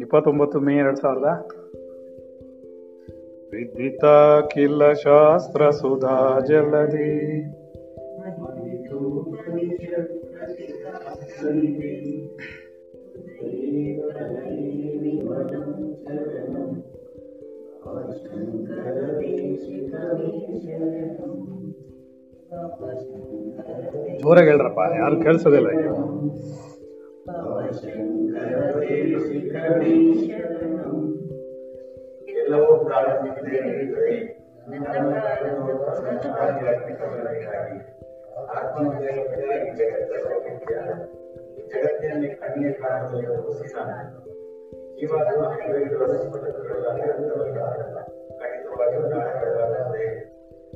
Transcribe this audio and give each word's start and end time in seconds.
ಇಪ್ಪತ್ತೊಂಬತ್ತು 0.00 0.60
ಮೇ 0.60 0.74
ಎರಡ್ 0.74 0.96
ಸಾವಿರದ? 0.96 1.24
ವಿದ್ವಿತ 3.52 4.04
ಕಿಲ 4.54 4.92
ಶಾಸ್ತ್ರ 4.92 5.70
ಸುಧಾ 5.70 6.40
ಜಲಧಿ. 6.46 7.44
ಜೋರಾಗಿ 24.20 24.48
ಹೇಳ್ರಪ್ಪ 24.48 24.80
ಯಾರು 24.96 25.16
ಕೇಳಿಸೋದಿಲ್ಲ 25.22 25.68
ಈಗ. 25.70 25.86
ಜಗತ್ತಿನಲ್ಲಿ 41.68 42.28
ಕಣ್ಣಿಗೆ 42.34 42.72
ಕಾಣುವುದನ್ನು 42.72 43.42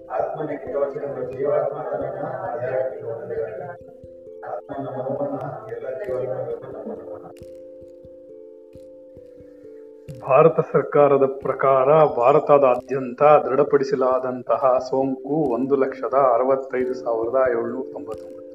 ಆತ್ಮನ 0.06 0.50
ಭಾರತ 10.28 10.60
ಸರ್ಕಾರದ 10.72 11.26
ಪ್ರಕಾರ 11.26 12.04
ಭಾರತದಾದ್ಯಂತ 12.04 13.22
ದೃಢಪಡಿಸಲಾದಂತಹ 13.22 14.78
ಸೋಂಕು 14.88 15.34
ಒಂದು 15.34 15.76
ಲಕ್ಷದ 15.76 16.14
ಅರವತ್ತೈದು 16.14 16.94
ಸಾವಿರದ 16.94 17.36
ಏಳ್ನೂರ 17.50 17.86
ತೊಂಬತ್ತೊಂಬತ್ತು. 17.92 18.48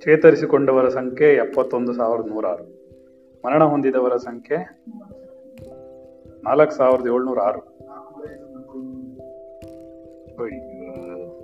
ಚೇತರಿಸಿಕೊಂಡವರ 0.00 0.88
ಸಂಖ್ಯೆ 0.88 1.34
ಎಪ್ಪತ್ತೊಂದು 1.34 1.92
ಸಾವಿರದ 1.92 2.26
ನೂರಾರು. 2.26 2.82
ಮರಣ 3.46 3.64
ಹೊಂದಿದವರ 3.64 4.16
ಸಂಖ್ಯೆ 4.16 4.56
ನಾಲ್ಕು 6.44 6.74
ಸಾವಿರದ 6.74 7.06
ಏಳ್ನೂರ 7.06 7.40
ಆರು. 7.40 7.72
ಅಯ್ಯೋ. 10.42 11.38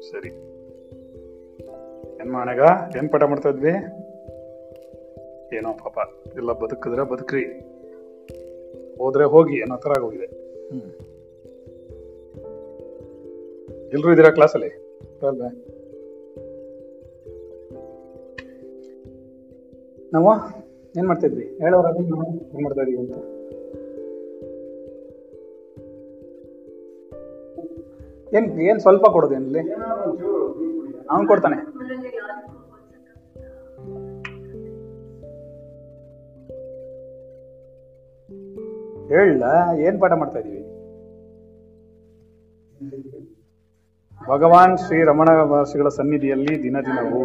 ಸರಿ. 0.00 0.28
ಏನ್ 2.20 2.30
ಮಾಡಾಗ 2.30 2.58
ಏನ್ 2.96 3.12
ಪಾಠ 3.12 3.22
ಮಾಡ್ತಾ 3.22 3.48
ಇದ್ವಿ? 3.48 3.70
ಏನೋ 5.56 5.72
ಪಾಪ. 5.72 6.08
ಎಲ್ಲ 6.36 6.52
ಬದುಕಿದ್ರೆ 6.52 7.02
ಬದುಕ್ರಿ. 7.10 7.44
ಹೋದ್ರೆ 8.98 9.24
ಹೋಗಿ 9.24 9.60
ಏನೋ 9.60 9.76
ತರ 9.76 9.90
ಆಗೋಗಿದೆ. 9.90 10.26
ಹ್ಮ್. 10.68 10.92
ಎಲ್ರು 13.92 14.12
ಇದೀರಾ 14.12 14.30
ಕ್ಲಾಸಲ್ಲಿ 14.30 14.68
ಅಲ್ವಾ? 15.26 15.48
ನಾವು? 20.12 20.58
ಏನ್ 20.98 21.06
ಮಾಡ್ತಾ 21.06 21.26
ಇದ್ವಿ 21.26 21.44
ಏನ್ 21.44 22.62
ಮಾಡ್ತಾ 22.62 22.82
ಇದೀವಿ 22.82 22.98
ಅಂತ? 22.98 23.37
ಏನ್ 28.36 28.60
ಏನ್ 28.60 28.80
ಸ್ವಲ್ಪ 28.80 29.06
ಕೊಡೋದೇನಲ್ಲಿ 29.06 29.60
ಅವನ್ 31.10 31.26
ಕೊಡ್ತಾನೆ. 31.26 31.56
ಹೇಳ, 39.08 39.42
ಏನ್ 39.78 40.00
ಪಾಠ 40.00 40.12
ಮಾಡ್ತಾ 40.12 40.38
ಇದೀವಿ? 40.38 40.62
ಭಗವಾನ್ 44.28 44.78
ಶ್ರೀ 44.78 45.04
ರಮಣ 45.04 45.28
ಮಹರ್ಷಿಗಳ 45.42 45.88
ಸನ್ನಿಧಿಯಲ್ಲಿ 45.88 46.62
ದಿನ 46.62 46.76
ದಿನವೂ 46.80 47.22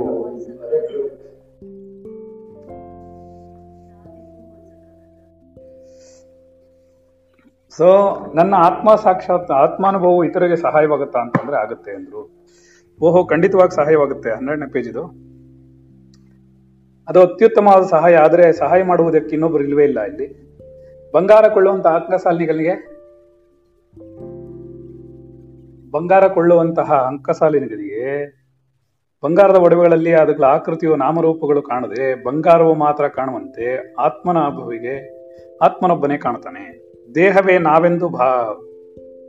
ಸೊ 7.77 7.87
ನನ್ನ 8.35 8.55
ಆತ್ಮ 8.55 8.95
ಸಾಕ್ಷಾತ್, 8.95 9.51
ಆತ್ಮಾನುಭವವು 9.51 10.23
ಇತರಿಗೆ 10.23 10.55
ಸಹಾಯವಾಗುತ್ತಾ 10.55 11.19
ಅಂತಂದ್ರೆ 11.19 11.57
ಆಗುತ್ತೆ 11.57 11.91
ಅಂದ್ರು. 11.91 12.45
ಓಹೋ, 13.01 13.25
ಖಂಡಿತವಾಗಿ 13.25 13.75
ಸಹಾಯವಾಗುತ್ತೆ. 13.75 14.31
ಹನ್ನೆರಡನೇ 14.31 14.71
ಪೇಜ್ 14.71 14.89
ಇದು. 14.89 15.03
ಅದು 17.09 17.21
ಅತ್ಯುತ್ತಮವಾದ 17.21 17.83
ಸಹಾಯ, 17.83 18.15
ಆದರೆ 18.15 18.51
ಸಹಾಯ 18.51 18.83
ಮಾಡುವುದಕ್ಕೆ 18.83 19.33
ಇನ್ನೊಬ್ರು 19.33 19.63
ಇಲ್ವೇ 19.63 19.83
ಇಲ್ಲ 19.83 20.01
ಇಲ್ಲಿ. 20.01 20.53
ಬಂಗಾರ 21.13 21.47
ಕೊಳ್ಳುವಂತ 21.47 21.87
ಅಂಕಸಾಲಿನಿಗಳಿಗೆ 21.87 22.93
ಬಂಗಾರ 25.91 26.27
ಕೊಳ್ಳುವಂತಹ 26.27 26.93
ಅಂಕಸಾಲಿನಿಗಳಿಗೆ 27.07 28.25
ಬಂಗಾರದ 29.23 29.55
ಒಡವೆಗಳಲ್ಲಿ 29.55 30.13
ಅದಕ್ಕೆ 30.13 30.43
ಆಕೃತಿಯು 30.43 30.95
ನಾಮರೂಪಗಳು 30.95 31.61
ಕಾಣದೆ 31.61 32.23
ಬಂಗಾರವು 32.23 32.73
ಮಾತ್ರ 32.73 33.07
ಕಾಣುವಂತೆ 33.07 33.95
ಆತ್ಮನ 33.95 34.37
ಅಭವಿಗೆ 34.37 34.95
ಆತ್ಮನೊಬ್ಬನೇ 35.61 36.17
ಕಾಣುತ್ತಾನೆ 36.17 36.82
ದೇಹವೇ 37.15 37.57
ನಾವೆಂದು 37.57 38.09
ಭಾ, 38.09 38.29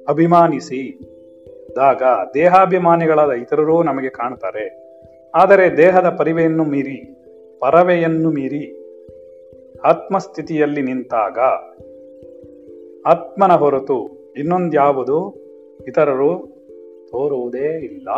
ಅಭಿಮಾನಿಸಿ. 0.09 1.01
ದಾಗ 1.75 2.03
ದೇಹಾಭಿಮಾನಿಗಳಾದ 2.35 3.31
ಇತರರೂ 3.31 3.83
ನಮಗೆ 3.83 4.09
ಕಾಣ್ತಾರೆ 4.09 4.85
ಆದರೆ 5.35 5.77
ದೇಹದ 5.77 6.09
ಪರಿವೆಯನ್ನು 6.09 6.65
ಮೀರಿ, 6.65 7.17
ಪರವೆಯನ್ನು 7.61 8.31
ಮೀರಿ, 8.31 8.65
ಆತ್ಮಸ್ಥಿತಿಯಲ್ಲಿ 9.85 10.83
ನಿಂತಾಗ, 10.83 11.39
ಆತ್ಮನ 13.07 13.53
ಹೊರತು 13.53 13.99
ಇನ್ನೊಂದ್ಯಾವುದು 14.37 15.19
ಇತರರು 15.89 16.33
ತೋರುವುದೇ 17.11 17.69
ಇಲ್ಲ. 17.79 18.09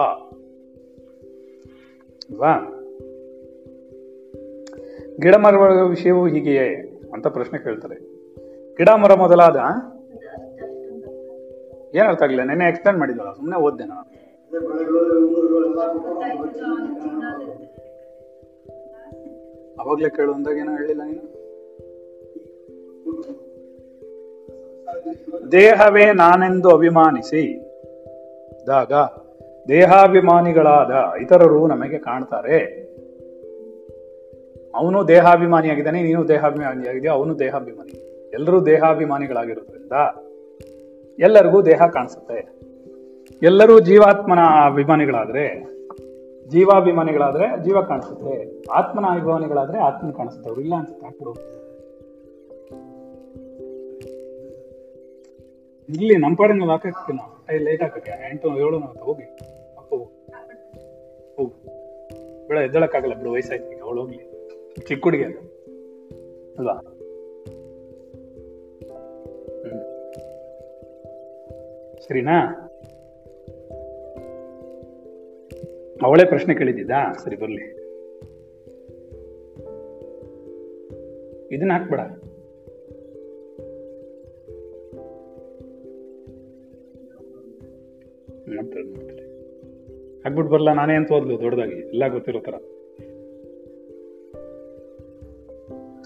ಗಿಡ 5.20 5.34
ಮರಗಳ 5.34 5.80
ವಿಷಯವೂ 5.82 6.26
ಹೀಗೆಯೇ 6.26 6.98
ಅಂತ 7.12 7.26
ಪ್ರಶ್ನೆ 7.26 7.58
ಕೇಳ್ತಾರೆ. 7.58 8.15
ಗಿಡ 8.76 8.88
ಮರ 8.88 9.14
ಮೊದಲಾದ 9.14 9.56
ಏನ್ 11.96 12.06
ಅರ್ಥ 12.06 12.22
ಆಗ್ಲಿಲ್ಲ? 12.22 12.44
ನೆನ್ನೆ 12.44 12.64
ಎಕ್ಸ್ಪ್ಲೇನ್ 12.68 12.98
ಮಾಡಿದ್ವಲ್ಲ 12.98 13.32
ಸುಮ್ಮನೆ 13.32 13.60
ಓದ್ದೆ 13.60 13.84
ನಾನು. 13.84 14.16
ಅವಾಗ್ಲೇ 19.80 20.08
ಕೇಳು 20.08 20.32
ಅಂದಾಗ 20.32 20.56
ಏನೋ 20.56 20.72
ಹೇಳಿಲ್ಲ 20.72 21.02
ನೀನು. 21.02 21.46
ದೇಹವೇ 25.52 26.12
ನಾನೆಂದು 26.12 26.70
ಅಭಿಮಾನಿಸಿ. 26.70 27.44
ದಾಗ, 28.66 28.92
ದೇಹಾಭಿಮಾನಿಗಳಾದ 29.68 31.20
ಇತರರು 31.20 31.66
ನಮಗೆ 31.66 31.98
ಕಾಣ್ತಾರೆ. 31.98 32.58
ಅವನು 34.74 35.08
ದೇಹಾಭಿಮಾನಿಯಾಗಿದ್ದಾನೆ, 35.08 36.02
ನೀನು 36.02 36.28
ದೇಹಾಭಿಮಾನಿಯಾಗಿದೆಯಾ 36.28 37.12
ಅವನು 37.12 37.38
ದೇಹಾಭಿಮಾನಿ. 37.38 38.15
ಎಲ್ಲರೂ 38.32 38.66
ದೇಹಾಭಿಮಾನಿಗಳಾಗಿರೋದ್ರಿಂದ 38.66 39.92
ಎಲ್ಲರಿಗೂ 41.18 41.62
ದೇಹ 41.62 41.86
ಕಾಣಿಸುತ್ತೆ. 41.86 42.56
ಎಲ್ಲರೂ 43.42 43.80
ಜೀವಾತ್ಮನ 43.80 44.38
ಅಭಿಮಾನಿಗಳಾದ್ರೆ, 44.66 45.76
ಜೀವಾಭಿಮಾನಿಗಳಾದ್ರೆ 46.48 47.64
ಜೀವ 47.64 47.82
ಕಾಣಿಸುತ್ತೆ. 47.82 48.62
ಆತ್ಮನ 48.72 49.04
ಅಭಿಮಾನಿಗಳಾದ್ರೆ 49.04 49.78
ಆತ್ಮ 49.78 50.10
ಕಾಣಿಸುತ್ತೆ. 50.10 50.48
ಅವ್ರು 50.48 50.62
ಇಲ್ಲ 50.62 50.74
ಅನ್ಸುತ್ತೆ. 50.74 51.56
ಇಲ್ಲಿ 55.88 56.16
ನಮ್ಮ 56.16 56.36
ಪಾಡಿನ 56.36 56.64
ಹಾಕಕ್ಕೆ 56.64 57.12
ನಾವು 57.12 57.64
ಲೇಟ್ 57.64 57.82
ಹಾಕಕ್ಕೆ 57.82 58.10
ಎಂಟು, 58.10 58.48
ಏಳು 58.48 58.78
ನಾವು 58.78 59.04
ಹೋಗಿ. 59.04 59.22
ಅಪ್ಪ 59.76 59.94
ಹೋಗು. 61.36 61.66
ಬೇಡ, 62.48 62.58
ಎದ್ದಳಕ್ಕಾಗಲ್ಲ 62.58 63.14
ಬಿಡು, 63.14 63.30
ವಯಸ್ಸಾಯ್ತು 63.30 63.84
ಅವಳು 63.84 64.00
ಹೋಗ್ಲಿ. 64.00 64.18
ಚಿಕ್ಕ 64.88 65.04
ಹುಡುಗಿ 65.04 65.24
ಅಲ್ವಾ? 66.58 66.95
ಸರಿನಾ 72.08 72.62
ಅವಳೇ 76.02 76.24
ಪ್ರಶ್ನೆ 76.24 76.54
ಕೇಳಿದ್ದಿದ್ದಾ? 76.54 77.12
ಸರಿ, 77.12 77.36
ಬರಲಿ. 77.36 77.86
ಇದನ್ನ 81.54 81.72
ಹಾಕ್ಬೇಡ. 81.72 82.00
ಹಾಕ್ಬಿಟ್ಟು 90.24 90.52
ಬರಲ್ಲ 90.52 90.72
ನಾನೇ 90.72 90.94
ಅಂತ 90.94 91.12
ಓದ್ಲು 91.12 91.40
ದೊಡ್ಡದಾಗಿ. 91.40 91.74
ಎಲ್ಲ 91.74 92.08
ಗೊತ್ತಿರೋ 92.08 92.40
ಥರ. 92.40 92.54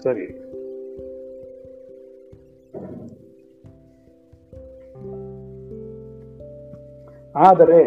ಸರಿ. 0.03 0.51
ಆದರೆ 7.47 7.81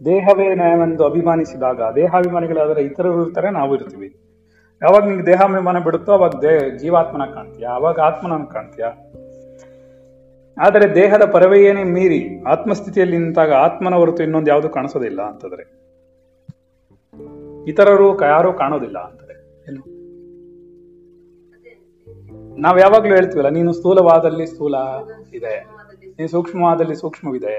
ದೇಹವೇ 0.00 0.48
ನಾವೆಂದು 0.54 1.02
ಅಭಿಮಾನಿಸಿದಾಗ, 1.04 1.80
ದೇಹಾಭಿಮಾನಿಗಳಾದರೆ 1.94 2.80
ಇತರರು 2.82 3.22
ಇರ್ತಾರೆ, 3.24 3.48
ನಾವು 3.50 3.70
ಇರ್ತೀವಿ. 3.76 4.08
ಯಾವಾಗ 4.82 5.02
ನಿಂಗೆ 5.04 5.24
ದೇಹಾಭಿಮಾನ 5.26 5.78
ಬಿಡುತ್ತೋ 5.78 6.12
ಅವಾಗ 6.12 6.34
ದೇ, 6.42 6.52
ಜೀವಾತ್ಮನ 6.78 7.24
ಕಾಣ್ತೀಯ, 7.34 7.66
ಅವಾಗ 7.78 7.98
ಆತ್ಮನ 8.00 8.36
ಕಾಣ್ತೀಯ. 8.52 8.86
ಆದರೆ 10.56 10.86
ದೇಹದ 10.94 11.24
ಪರವೆಯೇನೇ 11.32 11.82
ಮೀರಿ 11.96 12.20
ಆತ್ಮಸ್ಥಿತಿಯಲ್ಲಿ 12.44 13.16
ನಿಂತಾಗ 13.18 13.52
ಆತ್ಮನ 13.66 13.94
ಹೊರತು 13.94 14.22
ಇನ್ನೊಂದು 14.22 14.50
ಯಾವುದು 14.50 14.68
ಕಾಣಿಸೋದಿಲ್ಲ 14.76 15.20
ಅಂತಂದ್ರೆ. 15.22 15.64
ಇತರರು 17.66 18.08
ಯಾರೂ 18.24 18.50
ಕಾಣೋದಿಲ್ಲ 18.52 18.98
ಅಂತಾರೆ 18.98 19.36
ಏನು? 19.70 19.82
ನಾವ್ 22.58 22.78
ಯಾವಾಗ್ಲೂ 22.80 23.12
ಹೇಳ್ತೀವಲ್ಲ, 23.14 23.50
ನೀನು 23.58 23.72
ಸ್ಥೂಲವಾದಲ್ಲಿ 23.72 24.46
ಸ್ಥೂಲ 24.46 24.76
ಇದೆ. 25.34 25.56
ನೀನು 26.18 26.28
ಸೂಕ್ಷ್ಮವಾದಲ್ಲಿ 26.28 26.96
ಸೂಕ್ಷ್ಮವಿದೆ. 26.96 27.54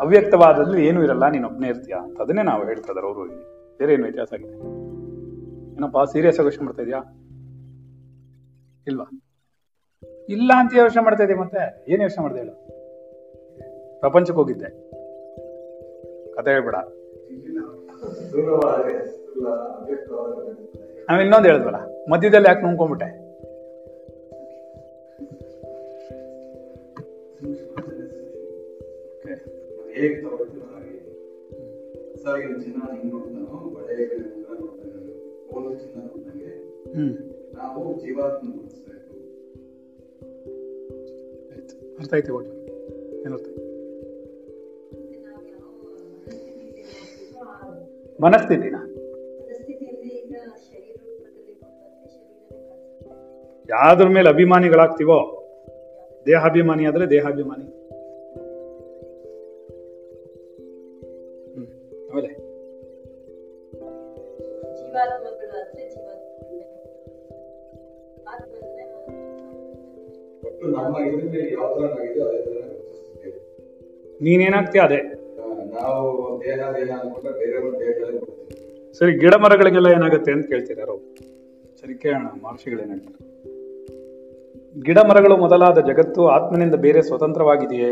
ಅವ್ಯಕ್ತವಾದಲ್ಲಿ 0.00 0.86
ಏನೂ 0.86 1.02
ಇರಲ್ಲ 1.02 1.28
ನೀನು 1.28 1.48
ಒಬ್ಬನೇ 1.48 1.68
ಇರ್ತೀಯ 1.68 1.94
ಅಂತ. 1.94 2.20
ಅದನ್ನೇ 2.20 2.42
ನಾವು 2.42 2.64
ಹೇಳ್ತಾ 2.64 2.92
ಇದಾರೆ 2.92 3.06
ಅವರು 3.06 3.26
ಇಲ್ಲಿ. 3.26 3.44
ಬೇರೆ 3.78 3.92
ಏನು 3.92 4.02
ವ್ಯತ್ಯಾಸ 4.02 4.32
ಆಗಿದೆ 4.32 4.54
ಏನಪ್ಪ 5.72 5.98
ಸೀರಿಯಸ್ 6.12 6.40
ಆಗಿ 6.40 6.46
ಯೋಚನೆ 6.46 6.64
ಮಾಡ್ತಾ 6.64 6.82
ಇದೆಯಾ? 6.82 6.98
ಇಲ್ವಾ? 8.86 9.22
ಇಲ್ಲ 10.28 10.50
ಅಂತ 10.56 10.76
ಯೋಚನೆ 10.76 11.04
ಮಾಡ್ತಾ 11.04 11.24
ಇದೀಯ 11.24 11.36
ಮತ್ತೆ? 11.36 11.84
ಏನು 11.88 12.02
ಯೋಚನೆ 12.02 12.22
ಮಾಡ್ದೆ 12.22 12.40
ಹೇಳು? 12.40 12.52
ಪ್ರಪಂಚಕ್ಕೆ 14.00 14.34
ಹೋಗಿದ್ದೆ. 14.34 14.68
ಕತೆ 16.32 16.50
ಹೇಳ್ಬೇಡ. 16.50 16.74
ನಾವ್ 21.10 21.22
ಇನ್ನೊಂದು 21.22 21.48
ಹೇಳಿದ್ವಲ್ಲ 21.48 21.76
ಮಧ್ಯದಲ್ಲಿ 22.10 22.48
ಯಾಕೆ 22.48 22.60
ನುಂಗ್ಕೊಂಡ್ಬಿಟ್ಟೆ? 22.60 23.21
ಹೇಗೆ 29.94 30.22
ತಗೊಳ್ತೀವಿ 30.22 30.62
ಹಾಗೆ 30.62 30.98
ಹೊಸಾಗಿನ 32.10 32.56
ಚಿನ್ನ 32.62 32.82
ಹಿಂಗ್ 32.92 33.14
ನೋಡ್ತಾನೋ 33.14 33.40
ನೋಡ್ತಾನೆ 33.40 35.02
ಒಂದು 35.56 35.70
ಚಿನ್ನ 35.78 36.02
ನೋಡ್ದಂಗೆ 36.02 36.52
ನಾವು 37.56 38.00
ಜೀವಾತ್ಮ 38.00 38.52
ಗುರುತಿಸ್ಬೇಕು. 38.52 39.14
ಆಯ್ತು. 41.52 41.74
ಅರ್ಥ 41.98 42.14
ಐತೆ 42.14 42.32
ಒಟ್ಟು 42.32 42.54
ಏನರ್ಥ 43.22 43.48
ಮನಸ್ಥಿತಿನ. 48.22 48.76
ಯಾವ್ದ್ರ 53.68 54.08
ಮೇಲೆ 54.08 54.28
ಅಭಿಮಾನಿಗಳಾಗ್ತೀವೋ 54.28 55.18
ದೇಹಾಭಿಮಾನಿ 56.26 56.84
ಆದ್ರೆ 56.84 57.06
ದೇಹಾಭಿಮಾನಿ. 57.10 57.81
ಆಮೇಲೆ. 62.12 62.30
ಜೀವಾತ್ಮಗಳು 64.78 65.28
ಅಂದ್ರೆ 65.58 65.84
ಜೀವಾತ್ಮಗಳೇ 65.88 66.64
ಆತ್ಮ 68.26 68.56
ಅಂದ್ರೆ 68.58 68.84
ಒಟ್ಟು 70.44 70.66
ನಮ್ಮ 70.68 70.96
ಇದರಲ್ಲಿ 71.06 71.52
ಯಾವ 71.54 71.68
ತರ 71.74 71.86
ನಾವಿದೆ 71.86 72.20
ಅದೇ 72.22 72.38
ತರ 72.44 72.60
ಗುರುತಿಸ್ತಿದ್ದೇವೆ 72.70 73.38
ನೀನೇನಾಗ್ತೀಯ 74.20 74.80
ಅದೇ? 74.80 75.00
ನಾವು 75.74 76.02
ದೇಹ 76.44 76.58
ದೇಹ 76.72 76.90
ಅನ್ಕೊಂಡ್ರೆ 77.00 77.32
ಬೇರೆಯವ್ರ 77.38 77.72
ದೇಹಗಳೇ 77.80 78.18
ಬರ್ತೀವಿ 78.18 78.94
ಸರಿ 78.94 79.12
ಗಿಡ 79.18 79.34
ಮರಗಳಿಗೆಲ್ಲ 79.34 79.86
ಏನಾಗುತ್ತೆ 79.88 80.32
ಅಂತ 80.32 80.46
ಕೇಳ್ತೀರ 80.46 80.80
ಅವರು 80.80 80.96
ಸರಿ 81.80 81.94
ಕೇಳೋಣ 81.94 82.26
ಮಹರ್ಷಿಗಳೇನಾಗ್ತಾರೆ? 82.42 83.18
ಗಿಡ 84.82 84.98
ಮರಗಳು 85.08 85.36
ಮೊದಲಾದ 85.36 85.78
ಜಗತ್ತು 85.88 86.28
ಆತ್ಮನಿಂದ 86.28 86.74
ಬೇರೆ 86.74 87.02
ಸ್ವತಂತ್ರವಾಗಿದೆಯೇ? 87.02 87.90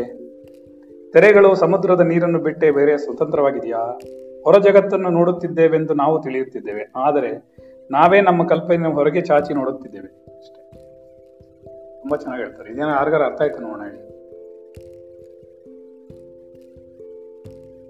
ತೆರೆಗಳು 1.13 1.55
ಸಮುದ್ರದ 1.55 1.99
ನೀರನ್ನು 1.99 2.39
ಬಿಟ್ಟೆ 2.39 2.71
ಬೇರೆ 2.71 2.97
ಸ್ವತಂತ್ರವಾಗಿದೆಯಾ? 2.97 3.99
ಹೊರ 4.43 4.57
ಜಗತ್ತನ್ನು 4.57 5.09
ನೋಡುತ್ತಿದ್ದೇವೆಂದು 5.09 5.93
ನಾವು 5.93 6.21
ತಿಳಿಯುತ್ತಿದ್ದೇವೆ. 6.21 6.91
ಆದರೆ 6.95 7.55
ನಾವೇ 7.91 8.21
ನಮ್ಮ 8.21 8.47
ಕಲ್ಪನೆಯ 8.47 8.93
ಹೊರಗೆ 8.93 9.21
ಚಾಚಿ 9.21 9.53
ನೋಡುತ್ತಿದ್ದೇವೆ. 9.53 10.37
ಅಷ್ಟೇ. 10.37 10.71
ತುಂಬಾ 12.01 12.17
ಚೆನ್ನಾಗಿ 12.17 12.43
ಹೇಳ್ತಾರೆ. 12.43 12.71
ಇದೇನೋ 12.71 12.87
ಯಾರಿಗಾರ 12.87 13.23
ಅರ್ಥ 13.23 13.41
ಆಯ್ತು 13.41 13.59
ನೋಡೋಣ 13.59 13.85
ಹೇಳಿ. 13.85 14.11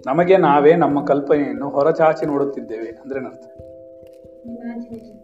ನಮಗೆ 0.07 0.37
ನಾವೇ 0.37 0.75
ನಮ್ಮ 0.75 1.05
ಕಲ್ಪನೆಯನ್ನು 1.05 1.69
ಹೊರ 1.69 1.91
ಚಾಚಿ 1.91 2.25
ನೋಡುತ್ತಿದ್ದೇವೆ 2.25 2.89
ಅಂದ್ರೆ 2.89 3.19
ಅರ್ಥ 3.19 3.45
ಇಮ್ಯಾಜಿನೇಷನ್ 4.45 5.21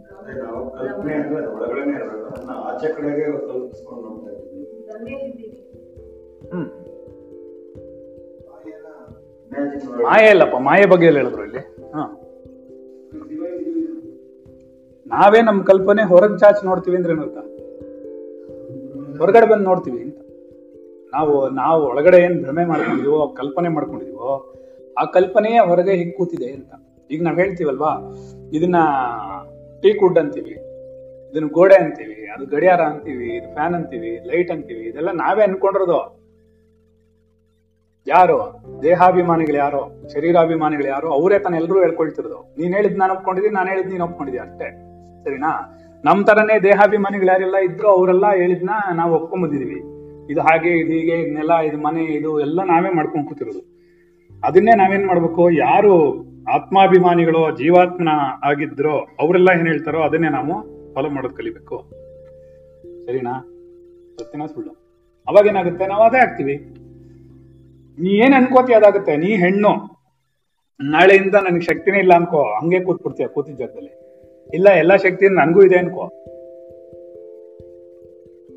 ಮಾಯೆ 10.01 10.29
ಇಲ್ಲಪ್ಪ 10.29 10.55
ಮಾಯೆ 10.55 10.85
ಬಗ್ಗೆ 10.85 11.05
ಎಲ್ಲ 11.05 11.17
ಹೇಳಿದ್ರು 11.17 11.43
ಇಲ್ಲಿ. 11.43 11.59
ಹಾ. 11.91 12.21
ನಾವೇ 15.07 15.41
ನಮ್ಮ 15.41 15.63
ಕಲ್ಪನೆ 15.63 16.03
ಹೊರಗೆ 16.03 16.37
ಚಾಚಿ 16.37 16.65
ನೋಡ್ತೀವಿ 16.65 16.97
ಅಂದ್ರೆ 16.97 17.13
ಏನರ್ಥ 17.13 17.37
ಹೊರಗಡೆ 19.19 19.49
ಬಂದು 19.49 19.63
ನೋಡ್ತೀವಿ 19.63 20.01
ಅಂತ. 20.01 20.17
ನಾವು 21.13 21.49
ನಾವು 21.49 21.83
ಒಳಗಡೆ 21.83 22.17
ಏನ್ 22.17 22.43
ಭ್ರಮೆ 22.43 22.65
ಮಾಡ್ಕೊಂಡಿದೀವೋ, 22.65 23.27
ಕಲ್ಪನೆ 23.27 23.69
ಮಾಡ್ಕೊಂಡಿದೀವೋ, 23.69 24.53
ಆ 24.97 25.05
ಕಲ್ಪನೆಯೇ 25.05 25.59
ಹೊರಗೆ 25.59 25.91
ಹೀಗೆ 25.91 26.11
ಕೂತಿದೆ 26.11 26.51
ಅಂತ. 26.51 26.73
ಈಗ 27.11 27.23
ನಾವ್ 27.23 27.39
ಹೇಳ್ತೀವಲ್ವಾ, 27.39 28.15
ಇದನ್ನ 28.53 28.75
ಟೀ 29.81 29.97
ವುಡ್ 30.03 30.19
ಅಂತೀವಿ, 30.19 30.51
ಇದನ್ನ 31.31 31.47
ಗೋಡೆ 31.47 31.75
ಅಂತೀವಿ, 31.75 32.27
ಅದು 32.27 32.45
ಗಡಿಯಾರ 32.45 32.81
ಅಂತೀವಿ, 32.81 33.37
ಇದು 33.37 33.53
ಫ್ಯಾನ್ 33.53 33.75
ಅಂತೀವಿ, 33.75 34.19
ಲೈಟ್ 34.25 34.51
ಅಂತೀವಿ, 34.51 34.79
ಇದೆಲ್ಲ 34.79 35.11
ನಾವೇ 35.11 35.43
ಅನ್ಕೊಂಡಿರೋದು. 35.43 36.16
ಯಾರು? 38.07 38.61
ದೇಹಾಭಿಮಾನಿಗಳು 38.83 39.57
ಯಾರೋ? 39.57 39.91
ಶರೀರಾಭಿಮಾನಿಗಳು 40.13 40.87
ಯಾರೋ? 40.87 41.09
ಅವರೇ 41.09 41.39
ತಾನು 41.39 41.55
ಎಲ್ಲರೂ 41.55 41.79
ಹೇಳ್ಕೊಳ್ತಿರೋದು. 41.79 42.55
ನೀನ್ 42.57 42.73
ಹೇಳಿದ್ 42.73 42.97
ನಾನು 42.97 43.13
ಒಪ್ಕೊಂಡಿದ್ದೀನಿ, 43.13 43.55
ನಾನು 43.55 43.69
ಹೇಳಿದ್ 43.69 43.87
ನೀನ್ 43.87 44.01
ಒಪ್ಕೊಂಡಿದ್ಯಾ 44.01 44.43
ಅಷ್ಟೇ? 44.43 44.71
ಸರಿನಾ? 45.23 45.79
ನಮ್ 46.05 46.25
ತರನೇ 46.25 46.59
ದೇಹಾಭಿಮಾನಿಗಳು 46.59 47.27
ಯಾರೆಲ್ಲ 47.27 47.55
ಇದ್ರು 47.57 47.87
ಅವರೆಲ್ಲ 47.87 48.33
ಹೇಳಿದ್ನ 48.35 48.69
ನಾವು 48.93 49.15
ಒಪ್ಕೊಂಬಂದಿದೀವಿ. 49.15 49.81
ಇದು 50.31 50.41
ಹಾಗೆ, 50.41 50.69
ಇದು 50.69 50.91
ಹೀಗೆ 50.91 51.11
ಇದನ್ನೆಲ್ಲ 51.11 51.57
ಇದು 51.57 51.77
ಮನೆ, 51.77 52.03
ಇದು 52.03 52.39
ಎಲ್ಲ 52.39 52.63
ನಾವೇ 52.63 52.89
ಮಾಡ್ಕೊಂಡ್ 52.89 53.27
ಕೂತಿರೋದು. 53.27 53.77
ಅದನ್ನೇ 54.43 54.71
ನಾವೇನ್ 54.75 55.07
ಮಾಡ್ಬೇಕು? 55.07 55.49
ಯಾರು 55.49 56.25
ಆತ್ಮಾಭಿಮಾನಿಗಳು, 56.53 57.57
ಜೀವಾತ್ಮನ 57.57 58.09
ಆಗಿದ್ರೋ, 58.43 58.97
ಅವರೆಲ್ಲ 59.19 59.49
ಏನ್ 59.59 59.67
ಹೇಳ್ತಾರೋ 59.67 60.01
ಅದನ್ನೇ 60.01 60.29
ನಾವು 60.29 60.53
ಫಾಲೋ 60.93 61.09
ಮಾಡೋದ್ 61.09 61.33
ಕಲಿಬೇಕು. 61.33 61.77
ಸರಿನಾ? 63.05 63.47
ಸತ್ಯನಾ 64.19 64.45
ಸುಳ್ಳು. 64.45 64.71
ಅವಾಗ 65.27 65.45
ಏನಾಗುತ್ತೆ? 65.45 65.87
ನಾವು 65.87 66.03
ಅದೇ 66.03 66.17
ಆಗ್ತೀವಿ. 66.17 66.73
ನೀ 67.99 68.09
ಏನ್ 68.09 68.33
ಅನ್ಕೋತಿ 68.33 68.73
ಅದಾಗುತ್ತೆ? 68.73 69.17
ನೀ 69.17 69.25
ಹೆಣ್ಣು. 69.25 69.69
ನಾಳೆಯಿಂದ 70.79 71.35
ನನಗೆ 71.35 71.61
ಶಕ್ತಿನೇ 71.61 71.99
ಇಲ್ಲ 71.99 72.13
ಅನ್ಕೋ. 72.13 72.41
ಹಂಗೆ 72.41 72.79
ಕೂತ್ಬಿಡ್ತೀಯ 72.79 73.27
ಕೂತಿದ್ದ 73.27 73.59
ಜಾಗದಲ್ಲಿ. 73.59 73.89
ಇಲ್ಲ, 74.53 74.69
ಎಲ್ಲಾ 74.69 74.95
ಶಕ್ತಿ 74.95 75.29
ನನಗೂ 75.29 75.63
ಇದೆ 75.63 75.75
ಅನ್ಕೋ. 75.77 76.01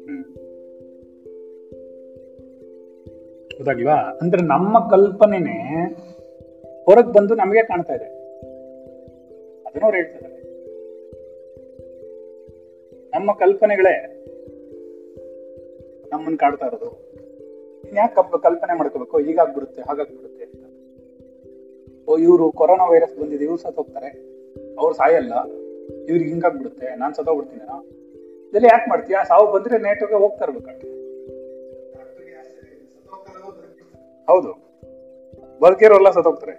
ಹ್ಮ್. 0.05 0.25
ಗೊತ್ತಾಗಿವಾ 3.57 3.95
ಅಂದ್ರೆ 3.95 4.43
ನಮ್ಮ 4.43 4.89
ಕಲ್ಪನೆನೆ 4.89 5.85
ಹೊರಗ್ 6.85 7.15
ಬಂದು 7.15 7.35
ನಮಗೆ 7.35 7.63
ಕಾಣ್ತಾ 7.63 7.95
ಇದೆ. 7.95 8.05
ಅದನ್ನವ್ರು 9.61 9.97
ಹೇಳ್ತಿದ್ದಾರೆ. 9.97 10.41
ನಮ್ಮ 13.11 13.33
ಕಲ್ಪನೆಗಳೇ 13.33 14.25
ನಮ್ಮನ್ನ 16.13 16.37
ಕಾಡ್ತಾ 16.37 16.67
ಇರೋದು. 16.67 17.10
ಯಾಕೆ 17.97 18.43
ಕಲ್ಪನೆ 18.43 18.77
ಮಾಡ್ಕೋಬೇಕು? 18.77 19.19
ಹೀಗಾಗ್ಬಿಡುತ್ತೆ, 19.19 19.83
ಹಾಗಾಗ್ಬಿಡುತ್ತೆ 19.83 20.45
ಅಂತ. 20.45 20.65
ಓ, 22.09 22.19
ಇವರು 22.19 22.53
ಕೊರೋನಾ 22.53 22.85
ವೈರಸ್ 22.85 23.21
ಬಂದಿದೆ, 23.21 23.45
ಇವ್ರು 23.45 23.57
ಸತ್ತೋಗ್ತಾರೆ 23.57 24.09
ಅವ್ರು 24.79 24.95
ಸಾಯಲ್ಲ. 24.95 25.33
ಇವ್ರಿಗೆ 26.09 26.31
ಹಿಂಗಾಗ್ಬಿಡುತ್ತೆ. 26.31 26.95
ನಾನ್ 26.95 27.15
ಸತ್ತೋಗ್ಬಿಡ್ತೀನೇನೋ 27.15 27.85
ಇದೆಲ್ಲ 28.49 28.67
ಯಾಕೆ 28.67 28.91
ಮಾಡ್ತೀಯಾ? 28.91 29.25
ಸಾವು 29.25 29.53
ಬಂದ್ರೆ 29.53 29.79
ನೇಟ್ಗೆ 29.79 30.15
ಹೋಗ್ತಾ 30.15 30.45
ಇರ್ಬೇಕಂತೆ 30.45 31.01
ಹೌದು. 34.29 34.53
ಬದುಕಿರೋರೆಲ್ಲ 35.63 36.11
ಸತ್ತೋಗ್ತಾರೆ 36.11 36.53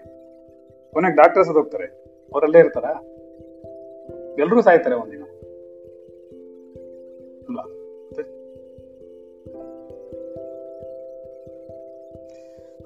ಕೊನೆಗೆ 0.93 1.15
ಡಾಕ್ಟರ್ 1.15 1.45
ಸತ್ತೋಗ್ತಾರೆ 1.45 1.85
ಅವರಲ್ಲೇ 2.33 2.59
ಇರ್ತಾರ? 2.59 2.83
ಎಲ್ಲರೂ 4.39 4.61
ಸಾಯ್ತಾರೆ 4.61 4.95
ಒಂದಿನ. 4.95 5.20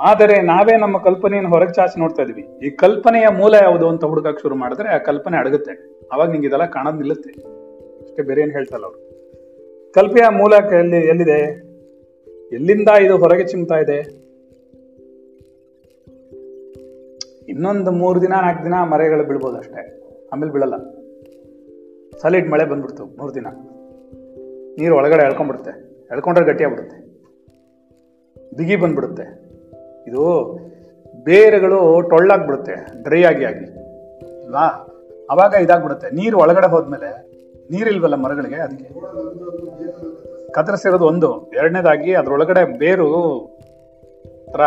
ಆದರೆ 0.02 0.42
ನಾವೇ 0.42 0.78
ನಮ್ಮ 0.78 0.98
ಕಲ್ಪನೆಯನ್ನು 0.98 1.50
ಹೊರಗೆ 1.50 1.74
ಚಾಚಿ 1.74 2.00
ನೋಡ್ತಾ 2.00 2.24
ಇದೀವಿ 2.24 2.68
ಈ 2.68 2.70
ಕಲ್ಪನೆಯ 2.70 3.28
ಮೂಲ 3.38 3.54
ಯಾವುದು 3.54 3.90
ಅಂತ 3.90 4.06
ಹುಡುಕಕ್ಕೆ 4.06 4.42
ಶುರು 4.42 4.56
ಮಾಡಿದ್ರೆ 4.56 4.90
ಆ 4.90 4.98
ಕಲ್ಪನೆ 4.98 5.38
ಅಡಗುತ್ತೆ. 5.38 6.02
ಅವಾಗ 6.14 6.32
ನಿಂಗೆ 6.32 6.48
ಇದೆಲ್ಲ 6.48 6.66
ಕಾಣೋದ್ 6.66 6.96
ನಿಲ್ಲುತ್ತೆ. 6.96 7.30
ಅಷ್ಟೇ 8.04 8.22
ಬೇರೆ 8.22 8.42
ಏನು 8.42 8.52
ಹೇಳ್ತಲ್ಲ 8.52 8.84
ಅವರು. 8.84 9.16
ಕಲ್ಪೆಯ 9.94 10.30
ಮೂಲ 10.30 10.54
ಎಲ್ಲಿ, 10.54 10.98
ಎಲ್ಲಿದೆ? 10.98 11.40
ಎಲ್ಲಿಂದ 12.56 12.90
ಇದು 12.90 13.18
ಹೊರಗೆ 13.18 13.48
ಚಿಮ್ತಾ 13.48 13.76
ಇದೆ? 13.76 14.26
ಇನ್ನೊಂದು 17.50 17.92
ಮೂರು 17.92 18.22
ದಿನ, 18.22 18.30
ನಾಲ್ಕು 18.30 18.64
ದಿನ 18.64 18.74
ಮರೆಗಳು 18.74 19.24
ಬೀಳ್ಬೋದು 19.24 19.58
ಅಷ್ಟೇ. 19.58 20.02
ಆಮೇಲೆ 20.34 20.52
ಬೀಳಲ್ಲ. 20.52 20.78
ಸಾಲಿಡ್ 22.18 22.50
ಮಳೆ 22.50 22.66
ಬಂದ್ಬಿಡ್ತು 22.66 23.06
ಮೂರು 23.06 23.36
ದಿನ. 23.36 23.48
ನೀರು 24.80 24.96
ಒಳಗಡೆ 24.96 25.24
ಎಳ್ಕೊಂಡ್ಬಿಡುತ್ತೆ. 25.24 26.06
ಎಳ್ಕೊಂಡ್ರೆ 26.12 26.46
ಗಟ್ಟಿಯಾಗ್ಬಿಡುತ್ತೆ 26.46 27.06
ಬಿಗಿ 28.58 28.76
ಬಂದ್ಬಿಡುತ್ತೆ. 28.76 29.45
ಇದು 30.08 30.24
ಬೇರುಗಳು 31.24 32.02
ಟೊಳ್ಳಾಗ್ಬಿಡುತ್ತೆ, 32.02 33.04
ಡ್ರೈ 33.04 33.24
ಆಗಿ 33.24 33.46
ಆಗಿ. 33.46 33.66
ಅಲ್ವಾ? 34.46 34.92
ಅವಾಗ 35.30 35.54
ಇದಾಗ್ಬಿಡುತ್ತೆ. 35.54 36.10
ನೀರು 36.10 36.38
ಒಳಗಡೆ 36.38 36.68
ಹೋದ್ಮೇಲೆ 36.68 37.10
ನೀರಿಲ್ವಲ್ಲ 37.72 38.16
ಮರಗಳಿಗೆ 38.16 38.56
ಅದಕ್ಕೆ? 38.56 38.90
ಕತ್ತರಿಸಿರೋದು 40.52 41.06
ಒಂದು, 41.06 41.52
ಎರಡನೇದಾಗಿ 41.52 42.14
ಅದ್ರೊಳಗಡೆ 42.14 42.78
ಬೇರು 42.78 43.08
ತರ 44.54 44.62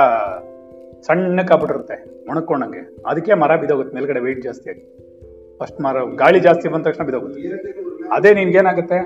ಸಣ್ಣಕ್ಕಾಗ್ಬಿಟ್ಟಿರುತ್ತೆ 1.02 2.26
ಒಣಕೊಂಡಂಗೆ 2.30 3.02
ಅದಕ್ಕೆ 3.07 3.35
ಮರ 3.35 3.57
ಬಿದೋಗುತ್ತೆ, 3.57 3.95
ಮೇಲ್ಗಡೆ 3.95 4.21
ವೆಯ್ಟ್ 4.21 4.42
ಜಾಸ್ತಿ 4.42 4.71
ಆಗಿ. 4.71 4.83
ಫಸ್ಟ್ 5.59 5.80
ಮರ 5.80 5.97
ಗಾಳಿ 6.16 6.40
ಜಾಸ್ತಿ 6.40 6.68
ಬಂದ 6.68 6.85
ತಕ್ಷಣ 6.85 7.04
ಬಿದೋಗುತ್ತೆ. 7.04 8.09
ಅದೇ 8.12 8.35
ನಿನ್ಗೇನಾಗುತ್ತೆ 8.35 8.99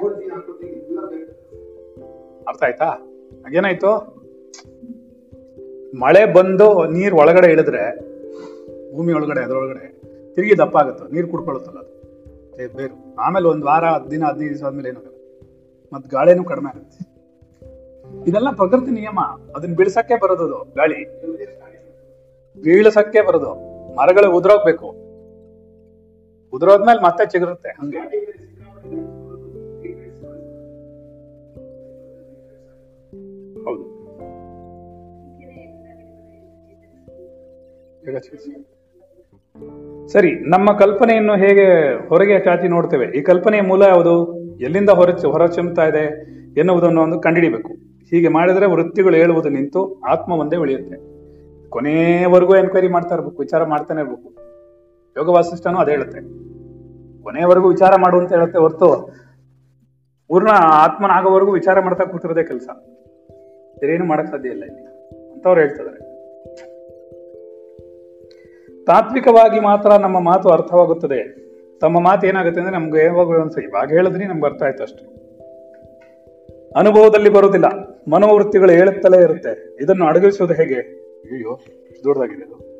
ಅರ್ಥ 2.48 2.62
ಆಯ್ತಾ? 2.62 2.88
ಏನಾಯ್ತು 3.56 4.11
ಮಳೆ 5.94 6.32
ಬಂದು 6.32 6.86
ನೀರು 6.86 7.16
ಒಳಗಡೆ 7.16 7.52
ಇಳಿದ್ರೆ, 7.52 8.00
ಭೂಮಿ 8.96 9.12
ಒಳಗಡೆ, 9.12 9.40
ಅದರೊಳಗಡೆ 9.44 10.02
ತಿರುಗಿ 10.34 10.58
ದಪ್ಪ 10.58 10.76
ಆಗುತ್ತೆ, 10.76 11.14
ನೀರು 11.14 11.28
ಕುಡ್ಕೊಳ್ಳುತ್ತಲ್ಲ 11.28 11.78
ಅದು. 11.78 12.02
ಬೇರು. 12.76 13.14
ಆಮೇಲೆ 13.14 13.48
ಒಂದು 13.48 13.66
ವಾರ, 13.66 13.84
ಹತ್ತು 13.84 14.10
ದಿನ, 14.10 14.24
ಹದಿನೈದು 14.24 14.54
ದಿವಸ 14.54 14.64
ಆದ್ಮೇಲೆ 14.64 14.88
ಏನಾಗಲ್ಲ 14.88 15.12
ಮತ್ತೆ 15.92 16.10
ಗಾಳಿನೂ 16.10 16.44
ಕಡಿಮೆ 16.44 16.70
ಆಗುತ್ತೆ. 16.70 17.12
ಇದೆಲ್ಲ 18.30 18.50
ಪ್ರಕೃತಿ 18.50 18.90
ನಿಯಮ. 18.90 19.20
ಅದನ್ನ 19.56 19.74
ಬಿಳ್ಸಕ್ಕೆ 19.74 20.20
ಬರೋದು 20.20 20.74
ಗಾಳಿ. 20.74 21.04
ಬೀಳ್ಸಕ್ಕೆ 22.62 23.20
ಬರೋದು. 23.26 23.54
ಮರಗಳು 23.96 24.36
ಉದುರೋಗ್ಬೇಕು. 24.36 24.86
ಉದುರೋದ್ಮೇಲೆ 26.52 27.00
ಮತ್ತೆ 27.02 27.26
ಚಿಗುರುತ್ತೆ, 27.26 27.68
ಹಂಗೆ. 27.68 28.31
ಸರಿ, 40.06 40.50
ನಮ್ಮ 40.50 40.72
ಕಲ್ಪನೆಯನ್ನು 40.72 41.36
ಹೇಗೆ 41.36 41.94
ಹೊರಗೆ 42.08 42.40
ಚಾಚಿ 42.40 42.68
ನೋಡ್ತೇವೆ? 42.68 43.06
ಈ 43.06 43.22
ಕಲ್ಪನೆಯ 43.22 43.60
ಮೂಲ 43.60 43.82
ಯಾವುದು? 43.82 44.38
ಎಲ್ಲಿಂದ 44.60 44.90
ಹೊರ 44.90 45.10
ಹೊರಚುಮ್ತಾ 45.10 45.84
ಇದೆ 45.84 46.04
ಎನ್ನುವುದನ್ನು 46.58 47.02
ಒಂದು 47.02 47.20
ಕಂಡಿಡಿಬೇಕು 47.20 47.68
ಹೀಗೆ 48.10 48.28
ಮಾಡಿದರೆ 48.28 48.66
ವೃತ್ತಿಗಳು 48.66 49.16
ಹೇಳುವುದು 49.16 49.48
ನಿಂತು 49.48 50.00
ಆತ್ಮ 50.00 50.32
ಒಂದೇ 50.32 50.56
ಉಳಿಯುತ್ತೆ. 50.56 51.12
ಕೊನೆಯವರೆಗೂ 51.70 52.56
ಎನ್ಕ್ವೈರಿ 52.56 52.88
ಮಾಡ್ತಾ 52.88 53.14
ಇರ್ಬೇಕು, 53.14 53.36
ವಿಚಾರ 53.36 53.64
ಮಾಡ್ತಾನೆ 53.64 54.00
ಇರ್ಬೇಕು. 54.00 54.34
ಯೋಗ 55.16 55.28
ವಾಸಿಷ್ಠನೂ 55.28 55.78
ಅದೇ 55.78 55.90
ಹೇಳುತ್ತೆ. 55.90 56.20
ಕೊನೆಯವರೆಗೂ 57.22 57.68
ವಿಚಾರ 57.68 57.92
ಮಾಡು 57.96 58.18
ಅಂತ 58.18 58.32
ಹೇಳುತ್ತೆ 58.32 58.58
ಹೊರತು 58.58 59.14
ಪೂರ್ಣ 60.28 60.48
ಆತ್ಮನ 60.52 61.10
ಆಗೋವರೆಗೂ 61.10 61.52
ವಿಚಾರ 61.52 61.80
ಮಾಡ್ತಾ 61.80 62.04
ಕೂತಿರೋದೇ 62.04 62.42
ಕೆಲಸ. 62.42 62.68
ಬೇರೇನು 63.80 64.04
ಮಾಡಕ್ 64.04 64.26
ಸಾಧ್ಯ 64.26 64.48
ಇಲ್ಲ 64.48 64.64
ಇಲ್ಲಿ. 64.64 64.84
ಅಂತವ್ರು 65.32 65.60
ಹೇಳ್ತಿದ್ದಾರೆ 65.60 66.11
ತಾತ್ವಿಕವಾಗಿ 68.86 69.60
ಮಾತ್ರ 69.60 69.92
ನಮ್ಮ 69.92 70.20
ಮಾತು 70.20 70.48
ಅರ್ಥವಾಗುತ್ತದೆ. 70.48 71.42
ತಮ್ಮ 71.80 72.00
ಮಾತು 72.00 72.26
ಏನಾಗುತ್ತೆ 72.26 72.60
ಅಂದ್ರೆ 72.60 72.76
ನಮ್ಗೆ 72.76 73.04
ಯಾವಾಗಲೂ 73.04 73.40
ಒಂದ್ಸ 73.40 73.58
ಇವಾಗ 73.58 73.88
ಹೇಳಿದ್ರಿ 73.88 74.24
ನಮ್ಗೆ 74.24 74.46
ಅರ್ಥ 74.46 74.62
ಆಯ್ತು 74.62 74.82
ಅಷ್ಟೇ. 74.82 75.04
ಅನುಭವದಲ್ಲಿ 76.76 77.28
ಬರುವುದಿಲ್ಲ. 77.28 77.66
ಮನೋವೃತ್ತಿಗಳು 78.10 78.72
ಹೇಳುತ್ತಲೇ 78.72 79.22
ಇರುತ್ತೆ. 79.22 79.76
ಇದನ್ನು 79.82 80.04
ಅಡಗಿಸೋದು 80.04 80.54
ಹೇಗೆ? 80.54 80.74
ಅಯ್ಯೋ 80.74 81.60
ದೊಡ್ಡದಾಗಿದೆ 82.04 82.42
ಇದು 82.42 82.72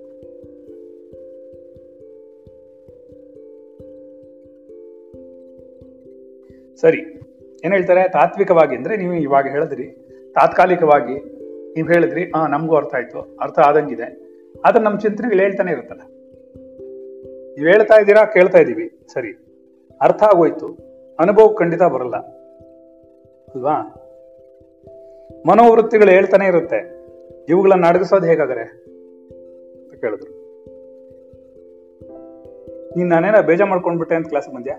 ಸರಿ, 6.80 7.00
ಏನ್ 7.64 7.72
ಹೇಳ್ತಾರೆ? 7.72 8.08
ತಾತ್ವಿಕವಾಗಿ 8.08 8.76
ಅಂದ್ರೆ 8.76 8.96
ನೀವು 8.96 9.14
ಇವಾಗ 9.14 9.46
ಹೇಳಿದ್ರಿ. 9.46 9.84
ತಾತ್ಕಾಲಿಕವಾಗಿ 10.34 11.14
ನೀವು 11.74 11.88
ಹೇಳಿದ್ರಿ 11.88 12.24
ಹಾ 12.24 12.46
ನಮಗೂ 12.46 12.76
ಅರ್ಥ 12.76 12.94
ಆಯ್ತು. 12.94 13.36
ಅರ್ಥ 13.40 13.58
ಆದಂಗಿದೆ. 13.58 14.21
ಆದ್ರೆ 14.64 14.84
ನಮ್ಮ 14.84 14.98
ಚಿಂತನೆಗಳು 14.98 15.38
ಹೇಳ್ತಾನೆ 15.38 15.72
ಇರುತ್ತಲ್ಲ. 15.72 16.00
ನೀವು 17.54 17.66
ಹೇಳ್ತಾ 17.66 17.94
ಇದ್ದೀರಾ, 17.94 18.24
ಕೇಳ್ತಾ 18.24 18.58
ಇದ್ದೀವಿ. 18.58 19.06
ಸರಿ. 19.12 19.38
ಅರ್ಥ 20.00 20.22
ಆಗೋಯ್ತು. 20.22 20.78
ಅನುಭವ 21.20 21.54
ಖಂಡಿತ 21.58 21.82
ಬರಲ್ಲ. 21.82 22.16
ಅಲ್ವಾ? 23.54 23.98
ಮನೋವೃತ್ತಿಗಳು 25.46 26.10
ಹೇಳ್ತಾನೆ 26.10 26.46
ಇರುತ್ತೆ. 26.46 27.06
ಇವುಗಳನ್ನ 27.48 27.86
ಅಡಗಿಸೋದು 27.86 28.26
ಹೇಗಾದರೆ 28.26 28.62
ಅಂತ 28.62 30.00
ಕೇಳಿದ್ರು. 30.00 30.42
ನೀನ್ 32.96 33.08
ನಾನೇನ 33.08 33.40
ಬೇಜಾರು 33.40 33.70
ಮಾಡ್ಕೊಂಡ್ಬಿಟ್ಟೆ 33.70 34.14
ಅಂತ 34.14 34.28
ಕ್ಲಾಸ್ 34.28 34.48
ಬಂದ್ಯಾ? 34.48 34.76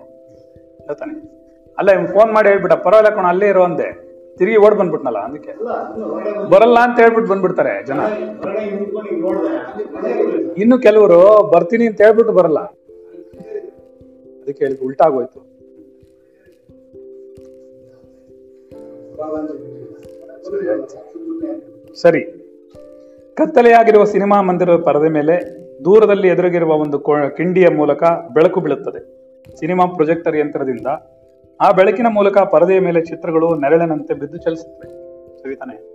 ಹೇಳ್ತಾನೆ. 0.77 1.43
ಅಲ್ಲ 1.77 2.05
ಫೋನ್ 2.05 2.33
ಮಾಡಿ 2.33 2.49
ಹೇಳ್ಬಿಟ್ಟ. 2.49 2.75
ಪರವಾಗಿಲ್ಲ 2.75 3.15
ಕಣ, 3.15 3.25
ಅಲ್ಲೇ 3.25 3.47
ಇರೋ 3.47 3.63
ಅಂದೆ. 3.63 4.12
ತಿರುಗಿ 4.37 4.57
ಓಡ್ 4.57 4.75
ಬಂದ್ಬಿಟ್ನಲ್ಲ 4.75 5.17
ಅದಕ್ಕೆ? 5.17 5.53
ಬರಲ್ಲ 6.49 6.77
ಅಂತ 6.79 6.99
ಹೇಳ್ಬಿಟ್ಟು 6.99 7.31
ಬಂದ್ಬಿಡ್ತಾರೆ 7.31 7.85
ಜನ. 7.85 7.99
ಇನ್ನು 10.57 10.77
ಕೆಲವರು 10.79 11.51
ಬರ್ತೀನಿ 11.51 11.87
ಅಂತ 11.87 12.01
ಹೇಳ್ಬಿಟ್ಟು 12.01 12.33
ಬರಲ್ಲ. 12.33 12.59
ಅದಕ್ಕೆ 14.43 14.65
ಹೇಳಿ 14.65 14.85
ಉಲ್ಟಾಗೋಯ್ತು 14.85 15.39
ಸರಿ. 22.01 22.21
ಕತ್ತಲೆಯಾಗಿರುವ 23.35 24.03
ಸಿನಿಮಾ 24.03 24.41
ಮಂದಿರದ 24.41 24.81
ಪರದೆ 24.81 25.09
ಮೇಲೆ 25.09 25.35
ದೂರದಲ್ಲಿ 25.85 26.27
ಎದುರಿಗಿರುವ 26.27 26.71
ಒಂದು 26.73 26.99
ಕಿಂಡಿಯ 27.37 27.69
ಮೂಲಕ 27.69 28.03
ಬೆಳಕು 28.33 28.59
ಬೀಳುತ್ತದೆ. 28.59 29.01
ಸಿನಿಮಾ 29.59 29.85
ಪ್ರೊಜೆಕ್ಟರ್ 29.85 30.37
ಯಂತ್ರದಿಂದ 30.37 30.87
ಆ 31.61 31.71
ಬೆಳಕಿನ 31.71 32.07
ಮೂಲಕ 32.07 32.37
ಪರದೆಯ 32.37 32.79
ಮೇಲೆ 32.79 33.05
ಚಿತ್ರಗಳು 33.05 33.55
ನೆರಳಿನಂತೆ 33.55 34.13
ಬಿದ್ದು 34.13 34.37
ಚಲಿಸುತ್ತವೆ. 34.37 34.89
ಸವಿತಾನೆ 35.41 35.93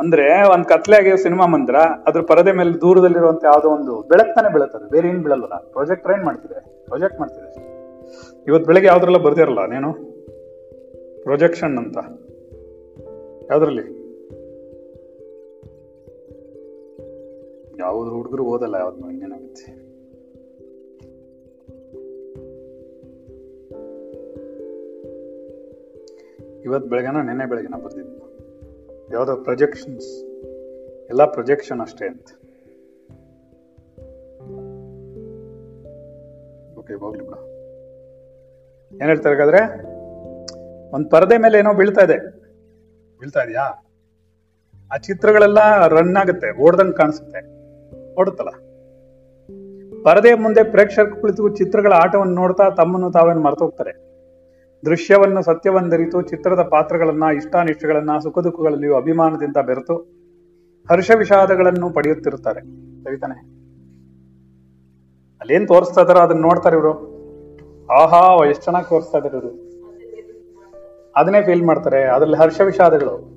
ಅಂದ್ರೆ 0.00 0.48
ಒಂದ್ 0.52 0.64
ಕತ್ಲೆ 0.64 0.96
ಆಗಿರೋ 0.96 1.16
ಸಿನಿಮಾ 1.16 1.46
ಮಂದಿರ, 1.46 1.76
ಅದ್ರ 1.76 2.20
ಪರದೆ 2.20 2.52
ಮೇಲೆ 2.52 2.80
ದೂರದಲ್ಲಿರುವಂತ 2.80 3.44
ಯಾವ್ದೋ 3.44 3.68
ಒಂದು 3.68 4.02
ಬೆಳಕ್ತಾನೆ 4.08 4.52
ಬೀಳುತ್ತದೆ. 4.52 4.90
ಬೇರೆ 4.90 5.08
ಏನ್ 5.08 5.22
ಬೀಳಲ್ಲ 5.22 5.46
ಪ್ರಾಜೆಕ್ಟ್ 5.46 6.10
ಏನ್ 6.10 6.24
ಮಾಡ್ತಿದೆ? 6.24 6.84
ಪ್ರೊಜೆಕ್ಟ್ 6.84 7.20
ಮಾಡ್ತಿದೆ 7.20 7.46
ಇವತ್ 7.46 8.48
ಇವತ್ತು 8.48 8.66
ಬೆಳಗ್ಗೆ 8.66 8.86
ಯಾವ್ದ್ರಲ್ಲ 8.86 9.16
ಬರ್ದಿರಲ್ಲ 9.16 9.66
ನೀನು? 9.66 9.92
ಪ್ರೊಜೆಕ್ಷನ್ 11.22 11.78
ಅಂತ. 11.78 11.96
ಯಾವ್ದ್ರಲ್ಲಿ? 13.50 14.04
ಯಾವ್ದು 17.78 18.10
ಹುಡುಗರು 18.10 18.44
ಓದಲ್ಲ 18.44 18.74
ಯಾವ್ದು 18.74 19.10
ಇನ್ನೇನಾಗುತ್ತೆ. 19.10 19.83
ಇವತ್ತು 26.64 26.88
ಬೆಳಗ್ಗೆನ 26.88 27.20
ನಿನ್ನೆ 27.20 27.46
ಬೆಳಗ್ಗೆನ 27.46 27.84
ಬರ್ದಿದ್ದು 27.84 28.24
ಯಾವ್ದೋ 29.12 29.36
ಪ್ರೊಜೆಕ್ಷನ್ಸ್ 29.36 30.24
ಎಲ್ಲ 31.10 31.24
ಪ್ರೊಜೆಕ್ಷನ್ 31.24 31.80
ಅಷ್ಟೇ 31.80 32.06
ಅಂತ. 32.06 32.26
ಓಕೆ 36.78 36.94
ಹೋಗ್ಲಿ 36.94 37.24
ಬಿಡ. 37.24 37.34
ಏನ್ 38.92 39.08
ಹೇಳ್ತಾರೆ 39.08 39.36
ಹಾಗಾದ್ರೆ? 39.36 39.82
ಒಂದ್ 40.90 41.10
ಪರದೆ 41.10 41.38
ಮೇಲೆ 41.38 41.58
ಏನೋ 41.58 41.74
ಬೀಳ್ತಾ 41.74 42.00
ಇದೆ. 42.00 42.18
ಬೀಳ್ತಾ 43.18 43.42
ಇದೆಯಾ? 43.42 43.86
ಆ 44.94 44.96
ಚಿತ್ರಗಳೆಲ್ಲ 44.96 45.86
ರನ್ 45.86 46.16
ಆಗುತ್ತೆ, 46.16 46.62
ಓಡ್ದಂಗೆ 46.62 46.92
ಕಾಣಿಸುತ್ತೆ. 46.92 47.40
ಓಡುತ್ತಲ್ಲ? 48.20 48.50
ಪರದೆ 50.02 50.34
ಮುಂದೆ 50.34 50.70
ಪ್ರೇಕ್ಷಕರು 50.70 51.20
ಕುಳಿತು 51.20 51.56
ಚಿತ್ರಗಳ 51.56 51.92
ಆಟವನ್ನು 51.92 52.34
ನೋಡ್ತಾ 52.34 52.70
ತಮ್ಮನ್ನು 52.70 53.12
ತಾವೇನು 53.12 53.40
ಮರ್ತೋಗ್ತಾರೆ 53.40 54.03
ದೃಶ್ಯವನ್ನು 54.84 55.42
ಸತ್ಯವೆಂದರಿತು, 55.42 56.22
ಚಿತ್ರದ 56.22 56.62
ಪಾತ್ರಗಳನ್ನ 56.62 57.24
ಇಷ್ಟಾನಿಷ್ಟಗಳನ್ನ 57.34 58.18
ಸುಖ 58.18 58.38
ದುಃಖಗಳಲ್ಲಿಯೂ 58.38 58.96
ಅಭಿಮಾನದಿಂದ 58.96 59.56
ಬೆರೆತು 59.56 59.96
ಹರ್ಷ 60.90 61.10
ವಿಷಾದಗಳನ್ನು 61.18 61.90
ಪಡೆಯುತ್ತಿರುತ್ತಾರೆ. 61.90 62.60
ಸರಿತಾನೆ 63.04 63.34
ಅಲ್ಲೇನ್ 65.40 65.68
ತೋರಿಸ್ತಾ 65.68 66.00
ಇದಾರೋ? 66.00 66.18
ಅದನ್ನ 66.18 66.40
ನೋಡ್ತಾರೆ 66.40 66.76
ಇವರು. 66.76 67.14
ಆಹಾ, 67.92 68.44
ಎಷ್ಟು 68.46 68.64
ಚೆನ್ನಾಗಿ 68.64 68.88
ತೋರಿಸ್ತಾ 68.88 69.18
ಇದಾರೆ 69.18 69.34
ಇವರು. 69.34 69.64
ಅದನ್ನೇ 71.16 71.42
ಫೀಲ್ 71.42 71.64
ಮಾಡ್ತಾರೆ. 71.64 72.04
ಅದ್ರಲ್ಲಿ 72.04 72.36
ಹರ್ಷ 72.36 72.60
ವಿಷಾದಗಳು. 72.60 73.34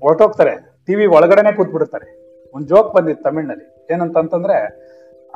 ಹೊರಟೋಗ್ತಾರೆ. 0.00 0.82
ಟಿವಿ 0.86 1.06
ಒಳಗಡೆನೆ 1.06 1.52
ಕೂತ್ಬಿಡ್ತಾರೆ. 1.52 2.20
ಒಂದ್ 2.54 2.68
ಜೋಕ್ 2.68 2.94
ಬಂದಿತ್ತು 2.94 3.24
ತಮಿಳ್ನಲ್ಲಿ. 3.24 3.86
ಏನಂತ 3.92 4.16
ಅಂತಂದ್ರೆ 4.16 4.68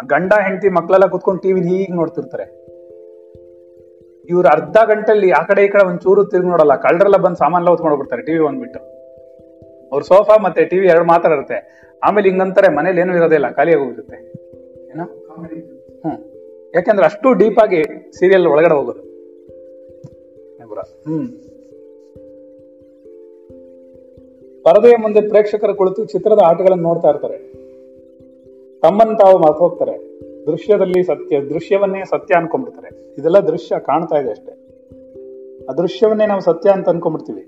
ಗಂಡ, 0.06 0.32
ಹೆಂಡತಿ 0.32 0.68
ಮಕ್ಕಳೆಲ್ಲ 0.68 1.06
ಕೂತ್ಕೊಂಡು 1.06 1.40
ಟಿವಿ 1.40 1.60
ಹೀಗೆ 1.60 1.92
ನೋಡ್ತಿರ್ತಾರೆ. 1.92 2.63
ಇವ್ರು 4.28 4.48
ಅರ್ಧ 4.48 4.76
ಗಂಟೆಲಿ 4.84 5.30
ಆ 5.30 5.42
ಕಡೆ 5.42 5.64
ಈ 5.64 5.68
ಕಡೆ 5.68 5.86
ಒಂದ್ 5.86 6.00
ಚೂರು 6.00 6.24
ತಿರುಗಿ 6.24 6.48
ನೋಡಲ್ಲ, 6.48 6.76
ಕಳ್ಳರೆಲ್ಲ 6.76 7.16
ಬಂದು 7.16 7.36
ಸಾಮಾನೆಲ್ಲ 7.36 7.70
ಹೊತ್ಕೊಂಡ್ಬಿಡ್ತಾರೆ 7.70 8.22
ಟಿವಿ 8.22 8.38
ಬಂದ್ಬಿಟ್ಟು. 8.38 8.78
ಅವ್ರ 9.92 10.02
ಸೋಫಾ 10.02 10.42
ಮತ್ತೆ 10.42 10.64
ಟಿವಿ 10.64 10.86
ಎರಡು 10.86 11.04
ಮಾತ್ರ 11.04 11.30
ಇರುತ್ತೆ. 11.30 11.84
ಆಮೇಲೆ 12.04 12.28
ಹಿಂಗಂತಾರೆ 12.28 12.68
ಮನೇಲಿ 12.68 13.00
ಏನು 13.00 13.16
ಇರೋದಿಲ್ಲ 13.16 13.50
ಖಾಲಿಯಾಗಿ 13.50 13.84
ಹೋಗಿರುತ್ತೆ 13.84 14.16
ಏನೋ? 14.90 15.04
ಹ್ಮ್. 16.06 16.18
ಯಾಕೆಂದ್ರೆ 16.74 17.06
ಅಷ್ಟು 17.06 17.32
ಡೀಪ್ 17.32 17.58
ಆಗಿ 17.58 17.84
ಸೀರಿಯಲ್ 18.18 18.46
ಒಳಗಡೆ 18.46 18.74
ಹೋಗೋದು. 18.74 19.14
ಹ್ಮ್. 20.88 21.28
ಪರದೆಯ 24.64 24.96
ಮುಂದೆ 24.96 25.28
ಪ್ರೇಕ್ಷಕರ 25.28 25.72
ಕುಳಿತು 25.72 26.04
ಚಿತ್ರದ 26.04 26.38
ಆಟಗಳನ್ನು 26.44 26.82
ನೋಡ್ತಾ 26.82 27.08
ಇರ್ತಾರೆ. 27.08 27.38
ತಮ್ಮನ್ನು 28.80 29.16
ತಾವು 29.16 29.38
ಮರ್ತು 29.38 29.58
ಹೋಗ್ತಾರೆ. 29.58 30.03
ದೃಶ್ಯದಲ್ಲಿ 30.46 31.02
ಸತ್ಯ, 31.02 31.40
ದೃಶ್ಯವನ್ನೇ 31.40 32.04
ಸತ್ಯ 32.04 32.34
ಅನ್ಕೊಂಡ್ಬಿಡ್ತಾರೆ. 32.34 33.14
ಇದೆಲ್ಲ 33.18 33.38
ದೃಶ್ಯ 33.38 33.78
ಕಾಣ್ತಾ 33.78 34.16
ಇದೆ 34.16 34.30
ಅಷ್ಟೇ. 34.30 34.52
ಆ 35.70 35.72
ದೃಶ್ಯವನ್ನೇ 35.72 36.26
ನಾವು 36.26 36.40
ಸತ್ಯ 36.40 36.70
ಅಂತ 36.70 36.88
ಅನ್ಕೊಂಡ್ಬಿಡ್ತೀವಿ. 36.88 37.40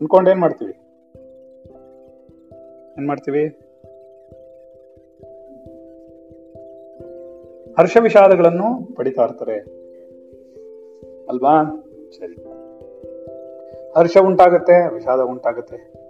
ಅನ್ಕೊಂಡು 0.00 0.30
ಏನ್ 0.30 0.40
ಮಾಡ್ತೀವಿ? 0.40 0.72
ಏನ್ 2.98 3.08
ಮಾಡ್ತೀವಿ? 3.08 3.48
ಹರ್ಷ 7.78 7.96
ವಿಷಾದಗಳನ್ನು 8.00 8.94
ಪಡಿತಾ 8.94 9.24
ಇರ್ತಾರೆ. 9.24 9.58
ಅಲ್ವಾ? 11.28 11.62
ಸರಿ. 12.18 12.34
ಹರ್ಷ 13.98 14.16
ಉಂಟಾಗತ್ತೆ, 14.16 14.94
ವಿಷಾದ 14.94 15.20
ಉಂಟಾಗುತ್ತೆ. 15.20 16.03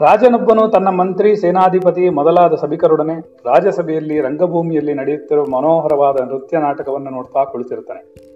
ರಾಜನೊಬ್ಬನು 0.00 0.68
ತನ್ನ 0.68 0.88
ಮಂತ್ರಿ, 0.88 1.36
ಸೇನಾಧಿಪತಿ, 1.36 2.08
ಮೊದಲಾದ 2.08 2.54
ಸಭಿಕರೊಡನೆ 2.54 3.20
ರಾಜಸಭೆಯಲ್ಲಿ, 3.44 4.20
ರಂಗಭೂಮಿಯಲ್ಲಿ 4.20 4.94
ನಡೆಯುತ್ತಿರುವ 4.94 5.44
ಮನೋಹರವಾದ 5.44 6.20
ನೃತ್ಯ 6.20 6.58
ನಾಟಕವನ್ನು 6.58 7.10
ನೋಡ್ತಾ 7.10 7.44
ಕುಳಿತಿರ್ತಾನೆ 7.44 8.26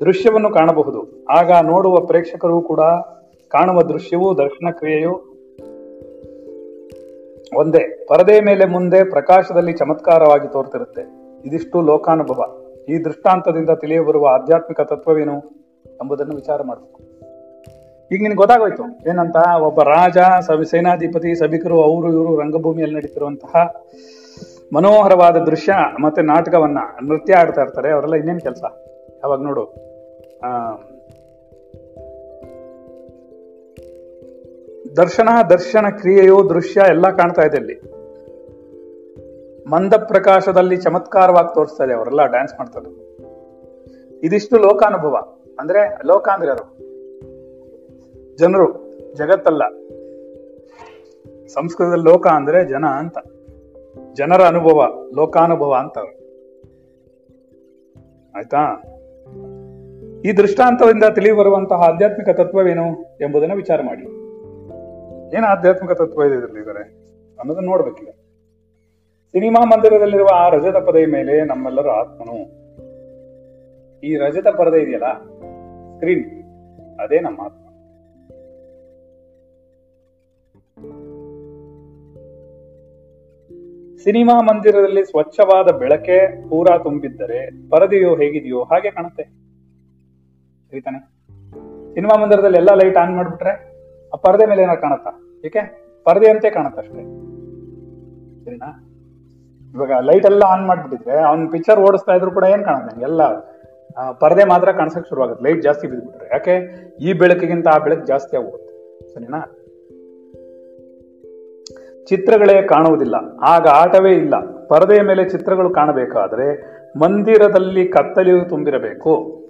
ದೃಶ್ಯವನ್ನು 0.00 0.50
ಕಾಣಬಹುದು. 0.50 1.26
ಆಗ 1.30 1.50
ನೋಡುವ 1.62 1.96
ಪ್ರೇಕ್ಷಕರು 1.96 2.60
ಕೂಡ 2.60 2.80
ಕಾಣುವ 3.48 3.82
ದೃಶ್ಯವೂ, 3.82 4.34
ದರ್ಶನ 4.34 4.70
ಕ್ರಿಯೆಯು 4.70 5.36
ಒಂದೇ. 7.56 8.06
ಪರದೆ 8.08 8.40
ಮೇಲೆ 8.40 8.64
ಮುಂದೆ 8.64 9.10
ಪ್ರಕಾಶದಲ್ಲಿ 9.10 9.72
ಚಮತ್ಕಾರವಾಗಿ 9.72 10.52
ತೋರ್ತಿರುತ್ತೆ. 10.52 11.02
ಇದಿಷ್ಟು 11.44 11.80
ಲೋಕಾನುಭವ. 11.80 12.44
ಈ 12.88 13.04
ದೃಷ್ಟಾಂತದಿಂದ 13.04 13.70
ತಿಳಿಯಬರುವ 13.70 14.26
ಆಧ್ಯಾತ್ಮಿಕ 14.26 14.80
ತತ್ವವೇನು 14.80 15.38
ಎಂಬುದನ್ನು 15.86 16.34
ವಿಚಾರ 16.34 16.62
ಮಾಡಬೇಕು. 16.62 17.05
ಈಗ 18.12 18.22
ನಿನ್ಗೆ 18.22 18.36
ಗೊತ್ತಾಗೋಯ್ತು. 18.36 18.82
ಏನಂತ? 18.82 19.36
ಒಬ್ಬ 19.60 19.82
ರಾಜ 19.82 20.18
ಸಭೆ 20.40 20.64
ಸೇನಾಧಿಪತಿ, 20.64 21.34
ಸಭಿಕರು, 21.34 21.82
ಅವರು 21.82 22.12
ಇವರು 22.12 22.40
ರಂಗಭೂಮಿಯಲ್ಲಿ 22.40 22.96
ನಡೀತಿರುವಂತಹ 22.96 23.82
ಮನೋಹರವಾದ 24.74 25.36
ದೃಶ್ಯ 25.36 25.72
ಮತ್ತೆ 26.00 26.22
ನಾಟಕವನ್ನ 26.22 26.78
ನೃತ್ಯ 27.02 27.34
ಆಡ್ತಾ 27.34 27.62
ಇರ್ತಾರೆ. 27.62 27.92
ಅವರೆಲ್ಲ 27.92 28.14
ಇನ್ನೇನು 28.14 28.40
ಕೆಲಸ? 28.40 28.64
ಅವಾಗ 29.24 29.42
ನೋಡು. 29.42 29.64
ಆ, 30.42 30.76
ದರ್ಶನ 34.96 35.28
ದರ್ಶನ 35.50 35.86
ಕ್ರಿಯೆಯು 35.88 36.50
ದೃಶ್ಯ 36.54 36.80
ಎಲ್ಲ 36.88 37.10
ಕಾಣ್ತಾ 37.10 37.42
ಇದೆ 37.42 37.56
ಇಲ್ಲಿ 37.56 37.96
ಮಂದ 39.70 39.94
ಪ್ರಕಾಶದಲ್ಲಿ 39.94 40.76
ಚಮತ್ಕಾರವಾಗಿ 40.76 41.54
ತೋರಿಸ್ತಾ 41.54 41.84
ಇದೆ 41.84 41.94
ಅವರೆಲ್ಲ 41.94 42.26
ಡ್ಯಾನ್ಸ್ 42.26 42.54
ಮಾಡ್ತಾರೆ. 42.58 43.16
ಇದಿಷ್ಟು 44.26 44.58
ಲೋಕಾನುಭವ. 44.58 45.16
ಅಂದ್ರೆ 45.58 46.06
ಲೋಕ 46.06 46.28
ಅಂದ್ರೆ 46.28 46.85
ಜನರು 48.38 48.98
ಜಗತ್ತಲ್ಲ. 49.14 49.62
ಸಂಸ್ಕೃತದಲ್ಲಿ 51.46 52.10
ಲೋಕ 52.10 52.26
ಅಂದ್ರೆ 52.26 52.64
ಜನ 52.64 52.84
ಅಂತ. 52.84 53.18
ಜನರ 54.14 54.42
ಅನುಭವ, 54.42 54.84
ಲೋಕಾನುಭವ 55.16 55.74
ಅಂತ 55.74 55.98
ಆಯ್ತಾ? 58.36 58.82
ಈ 60.24 60.32
ದೃಷ್ಟಾಂತದಿಂದ 60.32 61.04
ತಿಳಿ 61.14 61.32
ಬರುವಂತಹ 61.32 61.76
ಆಧ್ಯಾತ್ಮಿಕ 61.76 62.28
ತತ್ವವೇನು 62.28 63.02
ಎಂಬುದನ್ನು 63.02 63.56
ವಿಚಾರ 63.56 63.82
ಮಾಡಿ. 63.82 64.02
ಏನು 65.36 65.46
ಆಧ್ಯಾತ್ಮಿಕ 65.46 65.92
ತತ್ವ 65.92 66.24
ಇದೆ 66.24 66.34
ಇದರಲ್ಲಿ 66.34 66.58
ಇದ್ದಾರೆ 66.58 66.82
ಅನ್ನೋದನ್ನ 67.38 67.66
ನೋಡ್ಬೇಕೀಗ 67.66 68.08
ಸಿನಿಮಾ 69.32 69.64
ಮಂದಿರದಲ್ಲಿರುವ 69.64 70.28
ಆ 70.34 70.48
ರಜತ 70.48 70.76
ಪದೆಯ 70.76 71.06
ಮೇಲೆ 71.06 71.44
ನಮ್ಮೆಲ್ಲರ 71.44 71.88
ಆತ್ಮನು. 71.88 72.36
ಈ 74.00 74.16
ರಜತ 74.16 74.48
ಪರದೆ 74.48 74.82
ಇದೆಯಲ್ಲ? 74.82 75.12
ಸ್ಕ್ರೀನ್. 75.94 76.42
ಅದೇ 77.00 77.20
ನಮ್ಮ 77.20 77.40
ಆತ್ಮ. 77.40 77.65
ಸಿನಿಮಾ 84.04 84.40
ಮಂದಿರದಲ್ಲಿ 84.40 85.04
ಸ್ವಚ್ಛವಾದ 85.04 85.68
ಬೆಳಕೆ 85.68 86.48
ಪೂರಾ 86.48 86.78
ತುಂಬಿದ್ದರೆ 86.78 87.68
ಪರದೆಯೋ 87.70 88.16
ಹೇಗಿದೆಯೋ 88.16 88.62
ಹಾಗೆ 88.62 88.90
ಕಾಣುತ್ತೆ. 88.90 89.22
ಸರಿತಾನೆ 90.70 90.98
ಸಿನಿಮಾ 91.94 92.22
ಮಂದಿರದಲ್ಲಿ 92.22 92.56
ಎಲ್ಲ 92.56 92.74
ಲೈಟ್ 92.74 92.96
ಆನ್ 92.96 93.16
ಮಾಡ್ಬಿಟ್ರೆ 93.16 93.52
ಆ 94.12 94.16
ಪರದೆ 94.16 94.46
ಮೇಲೆ 94.46 94.62
ಏನಾರು 94.62 94.80
ಕಾಣುತ್ತಾ? 94.80 95.40
ಏಕೆ? 95.44 95.62
ಪರದೆಯಂತೆ 96.04 96.50
ಕಾಣುತ್ತೆ 96.50 96.80
ಅಷ್ಟೇ. 96.80 97.02
ಸರಿನಾ? 98.44 98.70
ಇವಾಗ 99.74 99.92
ಲೈಟ್ 100.00 100.26
ಎಲ್ಲ 100.26 100.42
ಆನ್ 100.42 100.66
ಮಾಡ್ಬಿಟ್ಟಿದ್ರೆ 100.66 101.18
ಅವ್ನ 101.18 101.48
ಪಿಕ್ಚರ್ 101.50 101.80
ಓಡಿಸ್ತಾ 101.80 102.12
ಇದ್ರು 102.12 102.30
ಕೂಡ 102.30 102.44
ಏನ್ 102.44 102.64
ಕಾಣುತ್ತೆ? 102.64 103.02
ಎಲ್ಲ 103.02 103.22
ಪರದೆ 104.12 104.44
ಮಾತ್ರ 104.44 104.72
ಕಾಣಿಸಕ್ 104.72 105.06
ಶುರು 105.08 105.22
ಆಗುತ್ತೆ 105.22 105.44
ಲೈಟ್ 105.44 105.62
ಜಾಸ್ತಿ 105.62 105.86
ಬಿದ್ಬಿಟ್ರೆ. 105.86 106.28
ಯಾಕೆ? 106.32 106.54
ಈ 107.00 107.12
ಬೆಳಕಿಗಿಂತ 107.12 107.68
ಆ 107.68 107.78
ಬೆಳಕು 107.78 108.06
ಜಾಸ್ತಿ 108.06 108.36
ಆಗೋಗುತ್ತೆ. 108.36 109.14
ಸರಿನಾ? 109.14 109.55
ಚಿತ್ರಗಳೇ 112.08 112.62
ಕಾಣುವುದಿಲ್ಲ. 112.62 113.14
ಆಗ 113.40 113.66
ಆಟವೇ 113.66 114.12
ಇಲ್ಲ. 114.12 114.66
ಪರದೆಯ 114.66 115.02
ಮೇಲೆ 115.02 115.28
ಚಿತ್ರಗಳು 115.28 115.70
ಕಾಣಬೇಕಾದರೆ 115.70 116.76
ಮಂದಿರದಲ್ಲಿ 116.98 117.88
ಕತ್ತಲೆಯು 117.88 118.48
ತುಂಬಿರಬೇಕು. 118.48 119.42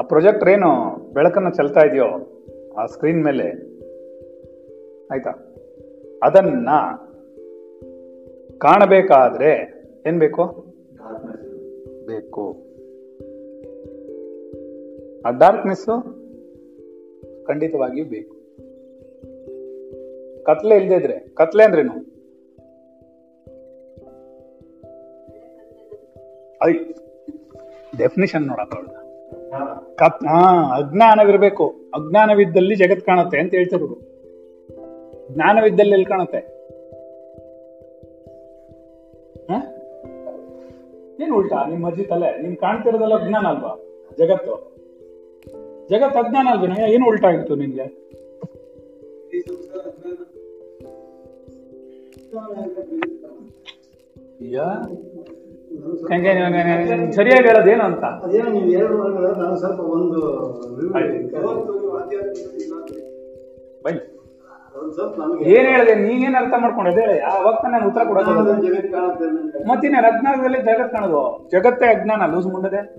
ಆ 0.00 0.02
ಪ್ರೊಜೆಕ್ಟರ್ 0.02 0.48
ಏನು 0.48 0.96
ಬೆಳಕನ್ನು 1.12 1.50
ಚೆಲ್ತಾ 1.50 1.80
ಇದೆಯೋ 1.80 2.28
ಆ 2.78 2.86
ಸ್ಕ್ರೀನ್ 2.86 3.24
ಮೇಲೆ? 3.24 3.48
ಆಯ್ತಾ? 5.12 5.30
ಅದನ್ನ 6.22 6.68
ಕಾಣಬೇಕಾದ್ರೆ 8.58 9.82
ಏನ್ 10.06 10.18
ಬೇಕು? 10.18 10.44
ಬೇಕು. 12.06 12.56
ಆ 15.26 15.30
ಡಾರ್ಕ್ನೆಸ್ 15.30 15.86
ಖಂಡಿತವಾಗಿಯೂ 17.46 18.04
ಬೇಕು. 18.04 18.41
ಕತ್ಲೆ 20.46 20.76
ಇಲ್ಲದೆ 20.76 20.94
ಇದ್ರೆ, 20.94 21.18
ಕತ್ಲೆ 21.34 21.64
ಅಂದ್ರೇನು? 21.64 21.92
ಐ 26.66 26.72
ಡೆಫಿನಿಷನ್ 27.98 28.46
ನೋಡಪ್ಪ. 28.46 28.74
ಕತ್, 29.98 30.24
ಹಾ, 30.24 30.62
ಅಜ್ಞಾನವಿರ್ಬೇಕು. 30.76 31.68
ಅಜ್ಞಾನವಿದ್ದಲ್ಲಿ 31.68 32.74
ಜಗತ್ 32.74 33.00
ಕಾಣುತ್ತೆ 33.00 33.40
ಅಂತ 33.40 33.54
ಹೇಳ್ತಿರೋದು. 33.54 34.00
ಜ್ಞಾನವಿದ್ದಲ್ಲಿ 35.34 35.92
ಎಲ್ಲಿ 35.92 36.06
ಕಾಣುತ್ತೆ? 36.06 36.62
ಏನು 41.24 41.36
ಉಲ್ಟಾ? 41.36 41.66
ನಿಮ್ 41.66 41.84
ಅಜ್ಜಿ 41.84 42.04
ತಲೆ, 42.04 42.42
ನಿಮ್ 42.42 42.56
ಕಾಣ್ತಿರೋದಲ್ಲ 42.56 43.14
ಅಜ್ಞಾನ 43.14 43.46
ಅಲ್ವಾ? 43.46 43.78
ಜಗತ್ತು. 44.18 44.72
ಜಗತ್ 45.88 46.16
ಅಜ್ಞಾನ 46.16 46.48
ಅಲ್ವೇನ? 46.50 46.72
ಏನು 46.86 47.08
ಉಲ್ಟಾ 47.08 47.30
ಇತ್ತು 47.30 47.54
ನಿನ್ಗೆ? 47.54 48.11
ಸರಿಯಾಗಿ 57.12 57.48
ಹೇಳೋದೇನು 57.48 57.84
ಅಂತ? 57.84 58.04
ಅದೇನೋ 58.04 58.50
ನೀವು 58.50 58.70
ಎರಡು 58.70 59.40
ನಾನು 59.40 59.56
ಸ್ವಲ್ಪ 59.56 59.80
ಒಂದು. 59.80 60.20
ಬನ್ನಿ. 63.84 64.08
ಏನ್ 65.50 65.66
ಹೇಳಿದೆ? 65.66 65.94
ನೀನೇನ್ 65.94 66.34
ಅರ್ಥ 66.34 66.54
ಮಾಡ್ಕೊಂಡಿದ್ದೆ 66.58 67.00
ಹೇಳಿ 67.00 67.18
ಯಾವಾಗ 67.18 67.54
ನಾನು 67.70 67.88
ಉತ್ತರ 67.88 68.02
ಕೊಡೋದು. 68.04 68.32
ಮತ್ತಿನ 69.68 69.96
ಅಜ್ಞಾನದಲ್ಲಿ 70.02 70.58
ಜಗತ್ 70.58 70.92
ಕಾಣೋದು. 70.92 71.50
ಜಗತ್ತೇ 71.50 71.86
ಅಜ್ಞಾನ 71.86 72.34
ಲೂಸ್ 72.34 72.46
ಮುಂಡದೆ. 72.46 72.96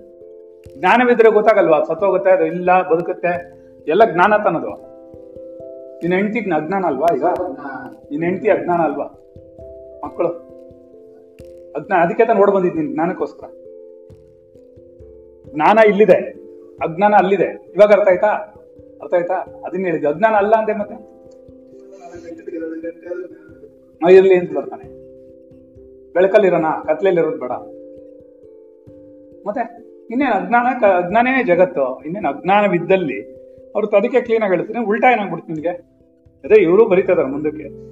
ಜ್ಞಾನವಿದ್ರೆ 0.78 1.30
ಗೊತ್ತಾಗಲ್ವಾ? 1.30 1.82
ಸತ್ತೋಗುತ್ತೆ 1.82 2.30
ಅದು 2.30 2.46
ಇಲ್ಲ 2.46 2.88
ಬದುಕುತ್ತೆ. 2.88 3.54
ಎಲ್ಲ 3.88 4.04
ಜ್ಞಾನ 4.12 4.36
ತನ್ನದು 4.44 4.93
ನಿನ್ನ 6.04 6.16
ಹೆಂಡತಿಗೆ 6.16 6.54
ಅಜ್ಞಾನ 6.54 6.84
ಅಲ್ವಾ 6.84 7.16
ಈಗ? 7.16 7.24
ನಿನ್ನ 8.10 8.24
ಹೆಂಡತಿ 8.24 8.50
ಅಜ್ಞಾನ 8.50 8.80
ಅಲ್ವಾ? 8.80 9.04
ಮಕ್ಕಳು. 10.04 10.28
ಅಜ್ಞಾನ, 11.72 12.00
ಅದಕ್ಕೆ 12.00 12.24
ತಾನು 12.24 12.40
ಓಡ್ 12.40 12.50
ಬಂದಿದ್ದೀನಿ 12.50 12.92
ಜ್ಞಾನಕ್ಕೋಸ್ಕರ. 12.92 13.46
ಜ್ಞಾನ 15.54 15.78
ಇಲ್ಲಿದೆ. 15.88 16.14
ಅಜ್ಞಾನ 16.82 17.14
ಅಲ್ಲಿದೆ. 17.14 17.72
ಇವಾಗ 17.74 17.92
ಅರ್ಥ 17.92 18.08
ಆಯ್ತಾ? 18.08 18.28
ಅರ್ಥ 19.02 19.14
ಆಯ್ತಾ? 19.14 19.34
ಅದನ್ನ 19.34 19.84
ಹೇಳಿದ್ವಿ. 19.84 20.08
ಅಜ್ಞಾನ 20.08 20.34
ಅಲ್ಲ 20.34 20.52
ಅಂದೆ 20.52 20.72
ಮತ್ತೆ? 20.72 20.94
ಇರ್ಲಿ 24.14 24.34
ಅಂತ 24.34 24.52
ಬರ್ತಾನೆ. 24.52 24.84
ಬೆಳಕಲ್ಲಿರೋಣ 26.12 26.64
ಕತ್ಲೆಯಲ್ಲಿರೋದು 26.86 27.38
ಬೇಡ. 27.38 27.50
ಮತ್ತೆ? 29.46 29.84
ಇನ್ನೇನು 30.10 30.32
ಅಜ್ಞಾನ 30.32 30.84
ಅಜ್ಞಾನನೇ 30.86 31.44
ಜಗತ್ತು. 31.44 32.02
ಇನ್ನೇನು 32.04 32.28
ಅಜ್ಞಾನವಿದ್ದಲ್ಲಿ. 32.28 33.34
ಅವ್ರು 33.74 33.96
ಅದಕ್ಕೆ 33.96 34.20
ಕ್ಲೀನ್ 34.20 34.42
ಆಗಿ 34.42 34.56
ಹೇಳ್ತೀನಿ. 34.56 34.84
ಉಲ್ಟಾ 34.84 35.12
ಏನಾಗ್ಬಿಡ್ತು 35.12 35.52
ನಿಮ್ಗೆ 35.52 35.93
ಅದೇ 36.44 36.62
ಇವರು 36.62 36.88
ಬರೀತಿದಾರೆ 36.88 37.28
ಮುಂದಕ್ಕೆ. 37.28 37.84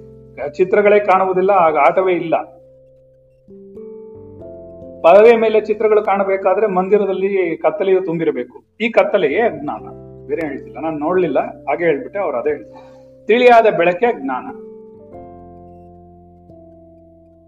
ಚಿತ್ರಗಳೇ 0.51 0.99
ಕಾಣುವುದಿಲ್ಲ, 0.99 1.51
ಆಗ 1.51 1.77
ಆಟವೇ 1.77 2.13
ಇಲ್ಲ. 2.13 2.35
ಪರದೆ 5.01 5.37
ಮೇಲೆ 5.37 5.61
ಚಿತ್ರಗಳು 5.61 6.03
ಕಾಣಬೇಕಾದ್ರೆ 6.03 6.67
ಮಂದಿರದಲ್ಲಿ 6.67 7.57
ಕತ್ತಲೆಯು 7.57 8.01
ತುಂಬಿರಬೇಕು. 8.01 8.63
ಈ 8.81 8.89
ಕತ್ತಲೆಯೇ 8.89 9.41
ಜ್ಞಾನ 9.61 9.81
ಬೇರೆ 10.27 10.47
ಹೇಳ್ತಿಲ್ಲ. 10.47 10.79
ನಾನು 10.79 10.97
ನೋಡ್ಲಿಲ್ಲ, 10.97 11.39
ಹಾಗೆ 11.39 11.83
ಹೇಳ್ಬಿಟ್ಟೆ, 11.83 12.19
ಅವ್ರು 12.19 12.37
ಅದೇ 12.37 12.49
ಹೇಳ್ತಾರೆ. 12.49 13.27
ತಿಳಿಯಾದ 13.27 13.65
ಬೆಳಕೆ 13.77 14.21
ಜ್ಞಾನ 14.21 14.45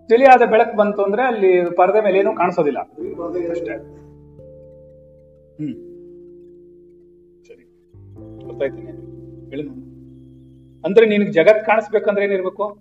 ತಿಳಿಯಾದ 0.07 0.49
ಬೆಳಕು 0.49 0.77
ಬಂತು 0.77 1.03
ಅಂದ್ರೆ 1.03 1.23
ಅಲ್ಲಿ 1.23 1.75
ಪರದೆ 1.75 2.03
ಮೇಲೆ 2.03 2.19
ಏನು 2.19 2.35
ಕಾಣಿಸೋದಿಲ್ಲ. 2.35 2.79
ಅಷ್ಟೇ. 3.49 3.73
ಹ್ಮ್. 5.57 5.73
ಸರಿ. 7.43 7.63
ಗೊತ್ತಾಯ್ತೀನಿ 8.47 8.91
ಹೇಳಿ. 9.49 9.94
ಅಂದ್ರೆ 10.85 11.05
ನಿನಗೆ 11.05 11.31
ಜಗತ್ 11.31 11.65
ಕಾಣಿಸ್ಬೇಕಂದ್ರೆ 11.65 12.25
ಏನಿರ್ಬೇಕು? 12.25 12.77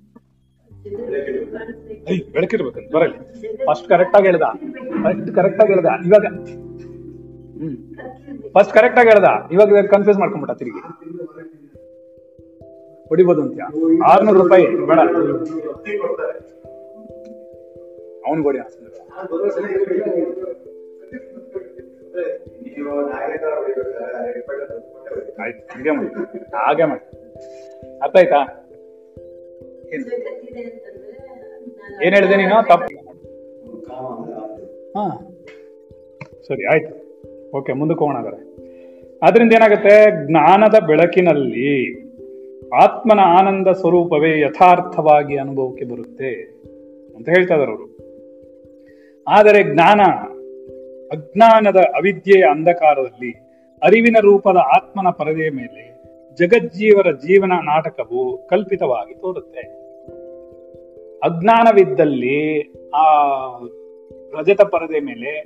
ಐ 2.08 2.20
ಬೆಳಕಿರ್ಬೇಕಂತ 2.32 2.94
ಬರಲಿ. 2.94 3.16
ಫಸ್ಟ್ 3.66 3.88
ಕರೆಕ್ಟ್ 3.88 4.16
ಆಗಿ 4.16 4.26
ಹೇಳ್ದ. 4.26 4.42
ಫಸ್ಟ್ 5.04 5.34
ಕರೆಕ್ಟ್ 5.34 5.62
ಆಗಿ 5.62 5.72
ಹೇಳ್ದ. 5.72 5.86
ಇವಾಗ 6.06 6.26
ಫಸ್ಟ್ 8.52 8.74
ಕರೆಕ್ಟ್ 8.74 8.98
ಆಗಿ 8.98 9.08
ಹೇಳ್ದ. 9.08 9.52
ಇವಾಗ 9.52 9.86
ಕನ್ಫ್ಯೂಸ್ 9.86 10.18
ಮಾಡ್ಕೊಂಬಿಟ್ಟ 10.18 10.58
ತಿರುಗಿ. 10.58 10.82
ಹೊಡಿಬೋದು 13.08 13.42
ಅಂತ 13.42 13.60
ಆರ್ನೂರು 14.06 14.42
ರೂಪಾಯಿ. 14.42 14.66
ಬೇಡ. 14.66 14.98
ಅವನ್ 18.26 18.42
ಗೋಡಿ 18.42 18.58
ಆಯ್ತು 18.58 18.84
ಹಾಗೆ 26.56 26.84
ಮಾಡಿ. 26.84 27.23
ಅರ್ಥ 28.02 28.16
ಆಯ್ತಾ? 28.16 28.60
ಏನ್- 32.04 32.14
ಹೇಳಿದೆ 32.14 32.36
ನೀನು? 32.36 32.68
ತಪ್ಪು. 32.68 33.04
ಹಾ. 34.98 35.30
ಸರಿ, 36.48 36.66
ಆಯ್ತು. 36.72 37.04
ಓಕೆ, 37.58 37.72
ಮುಂದಕ್ಕೆ 37.72 37.98
ಹೋಗೋಣ 37.98 38.16
ಹಾಗಾದ್ರೆ. 38.16 38.54
ಅದರಿಂದ 39.22 39.52
ಏನಾಗುತ್ತೆ? 39.52 40.26
ಜ್ಞಾನದ 40.26 40.82
ಬೆಳಕಿನಲ್ಲಿ 40.86 42.04
ಆತ್ಮನ 42.74 43.20
ಆನಂದ 43.20 43.68
ಸ್ವರೂಪವೇ 43.68 44.40
ಯಥಾರ್ಥವಾಗಿ 44.40 45.36
ಅನುಭವಕ್ಕೆ 45.36 45.84
ಬರುತ್ತೆ 45.84 46.32
ಅಂತ 47.16 47.28
ಹೇಳ್ತಾ 47.28 47.54
ಇದಾರೆ 47.54 47.70
ಅವರು. 47.70 47.96
ಆದರೆ 49.28 49.74
ಜ್ಞಾನ, 49.74 50.00
ಅಜ್ಞಾನದ 51.12 51.76
ಅವಿದ್ಯೆಯ 51.76 52.42
ಅಂಧಕಾರದಲ್ಲಿ 52.42 53.32
ಅರಿವಿನ 53.82 54.16
ರೂಪದ 54.20 54.56
ಆತ್ಮನ 54.56 55.10
ಪರದೆಯ 55.10 55.50
ಮೇಲೆ 55.50 55.93
ಜಗಜ್ಜೀವರ 56.34 57.12
ಜೀವನ 57.12 57.52
ನಾಟಕವು 57.64 58.46
ಕಲ್ಪಿತವಾಗಿ 58.46 59.14
ತೋರುತ್ತೆ. 59.14 59.84
ಅಜ್ಞಾನವಿದ್ದಲ್ಲಿ 61.18 62.60
ಆ 62.94 63.02
ರಜತ 64.38 64.60
ಪರದೆ 64.60 65.00
ಮೇಲೆ 65.00 65.44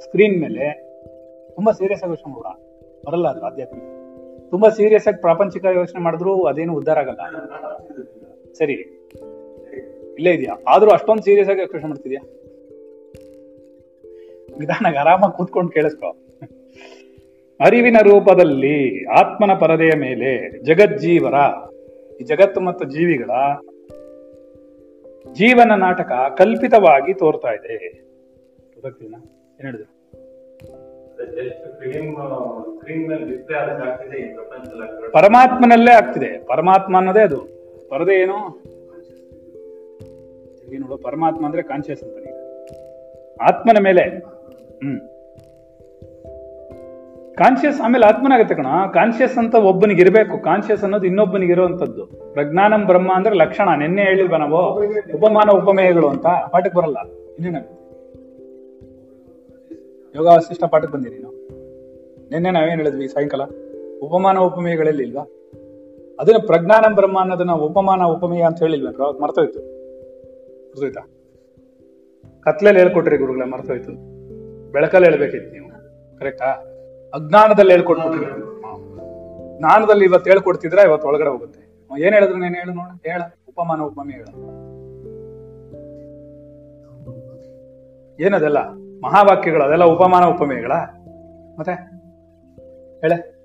ಸ್ಕ್ರೀನ್ 0.00 0.40
ಮೇಲೆ 0.40 0.72
ತುಂಬಾ 1.54 1.72
ಸೀರಿಯಸ್ 1.72 2.02
ಆಗಿ 2.02 2.10
ಯೋಚನೆ 2.10 2.32
ಮಾಡೋಣ. 2.32 2.52
ಬರಲ್ಲ 3.06 3.28
ಅದು 3.28 3.46
ಆಧ್ಯಾತ್ಮಿಕ. 3.46 3.84
ತುಂಬಾ 4.50 4.68
ಸೀರಿಯಸ್ 4.68 5.08
ಆಗಿ 5.08 5.20
ಪ್ರಾಪಂಚಿಕ 5.20 5.64
ಯೋಚನೆ 5.64 6.00
ಮಾಡಿದ್ರು 6.00 6.44
ಅದೇನು 6.44 6.74
ಉದ್ಧಾರ 6.74 6.98
ಆಗಲ್ಲ. 6.98 7.20
ಸರಿ. 8.52 8.72
ಇಲ್ಲೇ 10.14 10.34
ಇದೆಯಾ? 10.34 10.58
ಆದ್ರೂ 10.68 10.90
ಅಷ್ಟೊಂದು 10.90 11.22
ಸೀರಿಯಸ್ 11.22 11.50
ಆಗಿ 11.50 11.60
ಯೋಚನೆ 11.60 11.86
ಮಾಡ್ತಿದ್ಯಾ? 11.86 12.28
ನಿಧಾನಾಗ 14.58 14.96
ಆರಾಮಾಗಿ 14.96 15.36
ಕೂತ್ಕೊಂಡು 15.36 15.72
ಕೇಳಿಸ್ಕೊ. 15.72 16.16
ಅರಿವಿನ 17.60 17.96
ರೂಪದಲ್ಲಿ 18.02 19.06
ಆತ್ಮನ 19.06 19.54
ಪರದೆಯ 19.54 19.90
ಮೇಲೆ 19.96 20.62
ಜಗಜ್ಜೀವರ 20.62 21.34
ಈ 22.20 22.24
ಜಗತ್ತು 22.24 22.60
ಮತ್ತು 22.60 22.84
ಜೀವಿಗಳ 22.84 23.30
ಜೀವನ 25.32 25.72
ನಾಟಕ 25.74 26.12
ಕಲ್ಪಿತವಾಗಿ 26.38 27.14
ತೋರ್ತಾ 27.14 27.48
ಇದೆ. 27.48 27.76
ಹೇಳಿದ್ರು? 29.60 29.96
ಪರಮಾತ್ಮನಲ್ಲೇ 35.12 35.92
ಆಗ್ತಿದೆ. 35.92 36.44
ಪರಮಾತ್ಮ 36.44 36.96
ಅನ್ನೋದೇ 36.96 37.20
ಅದು. 37.20 37.40
ಪರದೆ 37.88 38.22
ಏನು? 38.22 38.66
ನೋಡು 40.80 40.96
ಪರಮಾತ್ಮ 40.96 41.46
ಅಂದ್ರೆ 41.46 41.62
ಕಾನ್ಶಿಯಸ್ 41.62 42.02
ಅಂತ 42.02 42.26
ಆತ್ಮನ 43.42 43.78
ಮೇಲೆ. 43.78 44.02
ಹ್ಮ್. 44.78 45.15
ಕಾನ್ಶಿಯಸ್ 47.36 47.80
ಆಮೇಲೆ 47.80 48.06
ಆತ್ಮನಾಗತ್ತೆ 48.06 48.54
ಕಣ. 48.54 48.66
ಕಾನ್ಶಿಯಸ್ 48.94 49.38
ಅಂತ 49.38 49.54
ಒಬ್ಬನಿಗೆ 49.54 50.02
ಇರಬೇಕು. 50.02 50.42
ಕಾನ್ಶಿಯಸ್ 50.42 50.82
ಅನ್ನೋದು 50.82 51.06
ಇನ್ನೊಬ್ಬನಿಗೆ 51.06 51.52
ಇರುವಂತದ್ದು 51.52 52.06
ಪ್ರಜ್ಞಾನಂ 52.06 52.86
ಬ್ರಹ್ಮ 52.86 53.14
ಅಂದ್ರೆ 53.14 53.36
ಲಕ್ಷಣ. 53.36 53.78
ನಿನ್ನೆ 53.78 54.02
ಹೇಳಿಲ್ವ 54.02 54.36
ನಾವು? 54.36 54.80
ಉಪಮಾನ, 55.16 55.50
ಉಪಮೇಯಗಳು 55.50 56.08
ಅಂತ. 56.08 56.26
ಪಾಠಕ್ಕೆ 56.26 56.78
ಬರಲ್ಲ. 56.78 56.96
ಇನ್ನೇನಾಗುತ್ತೆ 57.08 57.86
ಯೋಗ 60.16 60.26
ವಸಿಷ್ಠ 60.26 60.64
ಪಾಠಕ್ಕೆ 60.64 60.92
ಬಂದಿರಿ 60.92 61.18
ನಾವು. 61.18 61.34
ನಿನ್ನೆ 62.30 62.50
ನಾವೇನ್ 62.50 62.78
ಹೇಳಿದ್ವಿ 62.78 63.08
ಸಾಯಂಕಾಲ? 63.08 63.40
ಉಪಮಾನ, 64.02 64.38
ಉಪಮೇಯಗಳಲ್ಲಿ 64.38 65.02
ಇಲ್ವಾ? 65.02 65.22
ಅದನ್ನ 66.20 66.46
ಪ್ರಜ್ಞಾನಂ 66.46 66.94
ಬ್ರಹ್ಮ 66.94 67.20
ಅನ್ನೋದನ್ನ 67.20 67.52
ಉಪಮಾನ, 67.52 68.02
ಉಪಮೇಯ 68.02 68.42
ಅಂತ 68.42 68.58
ಹೇಳಿಲ್ವ 68.58 69.02
ಅವಾಗ 69.02 69.20
ಮರ್ತೋಯ್ತು. 69.22 69.58
ಮರ್ತೋಯ್ತಾ? 70.68 71.00
ಕತ್ಲಲ್ಲಿ 72.40 72.80
ಹೇಳ್ಕೊಟ್ರಿ 72.80 73.16
ಗುರುಗಳೇ, 73.16 73.44
ಮರ್ತೋಯ್ತು 73.44 73.92
ಬೆಳಕಲ್ಲಿ 74.72 75.08
ಹೇಳ್ಬೇಕಿತ್ತು 75.08 75.52
ನೀವು. 75.52 75.66
ಕರೆಕ್ಟಾ 76.18 76.65
ಅಜ್ಞಾನದಲ್ಲಿ 77.16 77.72
ಹೇಳ್ಕೊಟ್ಬಿಟ್ರಿ 77.72 78.24
ಹಾ. 78.24 78.38
ಜ್ಞಾನದಲ್ಲಿ 79.58 80.04
ಇವತ್ತು 80.04 80.30
ಹೇಳ್ಕೊಡ್ತಿದ್ರೆ 80.30 80.82
ಇವತ್ತು 80.82 81.08
ಒಳಗಡೆ 81.08 81.28
ಹೋಗುತ್ತೆ. 81.28 81.60
ಏನ್ 82.02 82.14
ಹೇಳಿದ್ರು 82.14 82.38
ನೀನ್ 82.38 82.54
ಹೇಳು 82.54 82.72
ನೋಡ. 82.74 82.90
ಹೇಳ. 83.06 83.22
ಉಪಮಾನ 83.48 83.80
ಉಪಮೆಗಳು 83.80 84.26
ಹೇಳ. 84.26 84.50
ಏನದೆಲ್ಲ? 88.26 88.58
ಮಹಾವಾಕ್ಯಗಳು, 89.04 89.64
ಅದೆಲ್ಲ 89.64 89.84
ಉಪಮಾನ 89.84 90.24
ಉಪಮೇಯಗಳ 90.24 90.72
ಮತ್ತೆ? 91.58 91.72
ಹೇಳೆ. 93.00 93.36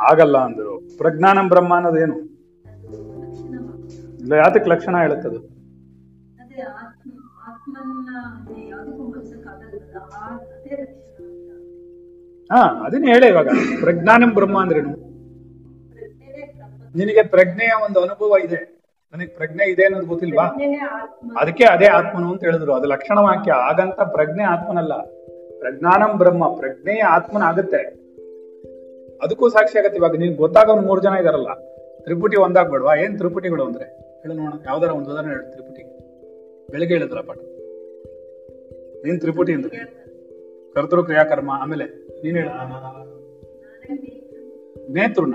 ಆಗಲ್ಲ 0.00 0.38
ಅಂದ್ರು. 0.38 0.98
ಪ್ರಜ್ಞಾನಂ 0.98 1.48
ಬ್ರಹ್ಮ 1.48 1.74
ಅನ್ನೋದೇನು 1.74 2.18
ಇಲ್ಲ 4.18 4.32
ಯಾತಕ್ 4.32 4.68
ಲಕ್ಷಣ 4.68 4.96
ಹೇಳುತ್ತದು? 4.96 5.52
ಹಾ 12.52 12.84
ಅದನ್ನ 12.86 13.04
ಹೇಳಿ 13.04 13.28
ಇವಾಗ. 13.28 13.48
ಪ್ರಜ್ಞಾನಂ 13.80 14.34
ಬ್ರಹ್ಮ 14.34 14.62
ಅಂದ್ರೇನು 14.62 15.12
ನಿನಗೆ 16.96 17.22
ಪ್ರಜ್ಞೆಯ 17.22 17.70
ಒಂದು 17.84 18.00
ಅನುಭವ 18.00 18.36
ಇದೆ. 18.44 18.82
ನನಗೆ 19.12 19.26
ಪ್ರಜ್ಞೆ 19.26 19.70
ಇದೆ 19.70 19.84
ಅನ್ನೋದು 19.84 20.06
ಗೊತ್ತಿಲ್ವಾ? 20.06 20.44
ಅದಕ್ಕೆ 21.40 21.64
ಅದೇ 21.64 21.86
ಆತ್ಮನು 21.86 22.32
ಅಂತ 22.32 22.44
ಹೇಳಿದ್ರು. 22.44 22.74
ಅದು 22.74 22.88
ಲಕ್ಷಣ 22.88 23.18
ವಾಕ್ಯ. 23.18 23.52
ಆಗಂತ 23.52 24.00
ಪ್ರಜ್ಞೆ 24.00 24.44
ಆತ್ಮನಲ್ಲ. 24.44 24.94
ಪ್ರಜ್ಞಾನಂ 25.58 26.18
ಬ್ರಹ್ಮ. 26.18 26.48
ಪ್ರಜ್ಞೆಯ 26.48 27.02
ಆತ್ಮನ 27.02 27.42
ಆಗುತ್ತೆ. 27.42 28.02
ಅದಕ್ಕೂ 29.22 29.48
ಸಾಕ್ಷಿ 29.48 29.78
ಆಗತ್ತೆ 29.78 29.98
ಇವಾಗ. 29.98 30.16
ನೀನ್ 30.16 30.36
ಗೊತ್ತಾಗ 30.36 30.70
ಮೂರ್ 30.70 31.02
ಜನ 31.02 31.12
ಇದಾರಲ್ಲ. 31.20 31.54
ತ್ರಿಪುಟಿ 32.00 32.36
ಒಂದಾಗ್ಬೇಡವಾ? 32.36 32.94
ಏನ್ 32.94 33.18
ತ್ರಿಪುಟಿಗಳು 33.18 33.64
ಅಂದ್ರೆ? 33.64 33.84
ಹೇಳು 34.22 34.34
ನೋಡೋಣ. 34.34 34.58
ಯಾವ್ದಾರ 34.66 34.90
ಒಂದು 34.90 35.10
ಉದಾಹರಣೆ 35.10 35.50
ತ್ರಿಪುಟಿ. 35.50 35.82
ಬೆಳಿಗ್ಗೆ 36.70 36.96
ಹೇಳಿದ್ರಲ್ಲ 36.96 37.26
ಪಾಠ. 37.26 37.36
ನೀನ್ 39.04 39.20
ತ್ರಿಪುಟಿ 39.20 39.52
ಅಂದ್ರೆ 39.52 39.78
ಕರ್ತೃ 40.74 41.02
ಕ್ರಿಯಾಕರ್ಮ, 41.02 41.50
ಆಮೇಲೆ 41.54 41.84
ನೀನ್ 42.22 42.36
ಹೇಳ. 42.36 42.48
ನೇತೃನ. 44.88 45.34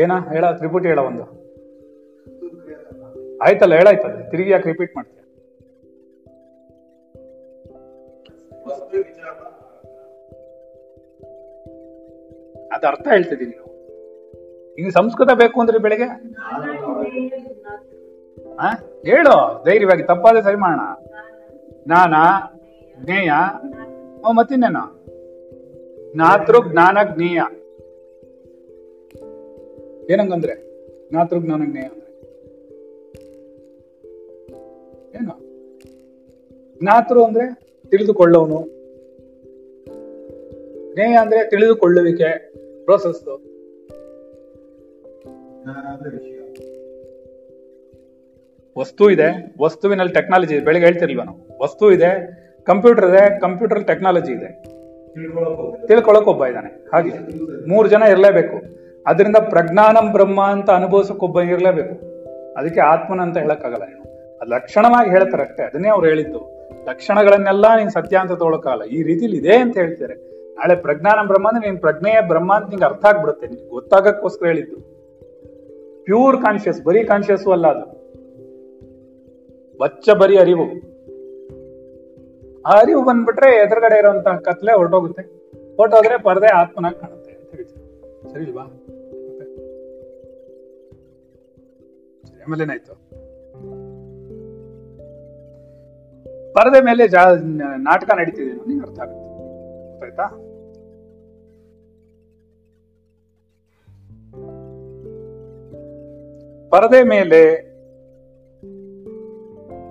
ಏನ? 0.00 0.12
ಹೇಳ, 0.32 0.44
ತ್ರಿಪುಟಿ 0.52 0.88
ಹೇಳ 0.88 0.98
ಒಂದು. 0.98 1.24
ಆಯ್ತಲ್ಲ 3.42 3.74
ಹೇಳಾಯ್ತಲ್ಲ 3.74 4.28
ತಿರುಗಿ 4.28 4.50
ಯಾಕೆ 4.50 4.68
ರಿಪೀಟ್ 4.68 4.96
ಮಾಡ್ತೀಯ? 4.96 5.18
ಅದ 12.72 12.84
ಅರ್ಥ 12.84 13.08
ಹೇಳ್ತಿದ್ದೀನಿ. 13.08 13.61
ಈಗ 14.78 14.88
ಸಂಸ್ಕೃತ 14.88 15.28
ಬೇಕು 15.34 15.60
ಅಂದ್ರೆ 15.60 15.78
ಬೆಳಿಗ್ಗೆ? 15.78 16.06
ಹೇಳು, 19.10 19.64
ಧೈರ್ಯವಾಗಿ, 19.64 20.02
ತಪ್ಪಾದ್ರೆ 20.02 20.42
ಸರಿ 20.42 20.56
ಮಾಡೋಣ. 20.56 20.80
ಜ್ಞಾನ, 21.84 22.14
ಜ್ಞೇಯ 23.04 23.30
ಮತ್ತಿನ್ನೇನು? 24.32 25.02
ಜ್ಞಾತೃ 26.12 26.56
ಜ್ಞಾನ 26.72 26.98
ಜ್ಞೇಯ. 27.14 27.42
ಏನಂಗಂದ್ರೆ? 30.12 30.54
ಜ್ಞಾತೃ 31.10 31.38
ಜ್ಞಾನ 31.38 31.62
ಜ್ಞೇಯ. 31.64 31.84
ಅಂದ್ರೆ 31.84 32.12
ಏನು? 35.16 35.40
ಜ್ಞಾತೃ 36.80 37.22
ಅಂದ್ರೆ 37.22 37.60
ತಿಳಿದುಕೊಳ್ಳೋನು. 37.90 38.60
ಜ್ಞೇಯ 40.94 41.16
ಅಂದ್ರೆ 41.16 41.50
ತಿಳಿದುಕೊಳ್ಳುವಿಕೆ 41.50 42.52
ಪ್ರೋಸೆಸ್ 42.84 43.51
ವಸ್ತು 48.78 49.10
ಇದೆ. 49.10 49.54
ವಸ್ತುವಿನಲ್ಲಿ 49.62 50.12
ಟೆಕ್ನಾಲಜಿ 50.12 50.54
ಇದೆ. 50.54 50.64
ಬೆಳಿಗ್ಗೆ 50.64 50.86
ಹೇಳ್ತಿರ್ಲಿಲ್ವ 50.86 51.22
ನಾವು? 51.22 51.62
ವಸ್ತು 51.62 51.92
ಇದೆ 51.92 52.42
ಕಂಪ್ಯೂಟರ್ 52.64 53.04
ಇದೆ 53.04 53.40
ಕಂಪ್ಯೂಟರ್ 53.40 53.86
ಟೆಕ್ನಾಲಜಿ 53.86 54.32
ಇದೆ. 54.32 54.62
ತಿಳ್ಕೊಳಕ್ 55.86 56.28
ಒಬ್ಬ 56.28 56.46
ಇದ್ದಾನೆ. 56.46 56.86
ಹಾಗೆ. 56.94 57.10
ಮೂರು 57.68 57.88
ಜನ 57.88 58.02
ಇರಲೇಬೇಕು. 58.02 58.62
ಅದರಿಂದ 59.06 59.36
ಪ್ರಜ್ಞಾನಂ 59.36 60.12
ಬ್ರಹ್ಮ 60.12 60.42
ಅಂತ 60.42 60.70
ಅನುಭವಿಸಕ್ 60.70 61.22
ಒಬ್ಬ 61.22 61.40
ಇರಲೇಬೇಕು. 61.40 61.94
ಅದಕ್ಕೆ 62.54 62.80
ಆತ್ಮನ 62.80 63.20
ಅಂತ 63.20 63.36
ಹೇಳಕ್ಕಾಗಲ್ಲ 63.36 63.84
ಅದು 64.40 64.50
ಲಕ್ಷಣವಾಗಿ 64.50 65.10
ಹೇಳ್ತಾರೆ 65.10 65.42
ಅಷ್ಟೇ. 65.42 65.62
ಅದನ್ನೇ 65.62 65.88
ಅವ್ರು 65.88 66.08
ಹೇಳಿದ್ದು. 66.08 66.68
ಲಕ್ಷಣಗಳನ್ನೆಲ್ಲ 66.88 67.76
ನೀನ್ 67.76 67.90
ಸತ್ಯ 67.90 68.16
ಅಂತ 68.16 68.32
ತೊಗೊಳಕ್ಕಾಗಲ್ಲ 68.32 68.82
ಈ 68.82 69.02
ರೀತಿಲಿ 69.02 69.36
ಇದೆ 69.36 69.56
ಅಂತ 69.56 69.76
ಹೇಳ್ತಾರೆ 69.76 70.14
ನಾಳೆ 70.54 70.74
ಪ್ರಜ್ಞಾನಂ 70.74 71.26
ಬ್ರಹ್ಮ 71.26 71.48
ಅಂದ್ರೆ 71.48 71.68
ನೀನ್ 71.68 71.80
ಪ್ರಜ್ಞೆಯ 71.80 72.20
ಬ್ರಹ್ಮ 72.20 72.54
ಅಂತ 72.54 72.68
ನಿಂಗೆ 72.70 72.84
ಅರ್ಥ 72.84 73.04
ಆಗ್ಬಿಡುತ್ತೆ. 73.04 73.46
ನಿನ್ಗೆ 73.46 73.68
ಗೊತ್ತಾಗಕ್ಕೋಸ್ಕರ 73.68 74.46
ಹೇಳಿದ್ದು. 74.46 74.91
ಪ್ಯೂರ್ 76.04 76.42
ಕಾನ್ಶಿಯಸ್, 76.42 76.82
ಬರೀ 76.82 77.04
ಕಾನ್ಶಿಯಸ್ 77.04 77.46
ಅಲ್ಲ 77.46 77.66
ಅದು. 77.66 78.02
ಬಚ್ಚ 79.78 80.10
ಬರೀ 80.10 80.38
ಅರಿವು. 80.38 80.92
ಆ 82.66 82.70
ಅರಿವು 82.70 83.04
ಬಂದ್ಬಿಟ್ರೆ 83.04 83.56
ಎದುರುಗಡೆ 83.56 83.98
ಇರುವಂತಹ 83.98 84.36
ಕತ್ಲೆ 84.36 84.76
ಹೊರಟೋಗುತ್ತೆ. 84.76 85.22
ಹೊರಟೋದ್ರೆ 85.76 86.22
ಪರದೆ 86.22 86.46
ಆತ್ಮನಾಗಿ 86.46 87.00
ಕಾಣುತ್ತೆ 87.00 87.30
ಅಂತ 87.32 87.54
ಹೇಳ್ತೀವಿ. 87.54 88.32
ಸರಿ 88.32 88.44
ಇಲ್ವಾ? 88.44 88.62
ಆಮೇಲೆ 92.46 92.64
ಪರದೆ 96.52 96.80
ಮೇಲೆ 96.80 97.08
ಜಾ 97.08 97.34
ನಾಟಕ 97.76 98.10
ನಡೀತಿದೆ 98.16 98.52
ನನಗೆ 98.52 98.80
ಅರ್ಥ 98.80 99.00
ಆಗುತ್ತೆ. 99.00 99.28
ಗೊತ್ತಾಯ್ತಾ? 99.90 100.51
ಪರದೆ 106.72 107.02
ಮೇಲೆ 107.02 107.72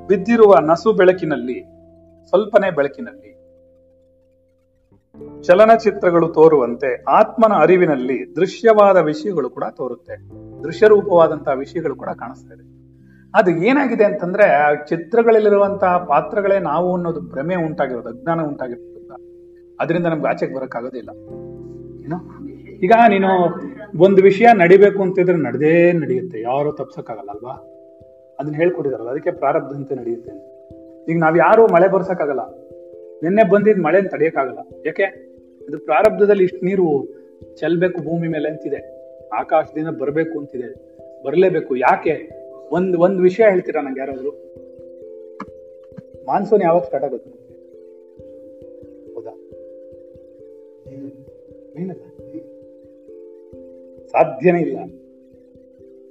ಬಿದ್ದಿರುವ 0.08 0.56
ನಸು 0.60 0.94
ಬೆಳಕಿನಲ್ಲಿ, 0.94 1.62
ಸ್ವಲ್ಪನೇ 2.30 2.72
ಬೆಳಕಿನಲ್ಲಿ, 2.72 3.32
ಚಲನಚಿತ್ರಗಳು 5.44 6.28
ತೋರುವಂತೆ 6.28 7.04
ಆತ್ಮನ 7.04 7.54
ಅರಿವಿನಲ್ಲಿ 7.54 8.36
ದೃಶ್ಯವಾದ 8.36 8.98
ವಿಷಯಗಳು 8.98 9.50
ಕೂಡ 9.50 9.64
ತೋರುತ್ತೆ. 9.72 10.16
ದೃಶ್ಯರೂಪವಾದಂತಹ 10.64 11.52
ವಿಷಯಗಳು 11.52 11.96
ಕೂಡ 11.96 12.10
ಕಾಣಿಸ್ತಾ 12.10 12.56
ಇದೆ. 12.56 12.64
ಅದು 13.36 13.52
ಏನಾಗಿದೆ 13.52 14.04
ಅಂತಂದ್ರೆ, 14.04 14.44
ಆ 14.44 14.74
ಚಿತ್ರಗಳಲ್ಲಿರುವಂತಹ 14.74 15.98
ಪಾತ್ರಗಳೇ 15.98 16.60
ನಾವು 16.60 16.96
ಅನ್ನೋದು 16.96 17.22
ಭ್ರಮೆ 17.22 17.56
ಉಂಟಾಗಿರೋದು, 17.56 18.10
ಅಜ್ಞಾನ 18.10 18.42
ಉಂಟಾಗಿರೋದ್ರಿಂದ. 18.42 19.12
ಅದರಿಂದ 19.80 20.06
ನಮ್ಗೆ 20.06 20.28
ಆಚೆಗೆ 20.28 20.56
ಬರೋಕ್ಕಾಗೋದಿಲ್ಲ 20.56 21.10
ಏನೋ? 22.06 22.48
ಈಗ 22.84 22.92
ನೀನು 23.10 23.28
ಒಂದು 24.00 24.22
ವಿಷಯ 24.22 24.46
ನಡಿಬೇಕು 24.54 25.02
ಅಂತಿದ್ರೆ 25.02 25.38
ನಡೆದೇ 25.38 25.92
ನಡೆಯುತ್ತೆ. 25.92 26.42
ಯಾರು 26.42 26.72
ತಪ್ಸಕ್ಕಾಗಲ್ಲ 26.72 27.30
ಅಲ್ವಾ? 27.30 27.52
ಅದನ್ನ 28.40 28.56
ಹೇಳ್ಕೊಟ್ಟಿದಾರಲ್ಲ, 28.56 29.10
ಅದಕ್ಕೆ 29.10 29.32
ಪ್ರಾರಬ್ಧಂತೆ 29.32 29.96
ನಡೆಯುತ್ತೆ. 29.96 30.32
ಈಗ 31.12 31.18
ನಾವ್ 31.20 31.38
ಯಾರು 31.38 31.68
ಮಳೆ 31.68 31.88
ಬರ್ಸಕ್ಕಾಗಲ್ಲ. 31.88 32.40
ನಿನ್ನೆ 33.24 33.50
ಬಂದಿದ್ 33.50 33.80
ಮಳೆ 33.80 34.02
ತಡೆಯಕ್ಕಾಗಲ್ಲ. 34.02 34.60
ಯಾಕೆ? 34.86 35.04
ಇದು 35.70 35.80
ಪ್ರಾರಬ್ಧದಲ್ಲಿ 35.80 36.44
ಇಷ್ಟು 36.44 36.66
ನೀರು 36.66 37.08
ಚೆಲ್ಬೇಕು 37.56 38.02
ಭೂಮಿ 38.02 38.28
ಮೇಲೆ 38.28 38.50
ಅಂತಿದೆ. 38.50 39.02
ಆಕಾಶದಿಂದ 39.30 39.88
ಬರಬೇಕು 39.88 40.40
ಅಂತಿದೆ. 40.40 40.98
ಬರಲೇಬೇಕು. 41.24 41.76
ಯಾಕೆ? 41.76 42.30
ಒಂದ್ 42.72 42.98
ಒಂದ್ 42.98 43.22
ವಿಷಯ 43.22 43.44
ಹೇಳ್ತೀರಾ 43.50 43.82
ನಂಗೆ 43.82 44.00
ಯಾರಾದ್ರು? 44.00 44.30
ಮಾನ್ಸೂನ್ 46.26 46.64
ಯಾವಾಗ 46.64 46.82
ಸ್ಟಾರ್ಟ್ 46.82 47.06
ಆಗುತ್ತೆ? 47.06 47.30
ಹೌದಾ? 49.14 49.32
ಏನಲ್ಲ 51.82 52.11
ಸಾಧ್ಯನೇ 54.12 54.60
ಇಲ್ಲ. 54.60 54.78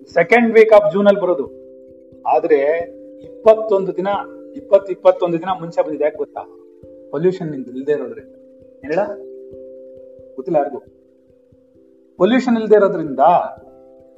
ಸೆಕೆಂಡ್ 0.07 0.55
ವೀಕ್ 0.55 0.73
ಆಫ್ 0.73 0.93
ಜೂನ್ 0.93 1.07
ಅಲ್ಲಿ 1.07 1.23
ಬರೋದು. 1.23 1.47
ಆದ್ರೆ 2.27 2.59
ಇಪ್ಪತ್ತೊಂದು 3.23 3.97
ದಿನ 3.97 4.09
ಇಪ್ಪತ್ 4.57 4.91
ಇಪ್ಪತ್ತೊಂದು 4.91 5.39
ದಿನ 5.39 5.49
ಮುಂಚೆ 5.61 5.85
ಬಂದಿದೆ, 5.87 6.05
ಯಾಕೆ 6.05 6.17
ಗೊತ್ತಾ? 6.17 6.43
ಪೊಲ್ಯೂಷನ್ 7.11 7.55
ಇಲ್ದೇ 7.55 7.93
ಇರೋದ್ರಿಂದ. 7.93 8.35
ಹೇಳ 8.85 8.99
ಗೊತ್ತಿಲ್ಲ 10.35 10.57
ಯಾರಿಗೂ. 10.57 10.81
ಪೊಲ್ಯೂಷನ್ 12.17 12.57
ಇಲ್ದೇ 12.57 12.77
ಇರೋದ್ರಿಂದ, 12.77 13.21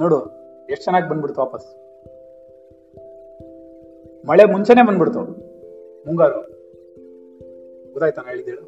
ನೋಡು, 0.00 0.18
ಎಷ್ಟು 0.70 0.84
ಚೆನ್ನಾಗಿ 0.84 1.08
ಬಂದ್ಬಿಡ್ತು 1.08 1.40
ವಾಪಸ್. 1.40 1.68
ಮಳೆ 4.26 4.44
ಮುಂಚೆನೆ 4.44 4.86
ಬಂದ್ಬಿಡ್ತು. 4.86 5.20
ಮುಂಗಾರು. 6.06 6.40
ಗೊತ್ತಾಯ್ತಾ 7.92 8.22
ನಾ 8.22 8.30
ಹೇಳಿದ್ದೇಳು 8.30 8.64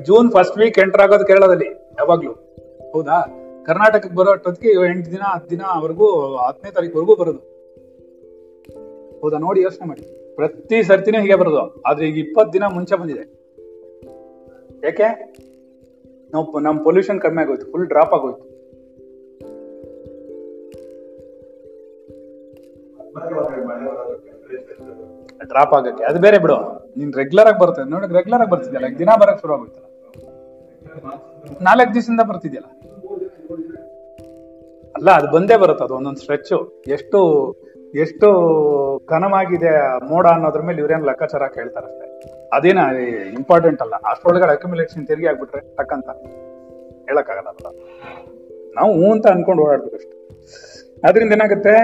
ಜೂನ್ 0.00 0.32
ಫಸ್ಟ್ 0.32 0.58
ವೀಕ್ 0.58 0.78
ಎಂಟರ್ 0.78 1.00
ಆಗೋದು 1.00 1.24
ಕೇರಳದಲ್ಲಿ 1.24 1.66
ಯಾವಾಗ್ಲೂ. 1.98 2.32
ಹೌದಾ? 2.92 3.38
ಕರ್ನಾಟಕಕ್ಕೆ 3.66 4.16
ಬರೋ 4.16 4.30
ಅಷ್ಟೊತ್ತಿಗೆ 4.30 4.72
ಎಂಟು 4.72 5.10
ದಿನ 5.10 5.20
ಹತ್ತು 5.20 5.50
ದಿನ 5.50 5.62
ವರೆಗೂ 5.80 6.36
ಹತ್ತನೇ 6.36 6.70
ತಾರೀಕುವರೆಗೂ 6.70 7.16
ಬರೋದು. 7.16 7.38
ಹೌದಾ? 9.20 9.38
ನೋಡಿ 9.38 9.62
ಯೋಚನೆ 9.62 9.88
ಮಾಡಿ. 9.88 10.34
ಪ್ರತಿ 10.34 10.82
ಸರ್ತಿನೂ 10.82 11.20
ಹೀಗೆ 11.20 11.34
ಬರೋದು. 11.34 11.82
ಆದ್ರೆ 11.82 12.08
ಈಗ 12.08 12.18
ಇಪ್ಪತ್ತು 12.18 12.52
ದಿನ 12.52 12.64
ಮುಂಚೆ 12.64 12.96
ಬಂದಿದೆ. 12.96 13.42
ಯಾಕೆ? 14.84 15.34
ನಾವು 16.32 16.58
ನಮ್ 16.58 16.84
ಪೊಲ್ಯೂಷನ್ 16.84 17.20
ಕಮ್ಮಿ 17.20 17.42
ಆಗೋಯ್ತು. 17.42 17.70
ಫುಲ್ 17.70 17.86
ಡ್ರಾಪ್ 17.86 18.14
ಆಗೋಯ್ತು. 18.14 18.52
ಡ್ರಾಪ್ 25.48 25.74
ಆಗಕ್ಕೆ. 25.74 26.04
ಅದು 26.04 26.20
ಬೇರೆ 26.20 26.38
ಬಿಡು. 26.38 26.81
ನೀನ್ 26.96 27.10
ರೆಗ್ಯುಲರ್ 27.20 27.48
ಆಗಿ 27.50 27.58
ಬರ್ತದೆ. 27.62 27.86
ನೋಡಿ 27.94 28.06
ರೆಗ್ಯುಲರ್ 28.18 28.42
ಆಗಿ 28.44 28.50
ಬರ್ತಿದ್ಯಲ್ಲ 28.54 28.88
ದಿನ 29.02 29.10
ಬರಕ್ 29.22 29.40
ಶುರು 29.42 29.54
ಆಗುತ್ತಲ್ಲ 29.56 29.88
ನಾಲ್ಕು 31.66 31.90
ದಿವಸದಿಂದ 31.94 32.22
ಬರ್ತಿದ್ಯಲ್ಲ. 32.30 32.68
ಅಲ್ಲ, 34.94 35.08
ಅದು 35.18 35.28
ಬಂದೇ 35.34 35.56
ಬರುತ್ತೆ, 35.62 35.84
ಅದು 35.86 35.94
ಒಂದೊಂದು 35.98 36.20
ಸ್ಟ್ರೆಚ್ 36.22 36.52
ಎಷ್ಟು 36.96 37.20
ಎಷ್ಟು 38.02 38.28
ಘನವಾಗಿದೆ 39.14 39.72
ಮೋಡ 40.10 40.26
ಅನ್ನೋದ್ರ 40.34 40.60
ಮೇಲೆ 40.68 40.78
ಇವ್ರೇನು 40.82 41.06
ಲೆಕ್ಕಾಚಾರ 41.08 41.46
ಕೇಳ್ತಾರೆ 41.56 41.86
ಅಷ್ಟೇ. 41.90 42.06
ಅದೇನ 42.56 42.80
ಇಂಪಾರ್ಟೆಂಟ್ 43.38 43.80
ಅಲ್ಲ. 43.84 43.94
ಅಷ್ಟೊಳಗಡೆ 44.12 44.52
ಅಕ್ಯುಮಿಲೇಷನ್ 44.56 45.04
ತೆರಿಗೆ 45.10 45.28
ಆಗ್ಬಿಟ್ರೆ 45.30 45.60
ತಕ್ಕಂತ 45.78 46.08
ಹೇಳಕ್ಕಾಗಲ್ಲ 47.08 47.48
ನಾವು 48.76 48.90
ಹ್ಞೂ 48.98 49.08
ಅಂತ 49.14 49.26
ಅನ್ಕೊಂಡು 49.34 49.62
ಓಡಾಡ್ಬೇಕು 49.64 49.96
ಅಷ್ಟೇ 50.00 50.16
ಅದರಿಂದ 51.08 51.32
ಏನಾಗುತ್ತೆ? 51.38 51.74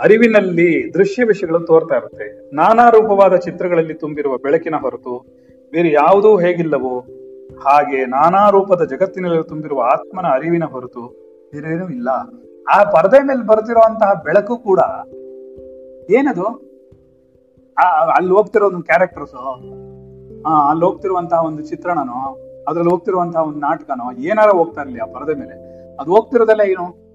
ಅರಿವಿನಲ್ಲಿ 0.00 0.94
ದೃಶ್ಯ 0.94 1.24
ವಿಷಯಗಳು 1.24 1.60
ತೋರ್ತಾ 1.60 1.96
ಇರುತ್ತೆ. 1.96 2.54
ನಾನಾ 2.54 2.90
ರೂಪವಾದ 2.90 3.36
ಚಿತ್ರಗಳಲ್ಲಿ 3.36 3.94
ತುಂಬಿರುವ 3.94 4.38
ಬೆಳಕಿನ 4.38 4.74
ಹೊರತು 4.74 5.26
ಬೇರೆ 5.72 5.92
ಯಾವುದೂ 5.92 6.36
ಹೇಗಿಲ್ಲವೋ, 6.38 6.98
ಹಾಗೆ 7.64 8.06
ನಾನಾ 8.06 8.50
ರೂಪದ 8.50 8.84
ಜಗತ್ತಿನಲ್ಲಿ 8.84 9.48
ತುಂಬಿರುವ 9.48 9.82
ಆತ್ಮನ 9.82 10.26
ಅರಿವಿನ 10.26 10.64
ಹೊರತು 10.64 11.28
ಬೇರೇನೂ 11.52 11.88
ಇಲ್ಲ. 11.88 12.08
ಆ 12.70 12.90
ಪರದೆ 12.90 13.26
ಮೇಲೆ 13.26 13.46
ಬರ್ತಿರುವಂತಹ 13.46 14.22
ಬೆಳಕು 14.24 14.56
ಕೂಡ 14.56 14.80
ಏನದು? 16.10 16.68
ಆ, 17.78 18.04
ಅಲ್ಲಿ 18.16 18.32
ಹೋಗ್ತಿರೋ 18.32 18.66
ಒಂದು 18.66 18.82
ಕ್ಯಾರೆಕ್ಟರ್ಸ್ 18.82 19.34
ಅಲ್ಲಿ 20.68 20.84
ಹೋಗ್ತಿರುವಂತಹ 20.84 21.44
ಒಂದು 21.44 21.62
ಚಿತ್ರಣನೋ, 21.62 22.38
ಅದ್ರಲ್ಲಿ 22.68 22.90
ಹೋಗ್ತಿರುವಂತಹ 22.90 23.42
ಒಂದು 23.42 23.58
ನಾಟಕನೋ, 23.58 24.12
ಏನಾರ 24.12 24.48
ಹೋಗ್ತಾ 24.48 24.80
ಇರ್ಲಿ 24.80 24.98
ಆ 24.98 25.04
ಪರದೆ 25.04 25.34
ಮೇಲೆ. 25.34 25.52
ಅದು 25.96 26.10
ಹೋಗ್ತಿರೋದೆಲ್ಲ 26.10 26.60
ಏನು? 26.60 27.08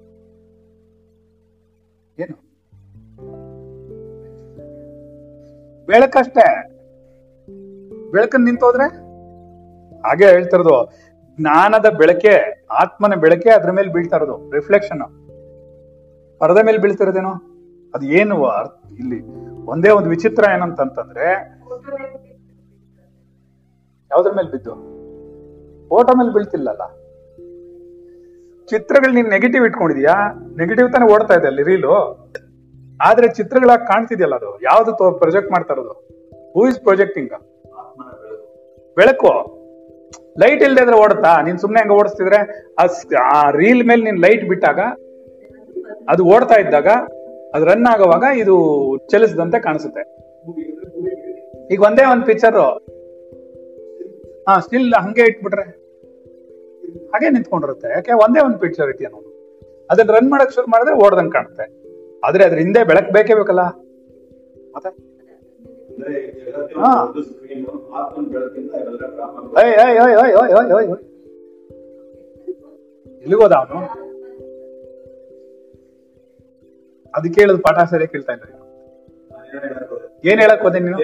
ಏನು? 2.19 2.52
ಬೆಳಕಷ್ಟೇ. 5.85 6.69
ಬೆಳಕನ್ 8.11 8.45
ನಿಂತೋದ್ರೆ? 8.45 8.87
ಹಾಗೆ 9.97 10.25
ಹೇಳ್ತಿರೋದು 10.25 10.91
ಜ್ಞಾನದ 11.39 11.85
ಬೆಳಕೆ, 11.97 12.65
ಆತ್ಮನ 12.71 13.13
ಬೆಳಕೆ 13.15 13.49
ಅದ್ರ 13.49 13.71
ಮೇಲೆ 13.71 13.93
ಬೀಳ್ತಾ 13.93 14.15
ಇರೋದು. 14.15 14.51
ರಿಫ್ಲೆಕ್ಷನ್ 14.51 15.01
ಪರದ 16.39 16.57
ಮೇಲೆ 16.65 16.77
ಬೀಳ್ತಿರೋದೇನು 16.77 17.53
ಅದು 17.95 18.05
ಏನು 18.05 18.35
ಇಲ್ಲಿ 18.99 19.21
ಒಂದೇ 19.65 19.89
ಒಂದು 19.89 20.09
ವಿಚಿತ್ರ 20.09 20.43
ಏನಂತಂತಂದ್ರೆ, 20.53 21.31
ಯಾವ್ದ್ರ 24.11 24.31
ಮೇಲೆ 24.31 24.51
ಬಿದ್ದು? 24.51 24.71
ಫೋಟೋ 25.89 26.15
ಮೇಲೆ 26.15 26.33
ಬೀಳ್ತಿಲ್ಲಲ್ಲ. 26.33 26.87
ಚಿತ್ರಗಳು 28.65 29.13
ನೀನ್ 29.13 29.29
ನೆಗೆಟಿವ್ 29.29 29.65
ಇಟ್ಕೊಂಡಿದ್ಯಾ? 29.65 30.33
ನೆಗೆಟಿವ್ 30.57 30.91
ತಾನೇ 30.91 31.13
ಓಡ್ತಾ 31.13 31.33
ಇದೆ 31.33 31.47
ಅಲ್ಲಿ 31.47 31.63
ರೀಲು 31.63 31.91
ಆದ್ರೆ 33.03 33.27
ಚಿತ್ರಗಳಾಗಿ 33.33 33.87
ಕಾಣ್ತಿದ್ಯಲ್ಲ 33.87 34.35
ಅದು? 34.35 34.51
ಯಾವ್ದು 34.61 35.17
ಪ್ರೊಜೆಕ್ಟ್ 35.17 35.51
ಮಾಡ್ತಾ 35.51 35.73
ಇರೋದು? 35.73 35.93
ಹೂ 36.53 36.67
ಇಸ್ 36.67 36.79
ಪ್ರೊಜೆಕ್ಟಿಂಗ್ 36.79 37.31
ಬೆಳಕು. 38.95 39.31
ಲೈಟ್ 40.39 40.63
ಇಲ್ದೇ 40.63 40.81
ಇದ್ರೆ 40.83 40.97
ಓಡುತ್ತಾ? 40.97 41.41
ನೀನ್ 41.41 41.57
ಸುಮ್ನೆ 41.57 41.81
ಹಂಗ 41.81 41.91
ಓಡಿಸ್ತಿದ್ರೆ 41.91 42.39
ಆ 43.33 43.51
ರೀಲ್ 43.51 43.87
ಮೇಲೆ 43.87 44.03
ನೀನ್ 44.03 44.19
ಲೈಟ್ 44.19 44.45
ಬಿಟ್ಟಾಗ, 44.49 44.79
ಅದು 46.09 46.25
ಓಡ್ತಾ 46.25 46.55
ಇದ್ದಾಗ, 46.59 46.87
ಅದು 47.55 47.65
ರನ್ 47.65 47.85
ಆಗುವಾಗ 47.85 48.23
ಇದು 48.37 48.55
ಚಲಿಸದಂತೆ 49.11 49.59
ಕಾಣಿಸುತ್ತೆ. 49.59 50.03
ಈಗ 51.73 51.81
ಒಂದೇ 51.81 52.05
ಒಂದ್ 52.05 52.25
ಪಿಕ್ಚರ್ 52.25 52.55
ಹಾ 54.49 54.59
ಸ್ಟಿಲ್ 54.59 54.93
ಹಂಗೆ 54.93 55.21
ಇಟ್ಬಿಟ್ರೆ. 55.21 55.63
ಹಾಗೆ 57.07 57.29
ನಿಂತ್ಕೊಂಡಿರುತ್ತೆ. 57.29 57.89
ಯಾಕೆ? 57.89 58.11
ಒಂದೇ 58.11 58.39
ಒಂದು 58.39 58.57
ಪಿಕ್ಚರ್ 58.57 58.89
ಇಟ್ಟಿಯ 58.89 59.07
ನೋಡು. 59.07 59.29
ಅದನ್ನ 59.91 60.11
ರನ್ 60.11 60.31
ಮಾಡಕ್ 60.31 60.51
ಶುರು 60.51 60.67
ಮಾಡಿದ್ರೆ 60.67 60.95
ಓಡ್ದಂಗೆ 60.95 61.31
ಕಾಣುತ್ತೆ. 61.31 61.82
ಆದ್ರೆ 62.23 62.43
ಅದ್ರ 62.45 62.57
ಹಿಂದೆ 62.57 62.83
ಬೆಳಕ್ 62.83 63.11
ಬೇಕೇ 63.11 63.33
ಬೇಕಲ್ಲ? 63.35 63.63
ಮತ್ತೆ? 64.75 64.89
ಎಲ್ಲಿಗೋದ 73.23 73.51
ಅವನು? 73.51 73.79
ಅದಕ್ಕೆ 77.15 77.41
ಹೇಳುದು 77.41 77.57
ಪಾಠ 77.57 77.89
ಸರಿ 77.89 78.07
ಕೇಳ್ತಾ 78.07 78.33
ಇದ್ದಾರೆ 78.33 78.53
ಏನ್ 80.31 80.39
ಹೇಳಕ್ 80.41 80.61
ಹೋದೆ 80.61 80.79
ನೀನು? 80.79 80.97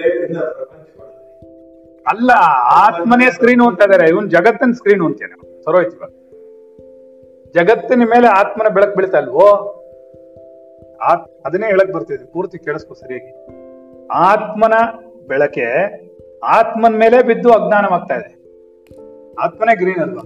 ಅಲ್ಲ, 2.08 2.30
ಆತ್ಮನೇ 2.84 3.30
ಸ್ಕ್ರೀನು 3.30 3.68
ಅಂತ 3.68 3.82
ಇದಾರೆ. 3.86 4.08
ಇವನ್ 4.08 4.30
ಜಗತ್ತಿನ 4.30 4.72
ಸ್ಕ್ರೀನು 4.72 5.06
ಅಂತೇನೆ 5.06 5.36
ಸರೋಯ್ತು 5.64 6.06
ಜಗತ್ತಿನ 7.54 8.02
ಮೇಲೆ 8.04 8.26
ಆತ್ಮನ 8.26 8.68
ಬೆಳಕ್ 8.68 8.96
ಬೀಳ್ತಾ 8.96 9.18
ಇಲ್ವೋ? 9.18 9.46
ಆತ್ 11.02 11.46
ಅದನ್ನೇ 11.46 11.66
ಹೇಳಕ್ 11.66 11.92
ಬರ್ತಿದೆ 11.92 12.32
ಪೂರ್ತಿ 12.32 12.58
ಕೇಳಿಸ್ಕೊ 12.58 12.94
ಸರಿಯಾಗಿ. 12.94 13.46
ಆತ್ಮನ 14.06 14.72
ಬೆಳಕೆ 15.28 15.64
ಆತ್ಮನ 16.44 16.96
ಮೇಲೆ 16.96 17.22
ಬಿದ್ದು 17.22 17.52
ಅಜ್ಞಾನವಾಗ್ತಾ 17.52 18.14
ಇದೆ. 18.14 18.40
ಆತ್ಮನೇ 19.34 19.76
ಗ್ರೀನ್ 19.76 19.98
ಅಲ್ವಾ? 19.98 20.22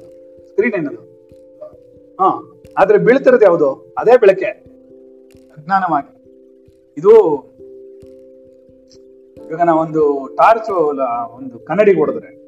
ಸ್ಕ್ರೀನ್ 0.47 0.75
ಏನದು? 0.75 1.01
ಹಾ, 2.21 2.61
ಆದ್ರೆ 2.79 2.99
ಬೀಳ್ತಿರೋದು 2.99 3.45
ಯಾವುದು? 3.45 3.95
ಅದೇ 3.99 4.17
ಬೆಳಕೆ. 4.17 4.47
ಅಜ್ಞಾನವಾಗಿ. 5.59 6.15
ಇದು 6.99 7.11
ಇವಾಗ 9.37 9.69
ಒಂದು 9.69 10.29
ಟಾರ್ಚ್ 10.37 10.71
ಒಂದು 11.35 11.59
ಕನ್ನಡಿಗೆ 11.59 11.99
ಹೊಡೆದ್ರೆ. 11.99 12.45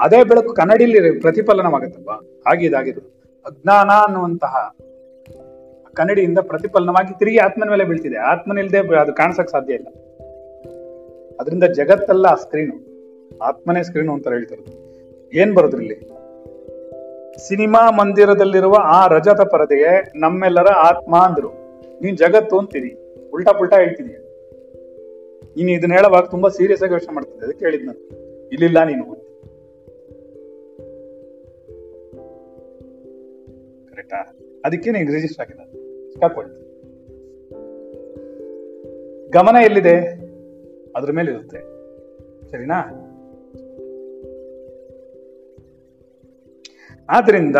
ಅದೇ 0.00 0.24
ಬೆಳಕು 0.24 0.54
ಕನ್ನಡಿಲಿ 0.54 1.20
ಪ್ರತಿಫಲನವಾಗುತ್ತಲ್ವಾ 1.20 2.14
ಹಾಗೆ 2.46 2.68
ಅಜ್ಞಾನ 3.46 3.90
ಅನ್ನುವಂತಹ 3.90 4.76
ಕನ್ನಡಿಯಿಂದ 5.94 6.38
ಪ್ರತಿಫಲನವಾಗಿ 6.38 7.18
ತಿರುಗಿ 7.18 7.38
ಆತ್ಮನ 7.38 7.70
ಮೇಲೆ 7.70 7.84
ಬೀಳ್ತಿದೆ. 7.84 8.16
ಆತ್ಮನಿಲ್ದೆ 8.16 8.78
ಅದು 8.78 9.12
ಕಾಣಿಸಕ್ 9.14 9.50
ಸಾಧ್ಯ 9.50 9.74
ಇಲ್ಲ. 9.74 9.86
ಅದರಿಂದ 11.40 11.64
ಜಗತ್ತಲ್ಲ 11.64 12.34
ಸ್ಕ್ರೀನು 12.34 12.90
ಆತ್ಮನೇ 13.38 13.82
ಸ್ಕ್ರೀನು 13.82 14.12
ಅಂತ 14.12 14.28
ಹೇಳ್ತಿರೋದು. 14.28 14.90
ಏನ್ 15.36 15.54
ಬರೋದ್ರಲ್ಲಿ 15.54 16.20
ಸಿನಿಮಾ 17.48 17.90
ಮಂದಿರದಲ್ಲಿರುವ 17.90 18.74
ಆ 18.80 19.06
ರಜತ 19.06 19.40
ಪರದೆಗೆ 19.40 20.12
ನಮ್ಮೆಲ್ಲರ 20.18 20.68
ಆತ್ಮ 20.68 21.16
ಅಂದ್ರು. 21.16 21.48
ನೀನ್ 22.02 22.16
ಜಗತ್ತು 22.16 22.58
ಅಂತೀನಿ 22.58 22.90
ಉಲ್ಟಾ 23.32 23.52
ಪುಲ್ಟಾ 23.52 23.76
ಹೇಳ್ತಿದೀಯ 23.76 24.16
ನೀನು 25.56 25.70
ಇದನ್ನ 25.70 25.92
ಹೇಳುವಾಗ 25.92 26.24
ತುಂಬಾ 26.24 26.48
ಸೀರಿಯಸ್ 26.48 26.82
ಆಗಿ 26.82 26.92
ಯೋಚನೆ 26.92 27.14
ಮಾಡ್ತಿದ್ದೆ. 27.14 27.44
ಅದಕ್ಕೆ 27.44 27.64
ಹೇಳಿದ್ 27.64 27.86
ನಾನು. 27.86 28.08
ಇಲ್ಲಿಲ್ಲ 28.48 28.84
ನೀನು 28.84 29.04
ಕರೆಕ್ಟಾ 33.86 34.36
ಅದಕ್ಕೆ 34.64 34.90
ನೀನು 34.90 35.12
ರಿಜಿಸ್ಟರ್ 35.12 35.46
ಆಗಿಲ್ಲ. 35.46 35.79
ಹಾಕೊಳ್ಳಿ 36.22 36.60
ಗಮನ 39.30 39.56
ಎಲ್ಲಿದೆ? 39.64 39.96
ಅದ್ರ 40.96 41.12
ಮೇಲೆ 41.12 41.30
ಇರುತ್ತೆ. 41.32 41.58
ಸರಿನಾ? 42.50 43.06
ಆದ್ರಿಂದ 47.08 47.56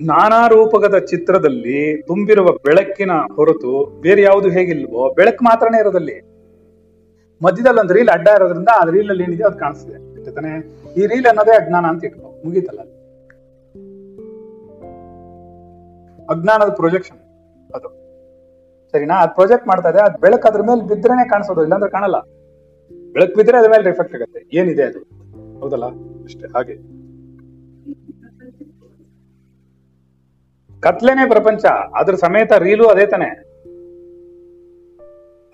ನಾನಾ 0.00 0.48
ರೂಪಕದ 0.48 0.98
ಚಿತ್ರದಲ್ಲಿ 0.98 2.02
ತುಂಬಿರುವ 2.02 2.46
ಬೆಳಕಿನ 2.46 3.10
ಹೊರತು 3.34 4.00
ಬೇರೆ 4.00 4.22
ಯಾವುದು 4.22 4.48
ಹೇಗಿಲ್ವೋ, 4.48 5.14
ಬೆಳಕು 5.14 5.44
ಮಾತ್ರನೇ 5.44 5.80
ಇರೋದಲ್ಲಿ. 5.80 6.20
ಮಧ್ಯದಲ್ಲಿ 7.42 7.80
ಒಂದು 7.80 7.94
ರೀಲ್ 7.94 8.08
ಅಡ್ಡ 8.08 8.28
ಇರೋದ್ರಿಂದ 8.36 8.68
ಆ 8.68 8.90
ರೀಲ್ 8.90 9.10
ಅಲ್ಲಿ 9.10 9.24
ಏನಿದೆ 9.24 9.44
ಅದು 9.44 9.58
ಕಾಣಿಸ್ತಿದೆ. 9.58 11.00
ಈ 11.00 11.06
ರೀಲ್ 11.06 11.26
ಅನ್ನೋದೇ 11.26 11.64
ಅಜ್ಞಾನ 11.64 11.84
ಅಂತ 11.84 12.04
ಇಟ್ಕೋ. 12.04 12.42
ಮುಗೀತಲ್ಲ 12.44 12.80
ಅಜ್ಞಾನದ 16.30 16.68
ಪ್ರೊಜೆಕ್ಷನ್ 16.68 17.18
ಅದು. 17.74 17.88
ಸರಿನಾ? 18.92 19.14
ಅದು 19.14 19.34
ಪ್ರೊಜೆಕ್ಟ್ 19.34 19.66
ಮಾಡ್ತಾ 19.66 19.88
ಇದೆ. 19.88 19.98
ಅದು 19.98 20.18
ಬೆಳಕು 20.18 20.48
ಅದ್ರ 20.48 20.62
ಮೇಲೆ 20.62 20.86
ಬಿದ್ರೇನೆ 20.86 21.28
ಕಾಣಿಸೋದು. 21.28 21.62
ಇಲ್ಲಾಂದ್ರೆ 21.62 21.90
ಕಾಣಲ್ಲ. 21.90 22.20
ಬೆಳಕು 23.12 23.36
ಬಿದ್ರೆ 23.36 23.58
ಅದ್ರ 23.58 23.70
ಮೇಲೆ 23.70 23.84
ರಿಫ್ಲೆಕ್ಟ್ 23.84 24.14
ಆಗುತ್ತೆ. 24.14 24.56
ಏನಿದೆ 24.56 24.82
ಅದು? 24.82 24.98
ಹೌದಲ್ಲ? 25.60 25.86
ಅಷ್ಟೇ, 26.22 26.46
ಹಾಗೆ. 26.46 26.76
ಕತ್ಲೇನೆ 30.80 31.28
ಪ್ರಪಂಚ. 31.28 31.64
ಅದ್ರ 32.00 32.14
ಸಮೇತ 32.14 32.52
ರೀಲು 32.52 32.88
ಅದೇ 32.88 33.06
ತಾನೆ. 33.06 33.28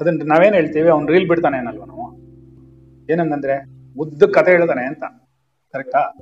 ಅದನ್ನ 0.01 0.23
ನಾವೇನ್ 0.25 0.55
ಹೇಳ್ತೀವಿ? 0.55 0.89
ಅವ್ನು 0.89 1.09
ರೀಲ್ 1.09 1.29
ಬಿಡ್ತಾನೆ 1.29 1.59
ಏನಲ್ವ 1.59 1.85
ನಾವು? 1.85 2.17
ಏನಂದ್ರೆ 3.13 3.65
ಉದ್ದ 3.99 4.23
ಕತೆ 4.23 4.51
ಹೇಳ್ತಾನೆ 4.51 4.87
ಅಂತ. 4.87 5.03
ಕರೆಕ್ಟಾ 5.73 6.15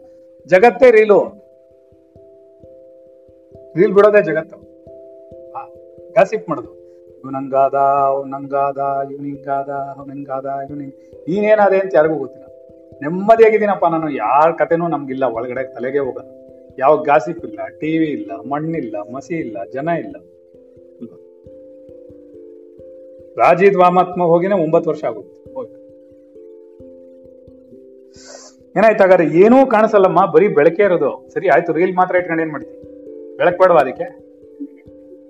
ಜಗತ್ತೇ 0.47 0.91
ರೀಲು 0.91 1.40
ರೀಲ್ 3.77 3.93
ಬಿಡೋದೇ 3.93 4.23
ಜಗತ್ತು. 4.23 4.57
ಗಾಸಿಪ್ 6.13 6.49
ಮಾಡೋದು. 6.49 6.73
ಇವನಂಗಾದ 7.25 7.75
ಅವನಂಗಾದ 7.75 8.79
ಇವನಿಂಗಾದ 9.13 9.69
ಅವನಿಂಗಾದ 9.69 10.47
ಇವನಿಂಗ್ 10.71 10.95
ನೀನೇನಾದೆ 11.29 11.79
ಅಂತ 11.79 11.93
ಯಾರಿಗೂ 11.95 12.15
ಗೊತ್ತಿಲ್ಲ. 12.15 12.47
ನೆಮ್ಮದಿಯಾಗಿದ್ದೀನಪ್ಪ 13.03 13.87
ನಾನು. 13.87 14.11
ಯಾರ 14.11 14.51
ಕಥೆನೂ 14.51 14.89
ನಮ್ಗಿಲ್ಲ, 14.89 15.25
ಒಳಗಡೆ 15.25 15.75
ತಲೆಗೆ 15.75 15.99
ಹೋಗೋದು 15.99 16.41
ಯಾವ 16.79 16.97
ಗಾಸಿಪ್ 16.97 17.45
ಇಲ್ಲ 17.45 17.61
ಟಿವಿ 17.81 18.07
ಇಲ್ಲ, 18.07 18.33
ಮಣ್ಣಿಲ್ಲ, 18.33 18.97
ಮಸಿ 19.15 19.35
ಇಲ್ಲ, 19.35 19.57
ಜನ 19.73 19.89
ಇಲ್ಲ. 19.99 20.17
ರಾಜೀ 23.37 23.65
ರಾಜೀದ್ 23.65 23.77
ವಾಮಾತ್ಮ 23.77 24.23
ಹೋಗಿನೇ 24.23 24.55
ಒಂಬತ್ತು 24.55 24.91
ವರ್ಷ 24.91 25.05
ಆಗುತ್ತೆ. 25.05 25.37
ಏನಾಯ್ತು 28.77 29.03
ಹಾಗಾದ್ರೆ? 29.03 29.27
ಏನೂ 29.27 29.67
ಕಾಣಿಸಲ್ಲಮ್ಮ, 29.67 30.27
ಬರೀ 30.27 30.49
ಬೆಳಕೆ 30.49 30.83
ಇರೋದು. 30.83 31.29
ಸರಿ, 31.33 31.49
ಆಯ್ತು, 31.49 31.73
ರೀಲ್ 31.73 31.97
ಮಾತ್ರ 31.97 32.17
ಇಟ್ಕೊಂಡು 32.17 32.43
ಏನ್ 32.43 32.53
ಮಾಡ್ತೀವಿ 32.53 32.90
ಬೆಳಕ್ 33.41 33.59
ಬೇಡವಾ 33.59 33.81
ಅದಕ್ಕೆ? 33.81 34.07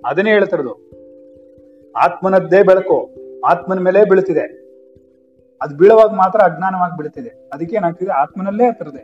ಅದನ್ನೇ 0.05 0.31
ಹೇಳ್ತಿರೋದು. 0.31 0.73
ಆತ್ಮನದ್ದೇ 1.95 2.63
ಬೆಳಕು, 2.63 3.09
ಆತ್ಮನ 3.45 3.79
ಮೇಲೆ 3.79 4.09
ಬೀಳ್ತಿದೆ 4.09 4.61
ಅದು 5.61 5.77
ಬೀಳುವಾಗ 5.77 6.09
ಮಾತ್ರ 6.09 6.39
ಅಜ್ಞಾನವಾಗಿ 6.41 6.97
ಬೀಳ್ತಿದೆ 6.97 7.29
ಅದಕ್ಕೆ 7.53 7.75
ಏನಾಗ್ತಿದೆ 7.75 8.11
ಆತ್ಮನಲ್ಲೇ 8.11 8.63
ಹತ್ತಿರದೆ 8.63 9.03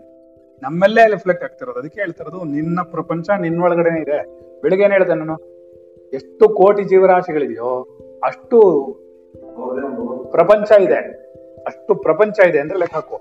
ನಮ್ಮಲ್ಲೇ 0.63 1.09
ರಿಫ್ಲೆಕ್ಟ್ 1.11 1.43
ಆಗ್ತಿರೋದು. 1.43 1.79
ಅದಕ್ಕೆ 1.79 1.99
ಹೇಳ್ತಿರೋದು, 1.99 2.43
ನಿನ್ನ 2.43 2.81
ಪ್ರಪಂಚ 2.81 3.29
ನಿನ್ನೊಳಗಡೆನೆ 3.41 3.99
ಇದೆ. 4.01 4.41
ಬೆಳಿಗ್ಗೆ 4.61 4.85
ಏನ್ 4.85 4.93
ಹೇಳ್ದೆ 4.93 5.13
ನಾನು? 5.13 5.35
ಎಷ್ಟು 6.13 6.49
ಕೋಟಿ 6.49 6.83
ಜೀವರಾಶಿಗಳಿದೆಯೋ, 6.83 7.69
ಅಷ್ಟು 8.23 8.59
ಪ್ರಪಂಚ 10.31 10.71
ಇದೆ. 10.71 10.99
ಅಷ್ಟು 11.67 11.95
ಪ್ರಪಂಚ 11.95 12.39
ಇದೆ 12.39 12.59
ಅಂದ್ರೆ 12.59 12.79
ಲೆಕ್ಕ 12.79 12.95
ಹಾಕು. 12.95 13.19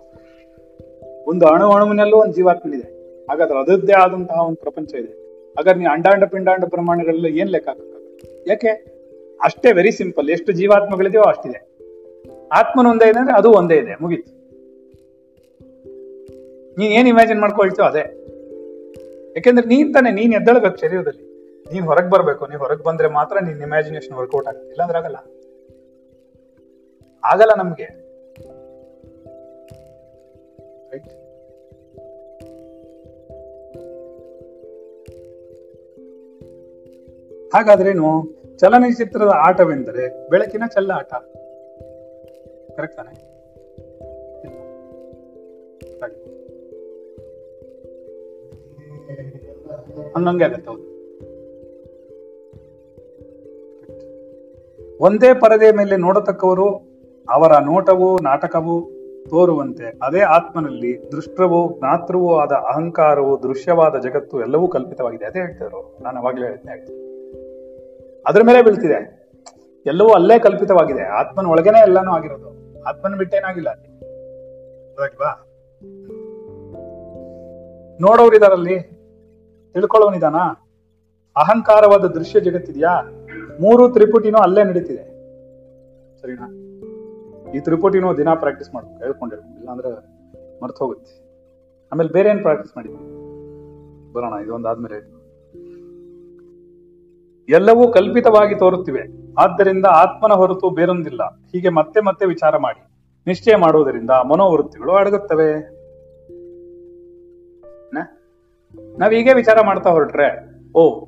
ಒಂದು 1.26 1.46
ಅಣು 1.46 1.72
ಅಣುವಿನಲ್ಲೂ 1.72 2.16
ಒಂದು 2.16 2.32
ಜೀವಾತ್ಮನಿದೆ. 2.32 2.88
ಹಾಗಾದ್ರೆ 3.26 3.58
ಅದರದ್ದೇ 3.58 3.92
ಆದಂತಹ 3.92 4.46
ಒಂದು 4.46 4.56
ಪ್ರಪಂಚ 4.56 4.94
ಇದೆ. 4.94 5.25
ಹಾಗಾದ್ರೆ 5.56 5.78
ನೀವು 5.78 5.92
ಅಂಡಾಂಡ 5.92 6.24
ಪಿಂಡಾಂಡ 6.24 6.64
ಪ್ರಮಾಣಗಳೆಲ್ಲ 6.64 7.26
ಏನ್ 7.26 7.50
ಲೆಕ್ಕ 7.50 7.68
ಯಾಕೆ? 8.46 8.96
ಅಷ್ಟೇ 9.42 9.72
ವೆರಿ 9.72 9.92
ಸಿಂಪಲ್ 9.92 10.30
ಎಷ್ಟು 10.30 10.52
ಜೀವಾತ್ಮಗಳಿದೆಯೋ 10.52 11.22
ಅಷ್ಟಿದೆ. 11.22 11.76
ಆತ್ಮನ 12.52 12.86
ಒಂದೇ 12.86 13.10
ಇದೆ 13.10 13.18
ಅಂದ್ರೆ 13.18 13.36
ಅದು 13.36 13.52
ಒಂದೇ 13.52 13.76
ಇದೆ. 13.76 13.94
ಮುಗೀತು. 13.94 14.36
ನೀನ್ 16.78 16.92
ಏನ್ 16.92 17.08
ಇಮ್ಯಾಜಿನ್ 17.08 17.40
ಮಾಡ್ಕೊಳ್ತೀವೋ 17.40 17.86
ಅದೇ. 17.86 18.00
ಯಾಕೆಂದ್ರೆ 19.36 19.66
ನೀನ್ 19.66 19.94
ತಾನೆ, 19.94 20.10
ನೀನ್ 20.10 20.34
ಎದ್ದೇಳ್ಬೇಕು 20.34 20.76
ಶರೀರದಲ್ಲಿ. 20.76 21.24
ನೀನ್ 21.72 21.84
ಹೊರಗೆ 21.84 22.10
ಬರ್ಬೇಕು, 22.10 22.46
ನೀನ್ 22.46 22.58
ಹೊರಗೆ 22.58 22.82
ಬಂದ್ರೆ 22.82 23.08
ಮಾತ್ರ 23.08 23.36
ನಿನ್ 23.40 23.62
ಇಮ್ಯಾಜಿನೇಷನ್ 23.62 24.16
ವರ್ಕೌಟ್ 24.16 24.48
ಆಗುತ್ತೆ. 24.48 24.68
ಇಲ್ಲಾಂದ್ರೆ 24.68 24.98
ಆಗಲ್ಲ. 24.98 25.16
ಆಗಲ್ಲ 27.24 27.50
ನಮ್ಗೆ. 27.56 28.06
Right? 30.92 31.25
ಹಾಗಾದ್ರೇನು 37.54 38.36
ಚಲನಚಿತ್ರದ 38.58 39.30
ಆಟವೆಂದರೆ 39.34 40.30
ಬೆಳಕಿನ 40.30 40.62
ಚೆಲ್ಲ 40.74 40.92
ಆಟ 40.92 41.14
ಕರೆಕ್ಟ್ 42.76 42.96
ತಾನೆ 42.96 43.26
ಹಾಗೆ. 46.00 46.36
ಹಂಗಂಗೆ 50.12 50.86
ಒಂದೇ 55.00 55.34
ಪರದೆಯ 55.34 55.70
ಮೇಲೆ 55.72 55.96
ನೋಡತಕ್ಕವರು 55.96 56.68
ಅವರ 57.28 57.52
ನೋಟವು 57.58 58.18
ನಾಟಕವು 58.18 58.90
ತೋರುವಂತೆ 59.30 59.98
ಅದೇ 60.02 60.20
ಆತ್ಮನಲ್ಲಿ 60.20 61.12
ದೃಷ್ಟವೂ 61.12 61.78
ಜ್ಞಾತೃವೂ 61.78 62.34
ಆದ 62.34 62.52
ಅಹಂಕಾರವು 62.52 63.42
ದೃಶ್ಯವಾದ 63.42 63.98
ಜಗತ್ತು 63.98 64.40
ಎಲ್ಲವೂ 64.40 64.68
ಕಲ್ಪಿತವಾಗಿದೆ. 64.68 65.24
ಅದೇ 65.24 65.38
ಹೇಳ್ತಿದ್ರು 65.38 65.98
ನಾನು 66.02 66.20
ಅವಾಗಲೇ 66.20 66.46
ಹೇಳ್ತೇನೆ 66.46 67.05
ಅದ್ರ 68.26 68.42
ಮೇಲೆ 68.46 68.62
ಬೀಳ್ತಿದೆ. 68.62 68.98
ಎಲ್ಲವೂ 69.86 70.08
ಅಲ್ಲೇ 70.08 70.38
ಕಲ್ಪಿತವಾಗಿದೆ. 70.38 71.02
ಆತ್ಮನ 71.02 71.46
ಒಳಗೇನೆ 71.46 71.80
ಎಲ್ಲಾನು 71.80 72.10
ಆಗಿರೋದು. 72.12 72.48
ಆತ್ಮನ 72.82 73.16
ಬಿಟ್ಟೇನಾಗಿಲ್ಲ 73.16 73.70
ಅಲ್ಲಿ 73.70 73.88
ನೋಡೋರು 75.00 75.44
ನೋಡೋರಿದಾರಲ್ಲಿ 78.00 78.80
ತಿಳ್ಕೊಳ್ಳೋನಿದಾನ 79.74 80.34
ಅಹಂಕಾರವಾದ 81.36 82.04
ದೃಶ್ಯ 82.04 82.40
ಜಗತ್ತಿದ್ಯಾ? 82.40 83.02
ಮೂರು 83.60 83.88
ತ್ರಿಪುಟಿನೂ 83.88 84.38
ಅಲ್ಲೇ 84.38 84.64
ನಡೀತಿದೆ. 84.64 85.04
ಸರಿನಾ? 86.20 86.46
ಈ 87.52 87.60
ತ್ರಿಪುಟಿನೂ 87.60 88.16
ದಿನ 88.16 88.28
ಪ್ರಾಕ್ಟೀಸ್ 88.34 88.74
ಮಾಡ್ಬೇಕು 88.74 89.02
ಹೇಳ್ಕೊಂಡಿರ್ಬೇಕು 89.02 89.58
ಇಲ್ಲಾಂದ್ರೆ 89.58 89.90
ಮರ್ತು 90.62 90.84
ಹೋಗುತ್ತೆ. 90.84 91.14
ಆಮೇಲೆ 91.92 92.10
ಬೇರೆ 92.10 92.28
ಏನ್ 92.28 92.40
ಪ್ರಾಕ್ಟೀಸ್ 92.40 92.76
ಮಾಡಿದ್ವಿ 92.76 94.12
ಬರೋಣ, 94.12 94.34
ಇದೊಂದಾದ್ಮೇಲೆ 94.44 95.15
ಎಲ್ಲವೂ 97.48 97.92
ಕಲ್ಪಿತವಾಗಿ 97.92 98.54
ತೋರುತ್ತಿವೆ. 98.54 99.02
ಆದ್ದರಿಂದ 99.38 99.86
ಆತ್ಮನ 99.86 100.32
ಹೊರತು 100.32 100.70
ಬೇರೊಂದಿಲ್ಲ. 100.70 101.24
ಹೀಗೆ 101.24 101.68
ಮತ್ತೆ 101.68 102.00
ಮತ್ತೆ 102.00 102.26
ವಿಚಾರ 102.26 102.56
ಮಾಡಿ. 102.56 102.86
ನಿಶ್ಚಯ 103.26 103.56
ಮಾಡುವುದರಿಂದ 103.56 104.10
ಮನೋವೃತ್ತಿಗಳು 104.10 104.92
ಅಡಗುತ್ತವೆ? 104.92 105.76
ನಾವ್ 108.98 109.14
ಹೀಗೆ 109.14 109.32
ವಿಚಾರ 109.32 109.60
ಮಾಡ್ತಾ 109.60 109.90
ಹೊರಟ್ರೆ, 109.90 110.48
ಓ, 110.78 111.06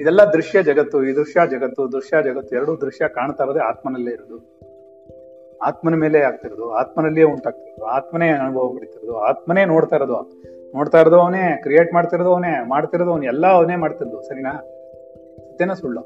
ಇದೆಲ್ಲ 0.00 0.22
ದೃಶ್ಯ 0.22 0.62
ಜಗತ್ತು 0.62 1.04
ಈ 1.04 1.16
ದೃಶ್ಯ 1.16 1.40
ಜಗತ್ತು 1.50 1.92
ದೃಶ್ಯ 1.92 2.22
ಜಗತ್ತು 2.22 2.56
ಎರಡೂ 2.56 2.76
ದೃಶ್ಯ 2.76 3.08
ಕಾಣ್ತಾ 3.08 3.44
ಇರೋದೇ 3.44 3.58
ಆತ್ಮನಲ್ಲೇ 3.58 4.10
ಇರೋದು. 4.10 4.60
ಆತ್ಮನ 5.64 5.94
ಮೇಲೆ 5.94 6.22
ಆಗ್ತಿರೋದು, 6.22 6.74
ಆತ್ಮನಲ್ಲಿಯೇ 6.74 7.26
ಉಂಟಾಗ್ತಿರೋದು, 7.26 7.86
ಆತ್ಮನೇ 7.86 8.28
ಅನುಭವ 8.28 8.68
ಪಡಿತಿರೋದು, 8.68 9.18
ಆತ್ಮನೇ 9.18 9.64
ನೋಡ್ತಾ 9.64 9.96
ಇರೋದು. 9.96 10.42
ನೋಡ್ತಾ 10.74 11.00
ಇರೋದು 11.00 11.20
ಅವನೇ 11.20 11.60
ಕ್ರಿಯೇಟ್ 11.62 11.94
ಮಾಡ್ತಿರೋದು 11.94 12.32
ಅವನೇ, 12.32 12.68
ಮಾಡ್ತಿರೋದು 12.68 13.10
ಅವನು, 13.10 13.22
ಎಲ್ಲ 13.22 13.46
ಅವನೇ 13.46 13.76
ಮಾಡ್ತಿರೋದು, 13.76 14.22
ಸರಿನಾ? 14.22 14.52
ಸತ್ಯನ 15.52 15.72
ಸುಳ್ಳು. 15.72 16.00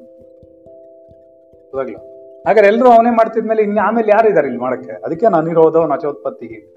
ಹಾಗಾದ್ರೆ 2.47 2.67
ಎಲ್ಲರೂ 2.67 2.89
ಅವನೇ 2.89 3.11
ಮಾಡ್ತಿದ್ಮೇಲೆ 3.11 3.63
ಇನ್ನು 3.63 3.81
ಆಮೇಲೆ 3.81 4.11
ಯಾರು 4.11 4.29
ಇದಾರೆ 4.29 4.47
ಇಲ್ಲಿ 4.47 4.61
ಮಾಡಕ್ಕೆ? 4.61 4.93
ಅದಕ್ಕೆ 5.05 5.27
ನಾನು 5.27 5.51
ಇರೋದು 5.51 5.87
ನಚೋತ್ಪತ್ತಿ 5.87 6.75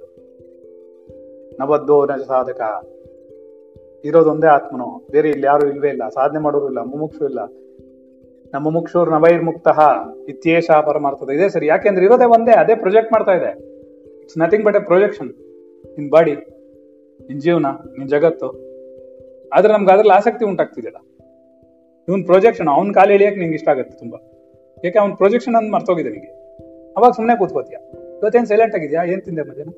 ನಬದ್ದು 1.62 2.06
ನಚ 2.06 2.22
ಸಾಧಕ. 2.22 2.88
ಇರೋದೊಂದೇ 4.06 4.48
ಆತ್ಮನು? 4.48 5.08
ಬೇರೆ 5.12 5.30
ಇಲ್ಲಿ 5.30 5.46
ಯಾರು 5.46 5.70
ಇಲ್ವೇ 5.70 5.90
ಇಲ್ಲ. 5.90 6.10
ಸಾಧನೆ 6.10 6.40
ಮಾಡೋರು 6.40 6.68
ಇಲ್ಲ, 6.68 6.82
ಮುಮುಕ್ಷು 6.82 7.26
ಇಲ್ಲ. 7.26 7.40
ನಮ್ಮ 8.54 8.70
ಮುಕ್ಷೂರ್ 8.70 9.10
ನವೈರ್ಮುಕ್ತಃ 9.10 9.80
ಇತ್ಯೇಷ 10.28 10.72
ಪರಮಾರ್ಥದ. 10.72 11.30
ಇದೆ 11.30 11.50
ಸರಿ. 11.50 11.68
ಯಾಕೆಂದ್ರೆ 11.68 12.06
ಇರೋದೇ 12.06 12.26
ಒಂದೇ, 12.26 12.52
ಅದೇ 12.52 12.76
ಪ್ರೊಜೆಕ್ಟ್ 12.76 13.14
ಮಾಡ್ತಾ 13.14 13.32
ಇದೆ. 13.32 13.60
It's 14.22 14.38
nothing 14.38 14.66
but 14.66 14.76
a 14.76 14.80
projection 14.80 15.30
ನಿನ್ 16.00 16.12
ಬಾಡಿ 16.12 16.36
ನಿನ್ 17.22 17.42
ಜೀವನ 17.42 17.66
ನಿನ್ 17.98 18.10
ಜಗತ್ತು. 18.10 18.48
ಆದ್ರೆ 19.54 19.74
ನಮ್ಗೆ 19.74 19.92
ಅದ್ರಲ್ಲಿ 19.92 20.14
ಆಸಕ್ತಿ 20.14 20.46
ಉಂಟಾಗ್ತಿದೆಯಲ್ಲ. 20.46 21.09
ಇವನ್ 22.10 22.24
ಪ್ರೊಜೆಕ್ಷನ್ 22.24 22.68
ಅವ್ನ 22.68 22.92
ಕಾಲು 22.92 23.14
ಎಳಿಯಕ್ 23.14 23.38
ನಿಂಗೆ 23.38 23.56
ಇಷ್ಟ 23.56 23.70
ಆಗುತ್ತೆ 23.70 23.98
ತುಂಬಾ. 23.98 24.18
ಯಾಕೆ 24.84 25.00
ಅವ್ನ 25.00 25.14
ಪ್ರೊಜೆಕ್ಷನ್ 25.14 25.56
ಅಂತ 25.56 25.74
ಮರ್ತೋಗಿದೆ 25.74 26.10
ನಿಮಗೆ 26.10 26.32
ಅವಾಗ 26.98 27.12
ಸುಮ್ಮನೆ 27.12 27.38
ಕೂತ್ಕೋತೀಯ? 27.38 27.78
ಇವತ್ತೇನ್ 28.20 28.46
ಸೈಲೆಂಟ್ 28.46 28.76
ಆಗಿದ್ಯಾ? 28.76 29.04
ಏನ್ 29.04 29.22
ತಿಂದೆ 29.22 29.42
ಮಧ್ಯಾಹ್ನ? 29.42 29.74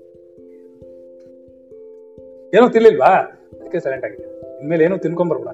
ಏನೋ 2.55 2.69
ತಿನ್ಲಿಲ್ವಾ? 2.69 3.11
ಅದಕ್ಕೆ 3.59 3.79
ಸೈಲೆಂಟ್ 3.79 4.05
ಆಗಿದೆ 4.05 4.25
ಇನ್ಮೇಲೆ 4.59 4.83
ಏನೋ 4.83 4.97
ತಿನ್ಕೊಂಬರ್ಬೇಡ. 4.97 5.47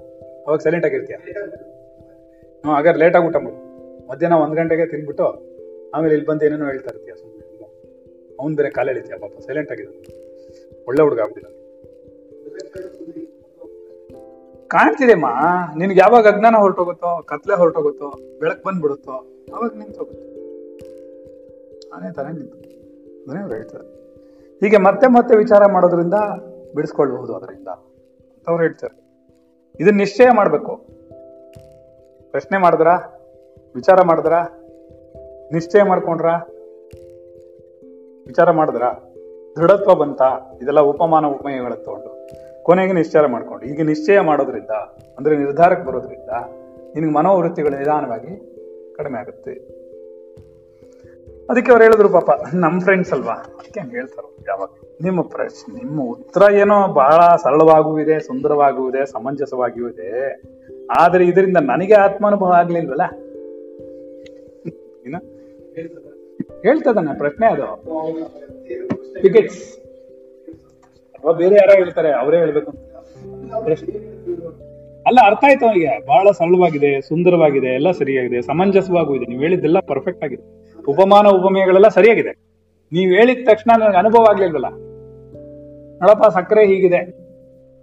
ಅವಾಗ 0.48 0.60
ಸೈಲೆಂಟ್ 0.60 0.86
ಆಗಿರ್ತೀಯ? 0.86 1.16
ಹ್ಞೂ 1.16 2.72
ಹಾಗಾದ್ರೆ 2.72 3.00
ಲೇಟಾಗಿ 3.00 3.26
ಊಟ 3.26 3.36
ಮಾಡು. 3.36 3.58
ಮಧ್ಯಾಹ್ನ 4.08 4.38
ಒಂದ್ 4.38 4.56
ಗಂಟೆಗೆ 4.56 4.86
ತಿನ್ಬಿಟ್ಟು 4.86 5.28
ಆಮೇಲೆ 5.96 6.14
ಇಲ್ಲಿ 6.14 6.28
ಬಂದು 6.28 6.46
ಏನೇನೋ 6.46 6.66
ಹೇಳ್ತಾ 6.66 6.92
ಇರ್ತೀಯ 6.94 7.14
ಸುಮ್ಮನೆ 7.16 7.46
ಅವ್ನು 8.40 8.56
ಬೇರೆ 8.56 8.70
ಕಾಲ 8.70 8.90
ಎಳಿತೀಯ 8.90 9.18
ಪಾಪ. 9.18 9.32
ಸೈಲೆಂಟ್ 9.48 9.72
ಆಗಿದೆ 9.72 9.90
ಒಳ್ಳೆ 10.88 11.02
ಹುಡುಗ 11.04 11.20
ಆಗ್ಬಿಟ್ಟಿಲ್ಲ 11.20 11.54
ಕಾಣ್ತಿದೆಮ್ಮ? 14.68 15.26
ನಿನ್ಗೆ 15.78 16.00
ಯಾವಾಗ 16.00 16.28
ಅಜ್ಞಾನ 16.28 16.56
ಹೊರಟೋಗುತ್ತೋ, 16.56 17.22
ಕತ್ಲೆ 17.22 17.56
ಹೊರಟೋಗುತ್ತೋ, 17.56 18.14
ಬೆಳಕ್ 18.40 18.64
ಬಂದ್ಬಿಡುತ್ತೋ, 18.64 19.12
ಅವಾಗ 19.54 19.72
ನಿಂತೋಗುತ್ತೆ 19.78 20.38
ಅದೇ 21.94 22.14
ತಾನೇ 22.14 22.32
ನಿಂತು. 22.32 22.58
ಅವ್ರು 23.32 23.54
ಹೇಳ್ತಾರೆ. 23.54 23.88
ಹೀಗೆ 24.60 24.78
ಮತ್ತೆ 24.78 25.08
ಮತ್ತೆ 25.08 25.38
ವಿಚಾರ 25.38 25.72
ಮಾಡೋದ್ರಿಂದ 25.72 26.14
ಬಿಡಿಸ್ಕೊಳ್ಬಹುದು 26.76 27.36
ಅದರಿಂದ. 27.36 27.68
ಅವ್ರು 28.48 28.58
ಹೇಳ್ತಾರೆ. 28.58 29.08
ಇದನ್ನ 29.80 29.98
ನಿಶ್ಚಯ 29.98 30.26
ಮಾಡಬೇಕು. 30.36 30.76
ಪ್ರಶ್ನೆ 32.32 32.58
ಮಾಡಿದ್ರ? 32.58 32.88
ವಿಚಾರ 33.76 34.02
ಮಾಡಿದ್ರ? 34.04 34.34
ನಿಶ್ಚಯ 35.54 35.84
ಮಾಡ್ಕೊಂಡ್ರ? 35.84 36.26
ವಿಚಾರ 38.28 38.52
ಮಾಡಿದ್ರ? 38.52 38.84
ದೃಢತ್ವ 39.56 39.96
ಬಂತ? 39.96 40.22
ಇದೆಲ್ಲ 40.62 40.80
ಉಪಮಾನ 40.80 41.26
ಉಪಮೇಯಗಳ 41.26 41.74
ತಗೊಂಡು 41.74 42.37
ಕೊನೆಗೆ 42.68 42.94
ನಿಶ್ಚಯ 42.94 43.20
ಮಾಡ್ಕೊಂಡು 43.28 43.66
ಈಗ 43.66 43.86
ನಿಶ್ಚಯ 43.86 44.20
ಮಾಡೋದ್ರಿಂದ, 44.20 44.70
ಅಂದ್ರೆ 45.18 45.38
ನಿರ್ಧಾರಕ್ಕೆ 45.38 45.88
ಬರೋದ್ರಿಂದ, 45.88 46.30
ನಿನಗೆ 46.96 47.12
ಮನೋವೃತ್ತಿಗಳು 47.12 47.78
ನಿಧಾನವಾಗಿ 47.78 48.56
ಕಡಿಮೆ 48.98 49.18
ಆಗುತ್ತೆ. 49.18 49.52
ಅದಕ್ಕೆ 51.50 51.72
ಅವ್ರು 51.72 51.84
ಹೇಳಿದ್ರು, 51.84 52.10
ಪಾಪ 52.10 52.30
ನಮ್ಮ 52.54 52.80
ಫ್ರೆಂಡ್ಸ್ 52.80 53.14
ಅಲ್ವಾ? 53.14 53.34
ಅದಕ್ಕೆ 53.34 53.80
ಹಂಗೆ 53.80 53.96
ಹೇಳ್ತಾರೆ, 53.96 54.46
ಯಾವಾಗ? 54.48 54.70
ನಿಮ್ಮ 55.02 55.22
ಪ್ರಶ್ನೆ 55.22 55.76
ನಿಮ್ಮ 55.76 56.02
ಉತ್ತರ 56.02 56.42
ಏನೋ 56.54 56.88
ಬಹಳ 56.88 57.36
ಸರಳವಾಗುವಿದೆ 57.44 58.20
ಇದೆ 58.20 59.06
ಸಮಂಜಸವಾಗಿಯೂ 59.06 59.90
ಇದೆ. 59.90 60.42
ಆದರೆ 61.00 61.26
ಇದರಿಂದ 61.26 61.58
ನನಗೆ 61.58 61.94
ಆತ್ಮಾನುಭವ 61.94 62.46
ಆಗ್ಲಿಲ್ವಲ್ಲ? 62.46 63.02
ಹೇಳ್ತದ? 66.64 67.08
ಪ್ರಶ್ನೆ 67.18 67.48
ಅದು. 67.48 67.86
ಟಿಕೆಟ್ಸ್ 69.22 69.87
ಅಥವಾ 71.18 71.32
ಬೇರೆ 71.32 71.56
ಯಾರೋ 71.56 71.76
ಹೇಳ್ತಾರೆ, 71.76 72.12
ಅವರೇ 72.14 72.38
ಹೇಳ್ಬೇಕು 72.38 72.72
ಅಲ್ಲ, 75.06 75.20
ಅರ್ಥ 75.26 75.40
ಆಯ್ತು 75.44 75.66
ಅವನಿಗೆ. 75.66 76.06
ಬಹಳ 76.06 76.32
ಸರಳವಾಗಿದೆ, 76.32 77.02
ಸುಂದರವಾಗಿದೆ, 77.02 77.68
ಎಲ್ಲ 77.68 77.92
ಸರಿಯಾಗಿದೆ, 77.92 78.42
ಸಮಂಜಸವಾಗೂ 78.42 79.16
ಇದೆ. 79.16 79.26
ನೀವು 79.26 79.42
ಹೇಳಿದ್ದೆಲ್ಲ 79.42 79.80
ಪರ್ಫೆಕ್ಟ್ 79.80 80.24
ಆಗಿದೆ. 80.24 80.68
ಉಪಮಾನ, 80.88 81.28
ಉಪಮೇಯಗಳೆಲ್ಲ 81.28 81.88
ಸರಿಯಾಗಿದೆ. 81.88 82.32
ನೀವು 82.92 83.12
ಹೇಳಿದ 83.12 83.48
ತಕ್ಷಣ 83.50 83.72
ನನಗೆ 83.80 83.98
ಅನುಭವ 83.98 84.26
ಆಗ್ಲಿಲ್ವಲ್ಲ? 84.30 84.66
ನೋಡಪ್ಪ, 86.02 86.28
ಸಕ್ಕರೆ 86.28 86.68
ಹೀಗಿದೆ. 86.68 86.98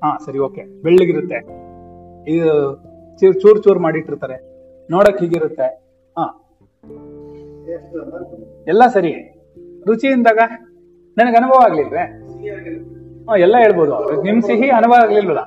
ಹಾ, 0.04 0.18
ಸರಿ, 0.26 0.38
ಓಕೆ. 0.38 0.82
ಬೆಳ್ಳಗಿರುತ್ತೆ. 0.82 1.36
ಇದು 2.30 2.74
ಚೂರ್ 3.20 3.40
ಚೂರ್ 3.40 3.62
ಚೂರ್ 3.62 3.78
ಮಾಡಿಟ್ಟಿರ್ತಾರೆ. 3.78 4.54
ನೋಡಕ್ 4.90 5.20
ಹೀಗಿರುತ್ತೆ. 5.20 5.66
ಹಾ. 6.18 6.40
ಎಲ್ಲ 8.68 8.82
ಸರಿ. 8.86 9.12
ರುಚಿಯಿಂದಾಗ 9.86 10.38
ನನಗೆ 11.18 11.36
ಅನುಭವ 11.36 11.62
ಆಗ್ಲಿಲ್ವೇ? 11.64 12.24
ಎಲ್ಲ 13.38 13.56
ಹೇಳ್ಬೋದು. 13.58 14.22
ನಿಮ್ 14.22 14.42
ಸಿಹಿ 14.42 14.70
ಅನುಭವ 14.70 14.94
ಆಗ್ಲಿಲ್ವಲ್ಲ? 14.94 15.40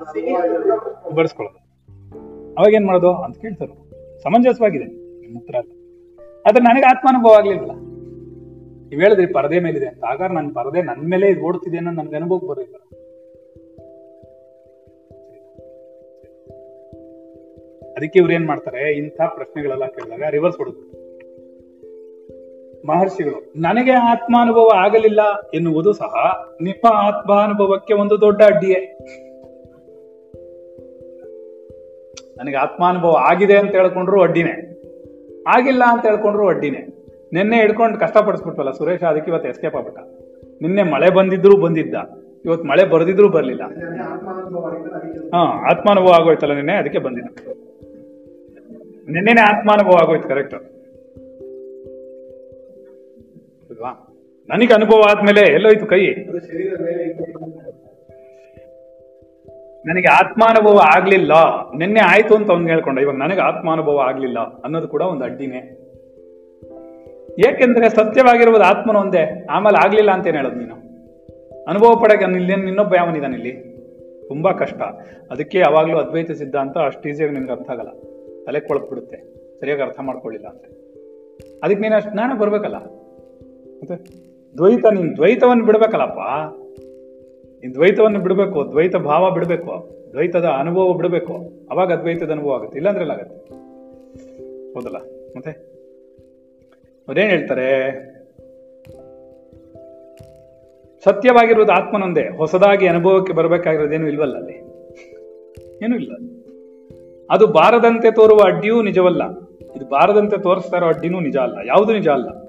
ಬಡಿಸ್ಕೊಳ್ಳೋದು 1.16 1.68
ಅವಾಗ 2.58 2.74
ಏನ್ 2.74 2.86
ಮಾಡೋದು 2.86 3.14
ಅಂತ 3.14 3.38
ಕೇಳ್ತಾರೆ. 3.38 3.74
ಸಮಂಜಸವಾಗಿದೆ. 4.24 4.86
ನಿಮ್ಮ 5.22 5.38
ಉತ್ತರ 5.38 5.56
ಆದ್ರೆ 6.48 6.64
ನನಗೆ 6.64 6.86
ಆತ್ಮಾನುಭವ 6.86 7.30
ಆಗ್ಲಿಲ್ವಲ್ಲ? 7.30 7.72
ನೀವ್ 8.90 9.02
ಹೇಳಿದ್ರಿ 9.02 9.26
ಪರದೆ 9.26 9.60
ಮೇಲಿದೆ 9.60 9.88
ಅಂತ. 9.88 10.04
ಆಗ 10.04 10.22
ನನ್ 10.22 10.56
ಪರದೆ 10.56 10.82
ನನ್ 10.82 11.10
ಮೇಲೆ 11.10 11.28
ಇದು 11.28 11.42
ಓಡ್ತಿದೆ 11.42 11.78
ಅನ್ನೋ 11.78 11.92
ನನ್ಗೆ 11.92 12.16
ಅನುಭವ 12.16 12.38
ಬರೋದಿಲ್ಲ 12.38 12.76
ಅದಕ್ಕೆ 17.98 18.20
ಇವ್ರು 18.20 18.34
ಏನ್ 18.34 18.46
ಮಾಡ್ತಾರೆ? 18.46 18.94
ಇಂಥ 18.94 19.22
ಪ್ರಶ್ನೆಗಳೆಲ್ಲ 19.22 19.86
ಕೇಳಿದಾಗ 19.86 20.24
ರಿವರ್ಸ್ 20.30 20.58
ಹೊಡೆದು. 20.58 21.07
ಮಹರ್ಷಿಗಳು, 22.88 23.54
ನನಗೆ 23.56 23.92
ಆತ್ಮಾನುಭವ 23.92 24.68
ಆಗಲಿಲ್ಲ 24.76 25.20
ಎನ್ನುವುದು 25.54 25.94
ಸಹ 25.94 26.14
ನಿಮ್ಮ 26.62 26.88
ಆತ್ಮಾನುಭವಕ್ಕೆ 26.94 27.94
ಒಂದು 27.94 28.22
ದೊಡ್ಡ 28.22 28.42
ಅಡ್ಡಿಯೇ. 28.42 28.98
ನನಗೆ 32.38 32.56
ಆತ್ಮಾನುಭವ 32.56 33.18
ಆಗಿದೆ 33.20 33.58
ಅಂತ 33.58 33.72
ಹೇಳ್ಕೊಂಡ್ರು 33.72 34.22
ಅಡ್ಡಿನೇ. 34.22 34.84
ಆಗಿಲ್ಲ 35.48 35.84
ಅಂತ 35.88 36.06
ಹೇಳ್ಕೊಂಡ್ರು 36.06 36.48
ಅಡ್ಡಿನೇ. 36.48 36.88
ನಿನ್ನೆ 37.34 37.62
ಹಿಡ್ಕೊಂಡು 37.62 38.00
ಕಷ್ಟಪಡಿಸ್ಬಿಟ್ವಲ್ಲ 38.00 38.72
ಸುರೇಶ, 38.72 39.04
ಅದಕ್ಕೆ 39.04 39.32
ಇವತ್ತು 39.32 39.50
ಎಸ್ಕೇಪ್ 39.50 39.76
ಆಗ್ಬಿಟ್ಟ. 39.76 40.00
ನಿನ್ನೆ 40.62 40.84
ಮಳೆ 40.84 41.10
ಬಂದಿದ್ರು 41.10 41.58
ಬಂದಿದ್ದ. 41.58 41.96
ಇವತ್ತು 42.46 42.68
ಮಳೆ 42.68 42.86
ಬರೆದಿದ್ರು 42.86 43.30
ಬರ್ಲಿಲ್ಲ. 43.30 43.64
ಹಾ, 45.36 45.44
ಆತ್ಮಾನುಭವ 45.72 46.12
ಆಗೋಯ್ತಲ್ಲ 46.14 46.54
ನಿನ್ನೆ, 46.54 46.74
ಅದಕ್ಕೆ 46.74 47.00
ಬಂದಿದ್ದ. 47.00 47.30
ನಿನ್ನೆನೆ 49.10 49.42
ಆತ್ಮಾನುಭವ 49.42 49.98
ಆಗೋಯ್ತು 50.02 50.30
ಕರೆಕ್ಟ್ 50.30 50.77
ನನಗೆ 54.50 54.74
ಅನುಭವ 54.74 55.02
ಆದ್ಮೇಲೆ 55.10 55.42
ಎಲ್ಲೋಯ್ತು 55.42 55.86
ಕೈ. 55.86 56.08
ನನಗೆ 59.86 60.08
ಆತ್ಮಾನುಭವ 60.08 60.82
ಆಗ್ಲಿಲ್ಲ. 60.96 61.32
ನಿನ್ನೆ 61.78 62.00
ಆಯ್ತು 62.00 62.36
ಅಂತ 62.36 62.52
ಅವ್ನು 62.52 62.68
ಹೇಳ್ಕೊಂಡ. 62.68 63.00
ಇವಾಗ 63.00 63.16
ನನಗೆ 63.16 63.42
ಆತ್ಮಾನುಭವ 63.42 63.98
ಆಗ್ಲಿಲ್ಲ 63.98 64.40
ಅನ್ನೋದು 64.40 64.88
ಕೂಡ 64.88 65.02
ಒಂದು 65.02 65.24
ಅಡ್ಡಿನೇ. 65.24 65.58
ಏಕೆಂದ್ರೆ 67.50 67.90
ಸತ್ಯವಾಗಿರುವುದು 67.90 68.64
ಆತ್ಮನ 68.64 68.96
ಒಂದೇ. 68.96 69.46
ಆಮೇಲೆ 69.50 69.86
ಆಗ್ಲಿಲ್ಲ 69.86 70.12
ಅಂತ 70.12 70.28
ಏನ್ 70.28 70.36
ಹೇಳೋದು 70.36 70.56
ನೀನು? 70.56 70.76
ಅನುಭವ 71.68 71.96
ಪಡಕ್ಕೆ 71.96 72.26
ಇಲ್ಲಿ 72.26 72.54
ಇನ್ನೊಬ್ಬ 72.54 72.96
ಯಾವನಿದಾನೆ 72.96 73.36
ಇಲ್ಲಿ? 73.36 73.78
ತುಂಬಾ 74.28 74.52
ಕಷ್ಟ. 74.52 74.82
ಅದಕ್ಕೆ 75.32 75.60
ಯಾವಾಗ್ಲೂ 75.60 75.98
ಅದ್ವೈತ 75.98 76.32
ಸಿದ್ಧಾಂತ 76.32 76.78
ಅಷ್ಟು 76.78 77.10
ಈಸಿಯಾಗಿ 77.10 77.34
ನಿನ್ಗೆ 77.34 77.52
ಅರ್ಥ 77.52 77.70
ಆಗಲ್ಲ. 77.70 77.90
ತಲೆ 78.46 78.60
ಕೊಳತ್ಬಿಡುತ್ತೆ 78.60 79.18
ಸರಿಯಾಗಿ 79.60 79.84
ಅರ್ಥ 79.84 80.00
ಮಾಡ್ಕೊಳ್ಳಿಲ್ಲ 80.00 80.48
ಅಂತ. 80.48 80.64
ಅದಕ್ಕೆ 81.64 81.82
ನೀನು 81.82 81.96
ಅಷ್ಟು 81.96 82.38
ಬರ್ಬೇಕಲ್ಲ. 82.38 82.76
ದ್ವೈತ, 84.56 84.86
ನೀನ್ 84.86 85.16
ದ್ವೈತವನ್ನು 85.16 85.66
ಬಿಡ್ಬೇಕಲ್ಲಪ್ಪ? 85.66 86.20
ನೀನ್ 87.62 87.74
ದ್ವೈತವನ್ನು 87.74 88.20
ಬಿಡಬೇಕು, 88.20 88.72
ದ್ವೈತ 88.72 88.96
ಭಾವ 88.96 89.32
ಬಿಡಬೇಕು, 89.32 89.90
ದ್ವೈತದ 90.12 90.46
ಅನುಭವ 90.46 90.94
ಬಿಡಬೇಕು. 90.94 91.34
ಅವಾಗ 91.72 91.94
ಅದ್ವೈತದ 91.94 92.32
ಅನುಭವ 92.32 92.54
ಆಗುತ್ತೆ 92.54 92.78
ಇಲ್ಲಾಂದ್ರೆ 92.78 93.02
ಎಲ್ಲ 93.02 93.12
ಆಗತ್ತೆ. 93.12 93.54
ಹೌದಲ್ಲ? 94.74 94.98
ಮತ್ತೆ? 95.38 95.52
ಅವ್ರೇನ್ 97.08 97.30
ಹೇಳ್ತಾರೆ? 97.30 97.68
ಸತ್ಯವಾಗಿರುವುದು 101.04 101.72
ಆತ್ಮನೊಂದೇ, 101.72 102.30
ಹೊಸದಾಗಿ 102.38 102.88
ಅನುಭವಕ್ಕೆ 102.88 103.34
ಬರಬೇಕಾಗಿರೋದೇನು 103.34 104.08
ಇಲ್ವಲ್ಲ 104.08 104.36
ಅಲ್ಲಿ? 104.38 104.58
ಏನೂ 105.86 105.96
ಇಲ್ಲ 105.96 106.14
ಅದು 107.30 107.48
ಬಾರದಂತೆ 107.48 108.12
ತೋರುವ 108.12 108.40
ಅಡ್ಡಿಯೂ 108.46 108.82
ನಿಜವಲ್ಲ. 108.82 109.24
ಇದು 109.76 109.86
ಬಾರದಂತೆ 109.90 110.38
ತೋರಿಸ್ತಾ 110.38 110.78
ಇರೋ 110.78 110.86
ಅಡ್ಡಿನೂ 110.86 111.20
ನಿಜ 111.20 111.38
ಅಲ್ಲ, 111.38 111.58
ಯಾವುದು 111.66 111.94
ನಿಜ 111.94 112.08
ಅಲ್ಲ. 112.08 112.47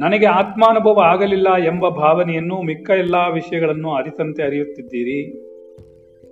ನನಗೆ 0.00 0.26
ಆತ್ಮಾನುಭವ 0.26 1.00
ಆಗಲಿಲ್ಲ 1.00 1.56
ಎಂಬ 1.56 1.88
ಭಾವನೆಯನ್ನು 1.88 2.62
ಮಿಕ್ಕ 2.62 2.90
ಎಲ್ಲ 2.90 3.14
ವಿಷಯಗಳನ್ನು 3.32 3.90
ಅರಿತಂತೆ 3.94 4.42
ಅರಿಯುತ್ತಿದ್ದೀರಿ. 4.42 5.40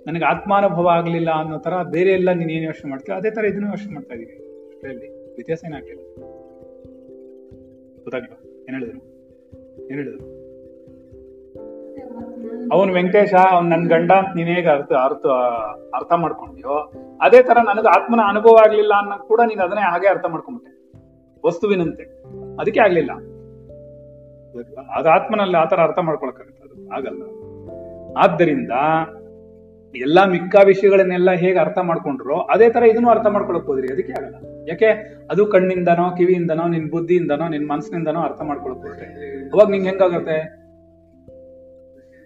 ನನಗೆ 0.06 0.24
ಆತ್ಮಾನುಭವ 0.24 0.88
ಆಗಲಿಲ್ಲ 0.88 1.30
ಅನ್ನೋ 1.30 1.58
ತರ 1.58 1.72
ಬೇರೆ 1.82 2.12
ಎಲ್ಲ 2.12 2.32
ನೀನು 2.32 2.50
ಏನು 2.50 2.64
ಯೋಚನೆ 2.64 2.90
ಮಾಡ್ತೀಯ 2.90 3.14
ಅದೇ 3.14 3.30
ತರ 3.30 3.44
ಇದನ್ನು 3.44 3.68
ಯೋಚನೆ 3.68 3.94
ಮಾಡ್ತಾ 3.94 4.14
ಇದ್ದೀವಿ 4.14 4.66
ಅಷ್ಟೇ 4.66 4.88
ವ್ಯತ್ಯಾಸ 5.34 5.64
ಏನಾಗಲಿಲ್ಲ 5.64 6.00
ಗೊತ್ತಾಗ್ಲಿಲ್ಲ 8.02 8.64
ಏನ್ 8.68 8.74
ಹೇಳಿದ್ರು? 8.74 9.00
ಏನ್ 9.90 9.98
ಹೇಳಿದ್ರು? 9.98 10.42
ಅವನು 12.72 12.92
ವೆಂಕಟೇಶ, 12.92 13.34
ಅವ್ನು 13.34 13.70
ನನ್ನ 13.70 13.88
ಗಂಡ 13.88 14.12
ಅಂತ 14.12 14.36
ನೀನ್ 14.36 14.48
ಹೇಗೆ 14.48 14.68
ಅರ್ಥ 14.68 14.92
ಅರ್ಥ 14.92 15.26
ಅರ್ಥ 15.94 16.12
ಮಾಡ್ಕೊಂಡ್ಯೋ? 16.12 16.92
ಅದೇ 17.20 17.42
ತರ 17.42 17.58
ನನಗೆ 17.58 17.88
ಆತ್ಮನ 17.88 18.20
ಅನುಭವ 18.26 18.56
ಆಗ್ಲಿಲ್ಲ 18.56 18.92
ಅನ್ನೋ 18.98 19.18
ಕೂಡ 19.26 19.40
ನೀನ್ 19.40 19.60
ಅದನ್ನೇ 19.60 19.82
ಹಾಗೆ 19.82 20.08
ಅರ್ಥ 20.08 20.26
ಮಾಡ್ಕೊಂಬಿಟ್ಟೆ 20.26 20.98
ವಸ್ತುವಿನಂತೆ. 21.46 22.02
ಅದಕ್ಕೆ 22.60 22.80
ಆಗ್ಲಿಲ್ಲ. 22.80 23.31
ಅದು 24.94 25.08
ಆತ್ಮನಲ್ಲಿ 25.08 25.56
ಆತರ 25.56 25.80
ಅರ್ಥ 25.80 25.98
ಅದು. 25.98 26.92
ಆಗಲ್ಲ. 26.92 27.22
ಆದ್ದರಿಂದ 28.18 28.70
ಎಲ್ಲಾ 29.96 30.24
ಮಿಕ್ಕ 30.24 30.56
ವಿಷಯಗಳನ್ನೆಲ್ಲ 30.64 31.30
ಹೇಗೆ 31.30 31.58
ಅರ್ಥ 31.58 31.78
ಮಾಡ್ಕೊಂಡ್ರೋ 31.78 32.36
ಅದೇ 32.36 32.70
ತರ 32.70 32.82
ಇದನ್ನು 32.82 33.10
ಅರ್ಥ 33.10 33.26
ಮಾಡ್ಕೊಳಕ್ 33.26 33.64
ಹೋದ್ರಿ. 33.64 33.92
ಅದಕ್ಕೆ 33.92 34.12
ಆಗಲ್ಲ. 34.12 34.34
ಯಾಕೆ? 34.68 35.16
ಅದು 35.30 35.46
ಕಣ್ಣಿಂದನೋ, 35.46 36.16
ಕಿವಿಯಿಂದನೋ, 36.16 36.68
ನಿನ್ 36.68 36.90
ಬುದ್ಧಿಯಿಂದನೋ, 36.90 37.48
ನಿನ್ 37.48 37.68
ಮನಸ್ಸಿನಿಂದನೋ 37.68 38.20
ಅರ್ಥ 38.20 38.42
ಮಾಡ್ಕೊಳಕ್ 38.42 38.78
ಹೋದ್ರೆ. 38.78 39.04
ಅವಾಗ 39.48 39.70
ನಿಂಗೆ 39.70 39.88
ಹೆಂಗಾಗತ್ತೆ? 39.88 40.62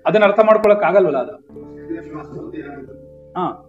ಅದನ್ನ 0.07 0.25
ಅರ್ಥ 0.25 0.41
ಮಾಡ್ಕೊಳಕ್ 0.41 0.83
ಆಗಲ್ವಲ್ಲ 0.83 1.19
ಅದು? 1.19 1.33
ಹಾ. 3.33 3.63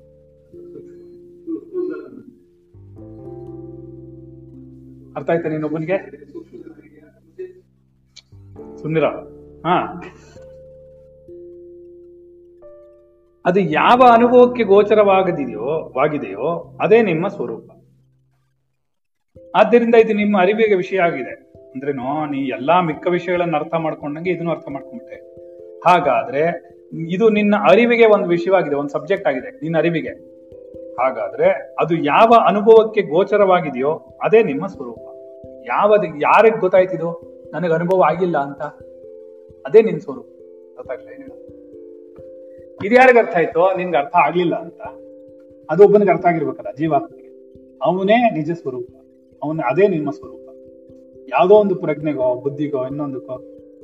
ಅರ್ಥ 5.15 5.29
ಆಯ್ತಾ 5.29 5.49
ನೀನೊಬ್ಬನಿಗೆ 5.49 6.27
ಸುಮ್ನಿರ 8.77 9.05
ಹಾ. 9.67 10.01
ಅದು 13.45 13.59
ಯಾವ 13.59 14.01
ಅನುಭವಕ್ಕೆ 14.13 14.63
ಗೋಚರವಾಗದಿದೆಯೋ 14.63 15.93
ವಾಗಿದೆಯೋ 15.97 16.77
ಅದೇ 16.81 17.01
ನಿಮ್ಮ 17.01 17.27
ಸ್ವರೂಪ. 17.27 17.71
ಆದ್ದರಿಂದ 19.55 19.95
ಇದು 19.95 20.13
ನಿಮ್ಮ 20.13 20.41
ಅರಿವಿಗೆ 20.41 20.75
ವಿಷಯ 20.75 20.99
ಆಗಿದೆ. 20.99 21.53
ಅಂದ್ರೇನು 21.71 22.25
ನೀ 22.25 22.37
ಎಲ್ಲಾ 22.37 22.81
ಮಿಕ್ಕ 22.81 23.07
ವಿಷಯಗಳನ್ನ 23.07 23.55
ಅರ್ಥ 23.55 23.73
ಮಾಡ್ಕೊಂಡಂಗೆ 23.73 24.31
ಇದನ್ನು 24.31 24.51
ಅರ್ಥ 24.51 24.65
ಮಾಡ್ಕೊಂಡ್ಬಿಟ್ಟೆ. 24.69 25.35
ಹಾಗಾದ್ರೆ, 25.89 26.69
ಇದು 27.09 27.29
ನಿನ್ನ 27.29 27.55
ಅರಿವಿಗೆ 27.69 28.05
ಒಂದು 28.05 28.25
ವಿಷಯವಾಗಿದೆ, 28.25 28.75
ಒಂದು 28.75 28.89
ಸಬ್ಜೆಕ್ಟ್ 28.89 29.27
ಆಗಿದೆ, 29.27 29.51
ನಿನ್ನ 29.51 29.77
ಅರಿವಿಗೆ. 29.77 30.09
ಹಾಗಾದ್ರೆ, 30.93 31.49
ಅದು 31.79 31.95
ಯಾವ 31.95 32.33
ಅನುಭವಕ್ಕೆ 32.47 33.01
ಗೋಚರವಾಗಿದೆಯೋ, 33.01 34.19
ಅದೇ 34.23 34.43
ನಿಮ್ಮ 34.43 34.67
ಸ್ವರೂಪ. 34.67 34.99
ಯಾವ 35.67 35.95
ಯಾರಿಗೆ 36.21 36.59
ಗೊತ್ತಾಯ್ತಿದು? 36.59 37.36
ನನಗೆ 37.53 37.73
ಅನುಭವ 37.73 38.03
ಆಗಿಲ್ಲ 38.03 38.37
ಅಂತ 38.37 38.61
ಅದೇ 39.65 39.81
ನಿನ್ 39.81 40.01
ಸ್ವರೂಪ. 40.01 40.25
ಗೊತ್ತಾಗ್ಲಿಲ್ಲ 40.75 41.33
ಇದು 42.85 42.95
ಯಾರಿಗೆ 42.95 43.19
ಅರ್ಥ 43.19 43.35
ಆಯ್ತೋ 43.35 43.77
ನಿನ್ಗೆ 43.77 43.97
ಅರ್ಥ 43.97 44.15
ಆಗ್ಲಿಲ್ಲ 44.15 44.55
ಅಂತ. 44.55 44.81
ಅದು 45.69 45.83
ಒಬ್ಬನಿಗೆ 45.83 46.11
ಅರ್ಥ 46.11 46.25
ಆಗಿರ್ಬೇಕಲ್ಲ 46.25 46.67
ಜೀವಾತ್ಮನಿಗೆ. 46.77 47.27
ಅವನೇ 47.81 48.29
ನಿಜ 48.29 48.51
ಸ್ವರೂಪ. 48.51 48.87
ಅವನ 49.43 49.59
ಅದೇ 49.69 49.87
ನಿಮ್ಮ 49.87 50.11
ಸ್ವರೂಪ. 50.11 50.49
ಯಾವುದೋ 51.29 51.55
ಒಂದು 51.55 51.75
ಪ್ರಜ್ಞೆಗೋ, 51.75 52.35
ಬುದ್ಧಿಗೋ, 52.35 52.87
ಇನ್ನೊಂದಕ್ಕೋ, 52.87 53.41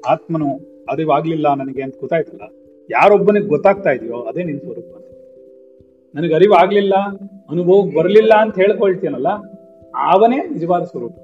ಆತ್ಮನು 0.07 0.59
ಅರಿವಾಗ್ಲಿಲ್ಲ 0.89 1.53
ನನಗೆ 1.53 1.81
ಅಂತ 1.81 1.95
ಗೊತ್ತಾಯ್ತಲ್ಲ? 1.99 2.41
ಯಾರೊಬ್ಬನಿಗೆ 2.91 3.45
ಗೊತ್ತಾಗ್ತಾ 3.45 3.91
ಇದೆಯೋ 3.91 4.21
ಅದೇ 4.21 4.43
ನಿನ್ 4.43 4.59
ಸ್ವರೂಪ. 4.59 4.95
ನನಗೆ 6.15 6.35
ಅರಿವಾಗ್ಲಿಲ್ಲ, 6.35 6.93
ಅನುಭವಕ್ಕೆ 7.49 7.97
ಬರಲಿಲ್ಲ 7.97 8.33
ಅಂತ 8.39 8.55
ಹೇಳ್ಕೊಳ್ತೀನಲ್ಲ, 8.55 9.27
ಅವನೇ 9.97 10.37
ನಿಜವಾದ 10.37 10.83
ಸ್ವರೂಪ. 10.83 11.15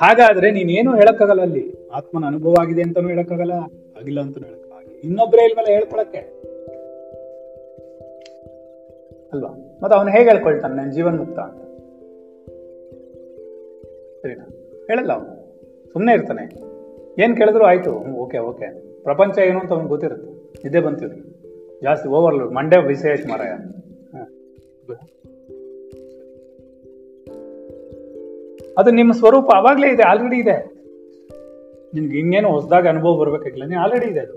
ಹಾಗಾದ್ರೆ 0.00 0.50
ನೀನೇನು 0.50 0.96
ಹೇಳಕ್ಕಾಗಲ್ಲ 0.96 1.42
ಅಲ್ಲಿ? 1.42 1.88
ಆತ್ಮನ 1.88 2.24
ಅನುಭವ 2.26 2.54
ಆಗಿದೆ 2.60 2.82
ಅಂತಾನು 2.82 3.08
ಹೇಳಕ್ಕಾಗಲ್ಲ, 3.08 3.52
ಆಗಿಲ್ಲ 3.98 4.20
ಅಂತಾನು 4.20 4.46
ಹೇಳಕ್ಕಾಗಲ್ಲ. 4.46 5.00
ಇನ್ನೊಬ್ರೆ 5.04 5.44
ಇಲ್ವಲ್ಲ 5.44 5.68
ಹೇಳ್ಕೊಳಕ್ಕೆ? 5.70 6.18
ಅಲ್ವಾ? 9.32 9.80
ಮತ್ತೆ 9.82 9.98
ಅವನು 9.98 10.10
ಹೇಗೆ 10.10 10.30
ಹೇಳ್ಕೊಳ್ತಾನೆ 10.30 10.74
ನಾನು 10.74 10.92
ಜೀವನ್ 10.92 11.18
ಮುಕ್ತ 11.18 11.38
ಅಂತ? 11.38 11.62
ಸರಿನಾ? 14.22 14.44
ಹೇಳಲ್ಲ 14.86 15.12
ಅವನು. 15.12 15.48
ಸುಮ್ಮನೆ 15.92 16.12
ಇರ್ತಾನೆ. 16.14 16.44
ಏನ್ 17.22 17.36
ಕೇಳಿದ್ರು 17.36 17.64
ಆಯ್ತು. 17.64 17.92
Okay 17.92 18.38
okay. 18.38 18.66
ಪ್ರಪಂಚ 19.02 19.38
ಏನು 19.38 19.58
ಅಂತ 19.58 19.70
ಅವ್ನಿಗೆ 19.70 19.88
ಗೊತ್ತಿರುತ್ತೆ. 19.88 20.68
ಇದೇ 20.68 20.80
ಬಂತಿದ್ರು 20.80 21.22
ಜಾಸ್ತಿ 21.82 22.08
ಓವರ್ಲೋಡ್ 22.08 22.52
ಮಂಡ್ಯ 22.52 22.78
ವಿಶೇಷ 22.78 23.20
ಮಾರಾಯ. 23.30 23.52
ಅದು 28.78 28.90
ನಿಮ್ಮ 28.90 29.12
ಸ್ವರೂಪ 29.12 29.48
ಅವಾಗಲೇ 29.54 29.88
ಇದೆ 29.92 30.02
ಆಲ್ರೆಡಿ 30.02 30.36
ಇದೆ. 30.36 30.56
ನಿನ್ಗೆ 31.94 32.18
ಇನ್ನೇನು 32.18 32.48
ಹೊಸದಾಗ 32.50 32.88
ಅನುಭವ 32.88 33.16
ಬರಬೇಕಾಗಿಲ್ಲ 33.16 33.64
ನೀನು 33.64 33.80
ಆಲ್ರೆಡಿ 33.80 34.06
ಇದೆ 34.06 34.20
ಅದು. 34.20 34.34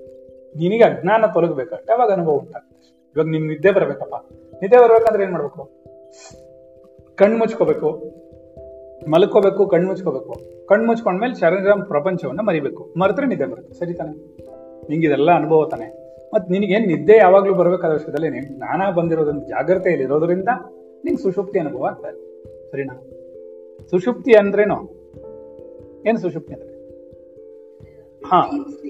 ನಿನಗೆ 0.57 0.83
ಅಜ್ಞಾನ 0.83 1.25
ತೊಲಗಬೇಕಷ್ಟೇ 1.33 1.93
ಅವಾಗ 1.93 2.11
ಅನುಭವ 2.11 2.31
ಉಂಟಾಗ್ತದೆ 2.31 3.11
ಇವಾಗ 3.15 3.27
ನಿಮ್ಮ 3.27 3.49
ನಿದ್ದೆ 3.49 3.71
ಬರಬೇಕಪ್ಪ. 3.71 4.15
ನಿದ್ದೆ 4.61 4.77
ಬರ್ಬೇಕಂದ್ರೆ 4.77 5.23
ಏನ್ 5.23 5.31
ಮಾಡ್ಬೇಕು? 5.31 5.69
ಕಣ್ಣು 7.15 7.37
ಮುಚ್ಕೋಬೇಕು, 7.37 7.89
ಮಲ್ಕೋಬೇಕು, 9.11 9.67
ಕಣ್ಣು 9.67 9.87
ಮುಚ್ಕೋಬೇಕು. 9.87 10.33
ಕಣ್ಣು 10.67 10.85
ಮುಚ್ಕೊಂಡ್ಮೇಲೆ 10.87 11.35
ಶರೀರ 11.39 11.71
ಪ್ರಪಂಚವನ್ನ 11.87 12.39
ಮರಿಬೇಕು. 12.39 12.93
ಮರೆತ್ರೆ 12.99 13.25
ನಿದ್ದೆ 13.25 13.45
ಬರುತ್ತೆ, 13.45 13.73
ಸರಿ 13.73 13.93
ತಾನೆ? 13.93 14.13
ನಿಂಗೆ 14.89 15.07
ಇದೆಲ್ಲ 15.07 15.31
ಅನುಭವ 15.31 15.65
ತಾನೆ. 15.65 15.87
ಮತ್ತು 16.33 16.51
ನಿನಗೇನು 16.51 16.85
ನಿದ್ದೆ 16.85 17.17
ಯಾವಾಗಲೂ 17.17 17.53
ಬರಬೇಕಾದ 17.53 17.91
ವಿಷಯದಲ್ಲಿ 17.91 18.29
ನೀನು 18.29 18.57
ಜ್ಞಾನ 18.57 18.81
ಬಂದಿರೋದ್ರಿಂದ 18.91 19.43
ಜಾಗ್ರತೆಯಲ್ಲಿ 19.43 20.03
ಇರೋದ್ರಿಂದ 20.03 20.49
ನಿಂಗೆ 21.05 21.23
ಸುಶುಪ್ತಿ 21.23 21.59
ಅನುಭವ 21.59 21.85
ಆಗ್ತಾ 21.85 22.09
ಇದೆ. 22.09 22.21
ಸರಿನಾ? 22.71 22.95
ಸುಷುಪ್ತಿ 23.89 24.31
ಅಂದ್ರೇನು? 24.33 25.01
ಏನು 26.07 26.19
ಸುಷುಪ್ತಿ 26.19 26.53
ಅಂದ್ರೆ? 26.53 26.71
ಹಾ, 28.25 28.41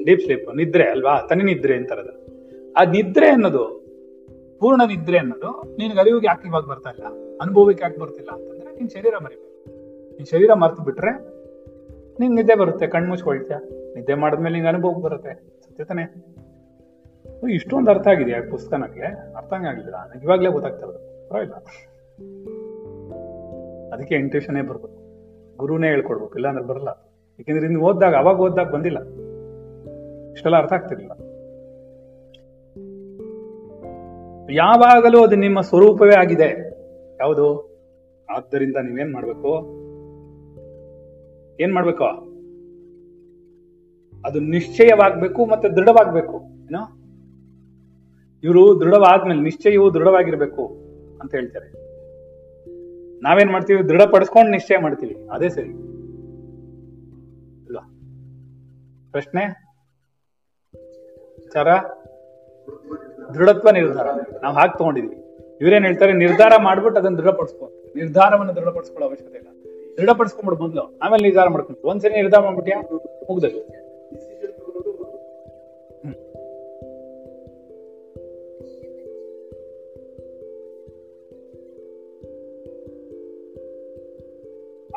ಡೀಪ್ 0.05 0.21
ಸ್ಲೀಪ್, 0.21 0.55
ನಿದ್ರೆ 0.55 0.83
ಅಲ್ವಾ? 0.83 1.27
ತನಿ 1.29 1.43
ನಿದ್ರೆ 1.43 1.75
ಅಂತಾರದು 1.75 2.21
ಆ 2.73 2.83
ನಿದ್ರೆ 2.83 3.29
ಅನ್ನೋದು, 3.29 3.85
ಪೂರ್ಣ 4.59 4.81
ನಿದ್ರೆ 4.87 5.17
ಅನ್ನೋದು 5.17 5.77
ನಿನ್ಗೆ 5.77 5.99
ಅರಿವಿಗೆ 5.99 6.27
ಯಾಕೆ 6.27 6.47
ಇವಾಗ 6.47 6.63
ಬರ್ತಾ 6.63 6.89
ಇಲ್ಲ? 6.89 7.37
ಅನುಭವಕ್ಕೆ 7.41 7.83
ಯಾಕೆ 7.83 7.97
ಬರ್ತಿಲ್ಲ 7.97 8.29
ಅಂತಂದ್ರೆ 8.29 8.75
ನಿನ್ 8.75 8.89
ಶರೀರ 8.89 9.13
ಮರಿಬೇಕು. 9.23 9.65
ನಿನ್ 10.15 10.25
ಶರೀರ 10.25 10.53
ಮರ್ತು 10.53 10.83
ಬಿಟ್ರೆ 10.83 11.11
ನಿಂಗೆ 12.19 12.35
ನಿದ್ದೆ 12.35 12.55
ಬರುತ್ತೆ, 12.55 12.87
ಕಣ್ಣು 12.87 13.09
ಮುಚ್ಕೊಳ್ತೀಯ? 13.09 13.55
ನಿದ್ದೆ 13.95 14.13
ಮಾಡಿದ್ಮೇಲೆ 14.13 14.53
ನಿಂಗೆ 14.53 14.69
ಅನುಭವ 14.69 14.89
ಬರುತ್ತೆ. 14.89 15.33
ಸತ್ಯ 15.33 15.83
ತಾನೆ? 15.83 16.31
ಇಷ್ಟೊಂದು 17.53 17.91
ಅರ್ಥ 17.91 18.07
ಆಗಿದೆಯಾ 18.07 18.39
ಆ 18.39 18.49
ಪುಸ್ತಕ 18.49 18.73
ನನಗೆ 18.73 19.33
ಅರ್ಥ 19.35 19.53
ಆಗಿಲ್ಲ. 19.53 19.91
ನನಗೆ 19.91 20.23
ಇವಾಗಲೇ 20.23 20.49
ಗೊತ್ತಾಗ್ತಾ 20.49 20.85
ಇರೋದು. 20.85 21.29
ಪರವಾಗಿಲ್ಲ. 21.29 21.65
ಅದಕ್ಕೆ 23.93 24.15
ಇಂಟ್ಯೂಷನೇ 24.15 24.61
ಬರ್ಬೇಕು. 24.61 25.01
ಗುರುನೇ 25.57 25.87
ಹೇಳ್ಕೊಡ್ಬೇಕು, 25.87 26.33
ಇಲ್ಲಾಂದ್ರೆ 26.33 26.65
ಬರಲ್ಲ. 26.65 26.87
ಯಾಕೆಂದ್ರೆ 27.39 27.65
ಇನ್ನು 27.65 27.81
ಓದ್ದಾಗ, 27.81 28.15
ಅವಾಗ 28.15 28.39
ಓದ್ದಾಗ 28.39 28.71
ಬಂದಿಲ್ಲ. 28.71 28.97
ಇಷ್ಟೆಲ್ಲ 30.31 30.57
ಅರ್ಥ 30.57 30.73
ಆಗ್ತಿರ್ಲಿಲ್ಲ. 30.73 31.11
ಯಾವಾಗಲೂ 34.51 35.23
ಅದು 35.23 35.35
ನಿಮ್ಮ 35.35 35.61
ಸ್ವರೂಪವೇ 35.61 36.15
ಆಗಿದೆ. 36.19 36.71
ಯಾವುದು? 37.19 37.71
ಆದ್ದರಿಂದ 38.35 38.75
ನೀವೇನ್ 38.75 39.13
ಮಾಡ್ಬೇಕು? 39.13 39.81
ಏನ್ 41.63 41.73
ಮಾಡ್ಬೇಕು? 41.73 42.03
ಅದು 44.27 44.39
ನಿಶ್ಚಯವಾಗ್ಬೇಕು 44.39 45.45
ಮತ್ತೆ 45.45 45.69
ದೃಢವಾಗ್ಬೇಕು. 45.69 46.35
ಏನೋ? 46.43 46.97
ಇವರು 48.43 48.79
ದೃಢವಾದ್ಮೇಲೆ, 48.79 49.41
ನಿಶ್ಚಯವು 49.41 49.93
ದೃಢವಾಗಿರ್ಬೇಕು 49.93 50.67
ಅಂತ 51.21 51.35
ಹೇಳ್ತಾರೆ. 51.35 51.80
ನಾವೇನ್ 53.21 53.51
ಮಾಡ್ತೀವಿ? 53.51 53.89
ದೃಢಪಡಿಸ್ಕೊಂಡು 53.89 54.51
ನಿಶ್ಚಯ 54.51 54.77
ಮಾಡ್ತೀವಿ. 54.77 55.29
ಅದೇ 55.31 55.49
ಸರಿ. 55.49 55.69
ಅಲ್ವಾ? 57.65 57.81
ಪ್ರಶ್ನೆ? 59.11 59.45
ವಿಚಾರ? 61.39 61.67
ದೃಢತ್ವ 63.33 63.69
ನಿರ್ಧಾರ. 63.69 64.07
ನಾವು 64.41 64.55
ಹಾಕಿ 64.55 64.77
ತಗೊಂಡಿದ್ವಿ. 64.77 65.15
ಇವ್ರೇನ್ 65.61 65.85
ಹೇಳ್ತಾರೆ? 65.85 66.13
ನಿರ್ಧಾರ 66.13 66.51
ಮಾಡ್ಬಿಟ್ಟು 66.61 66.99
ಅದನ್ನ 67.01 67.17
ದೃಢಪಡಿಸ್ಕೊಂಡು 67.17 67.93
ನಿರ್ಧಾರವನ್ನು 67.95 68.55
ದೃಢಪಡಿಸ್ಕೊಳ್ಳೋ 68.55 69.09
ಅವಶ್ಯಕತೆ 69.09 69.37
ಇಲ್ಲ. 69.37 69.47
ದೃಢಪಡಿಸ್ಕೊಂಡ್ಬಿಡು 69.97 70.61
ಮೊದಲು. 70.61 70.99
ಆಮೇಲೆ 70.99 71.23
ನಿರ್ಧಾರ 71.23 71.47
ಮಾಡ್ಕೊಂಡು. 71.49 71.87
ಒಂದ್ಸರಿ 71.87 72.13
ನಿರ್ಧಾರ 72.13 72.43
ಮಾಡ್ಬಿಟ್ಯಾ? 72.43 72.81
ಮುಗ್ದಲ್ಲಿ 73.29 73.90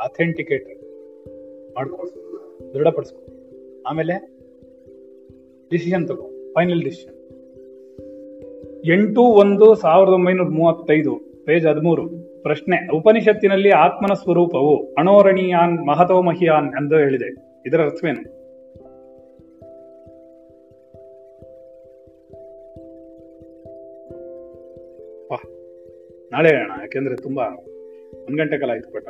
ಅಥೆಂಟಿಕೇಟ್ 0.03 0.69
ಮಾಡ್ಕೊ 1.77 2.07
ದೃಢಪಡಿಸ್ಕೊ 2.75 3.27
ಆಮೇಲೆ 3.87 4.35
ಡಿಸಿಷನ್ 5.71 6.09
ತಗೋ 6.09 6.53
ಫೈನಲ್ 6.53 6.85
ಡಿಸಿಷನ್ 6.85 7.15
ಎಂಟು 8.87 9.23
ಒಂದು 9.23 9.75
ಸಾವಿರದ 9.75 10.13
ಒಂಬೈನೂರ 10.13 10.49
ಮೂವತ್ತೈದು, 10.49 11.21
ಪೇಜ್ 11.45 11.67
ಹದಿಮೂರು, 11.67 12.09
ಪ್ರಶ್ನೆ, 12.43 12.97
ಉಪನಿಷತ್ತಿನಲ್ಲಿ 12.97 13.71
ಆತ್ಮನ 13.71 14.15
ಸ್ವರೂಪವು 14.15 14.95
ಅಣೋರಣೀಯಾನ್ 14.95 15.87
ಮಹತೋ 15.87 16.23
ಮಹಿಯಾನ್ 16.23 16.67
ಎಂದು 16.67 16.97
ಹೇಳಿದೆ. 16.97 17.61
ಇದರ 17.67 17.81
ಅರ್ಥವೇನು. 17.81 18.45
ನಾಳೆ 26.33 26.49
ಹೇಳೋಣ, 26.49 26.73
ಯಾಕೆಂದ್ರೆ 26.81 27.17
ತುಂಬಾ 27.17 27.45
ಒಂದ್ 28.27 28.39
ಗಂಟೆ 28.39 28.59
ಕಾಲ 28.59 28.71
ಆಯ್ತು 28.71 28.93
ಕೊಟ್ಟ 28.93 29.09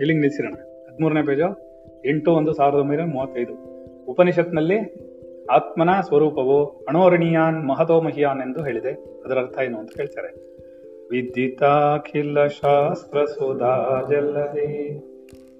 ಎಲ್ಲಿಂಗ್ 0.00 0.20
ನಿಲ್ಲಿಸಿರೋಣ. 0.20 0.54
ಹದಿಮೂರನೇ 0.90 1.22
ಪೇಜು, 1.22 1.72
ಎಂಟು 2.04 2.32
ಒಂದು 2.32 2.52
ಸಾವಿರದ 2.52 2.76
ಒಂಬೈನೂರ 2.76 3.04
ಮೂವತ್ತೈದು. 3.04 3.72
ಉಪನಿಷತ್ನಲ್ಲಿ 4.04 4.78
ಆತ್ಮನ 5.50 6.00
ಸ್ವರೂಪವು 6.00 6.64
ಅಣೋರಣೀಯಾನ್ 6.64 7.68
ಮಹತೋ 7.68 8.00
ಮಹಿಯಾನ್ 8.00 8.40
ಎಂದು 8.40 8.64
ಹೇಳಿದೆ. 8.64 9.22
ಅದರ 9.24 9.38
ಅರ್ಥ 9.38 9.58
ಏನು 9.58 9.78
ಅಂತ 9.78 9.90
ಹೇಳ್ತಾರೆ 9.96 10.52
ವಿದಿತಾಖಿಲ 11.10 12.46
ಶಾಸ್ತ್ರ 12.46 13.24
ಸುಧಾ 13.24 14.06
ಜಲ್ಲದೆ 14.10 15.00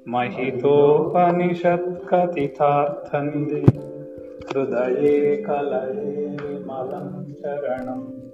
ಮಹಿತೋಪನಿಷತ್ 0.06 2.08
ಕಥಿತಾರ್ಥಂದಿ 2.08 3.64
ಹೃದಯೇ 4.48 5.36
ಕಲಯೇ 5.36 6.64
ಮಲಂ 6.64 7.36
ಶರಣಂ 7.42 8.32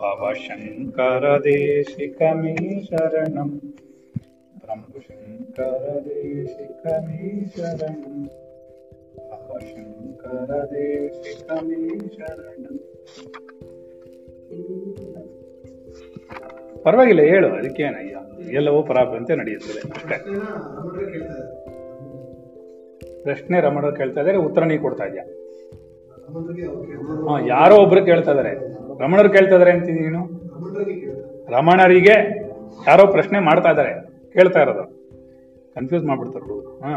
ಭವ 0.00 0.34
ಶಂಕರ 0.34 1.40
ದೇಶಿಕಮೇ 1.44 2.84
ಶರಣಂ 2.84 3.69
ಪರವಾಗಿಲ್ಲ, 16.84 17.20
ಹೇಳು 17.20 17.48
ಅದಕ್ಕೇನಯ್ಯ 17.48 18.16
ಎಲ್ಲವೂ 18.52 18.82
ಪರಾಭಂತೆ 18.82 19.36
ನಡೆಯುತ್ತದೆ. 19.36 19.80
ಪ್ರಶ್ನೆ 23.22 23.60
ರಮಣರು 23.60 23.96
ಕೇಳ್ತಾ 23.96 24.20
ಇದಾರೆ 24.20 24.36
ಉತ್ತರ 24.36 24.64
ನೀ 24.64 24.78
ಕೊಡ್ತಾ 24.78 25.04
ಇದ್ಯಾ? 25.04 25.24
ಹಾ, 27.28 27.46
ಯಾರೋ 27.46 27.76
ಒಬ್ರು 27.76 28.04
ಕೇಳ್ತಾ 28.04 28.32
ಇದಾರೆ 28.32 28.52
ರಮಣರು 29.02 29.30
ಕೇಳ್ತಾ 29.30 29.56
ಇದಾರೆ 29.56 29.70
ಅಂತೀನಿ 29.70 30.00
ನೀನು? 30.00 30.22
ರಮಣರಿಗೆ 31.50 32.40
ಯಾರೋ 32.88 33.06
ಪ್ರಶ್ನೆ 33.06 33.38
ಮಾಡ್ತಾ 33.38 33.70
ಇದಾರೆ 33.70 34.09
ಕೇಳ್ತಾ 34.34 34.60
ಇರೋದು 34.64 34.84
ಕನ್ಫ್ಯೂಸ್ 35.76 36.04
ಮಾಡ್ಬಿಡ್ತಾರೆ 36.04 36.44
ಹುಡುಗರು. 36.44 36.72
ಹಾ 36.84 36.92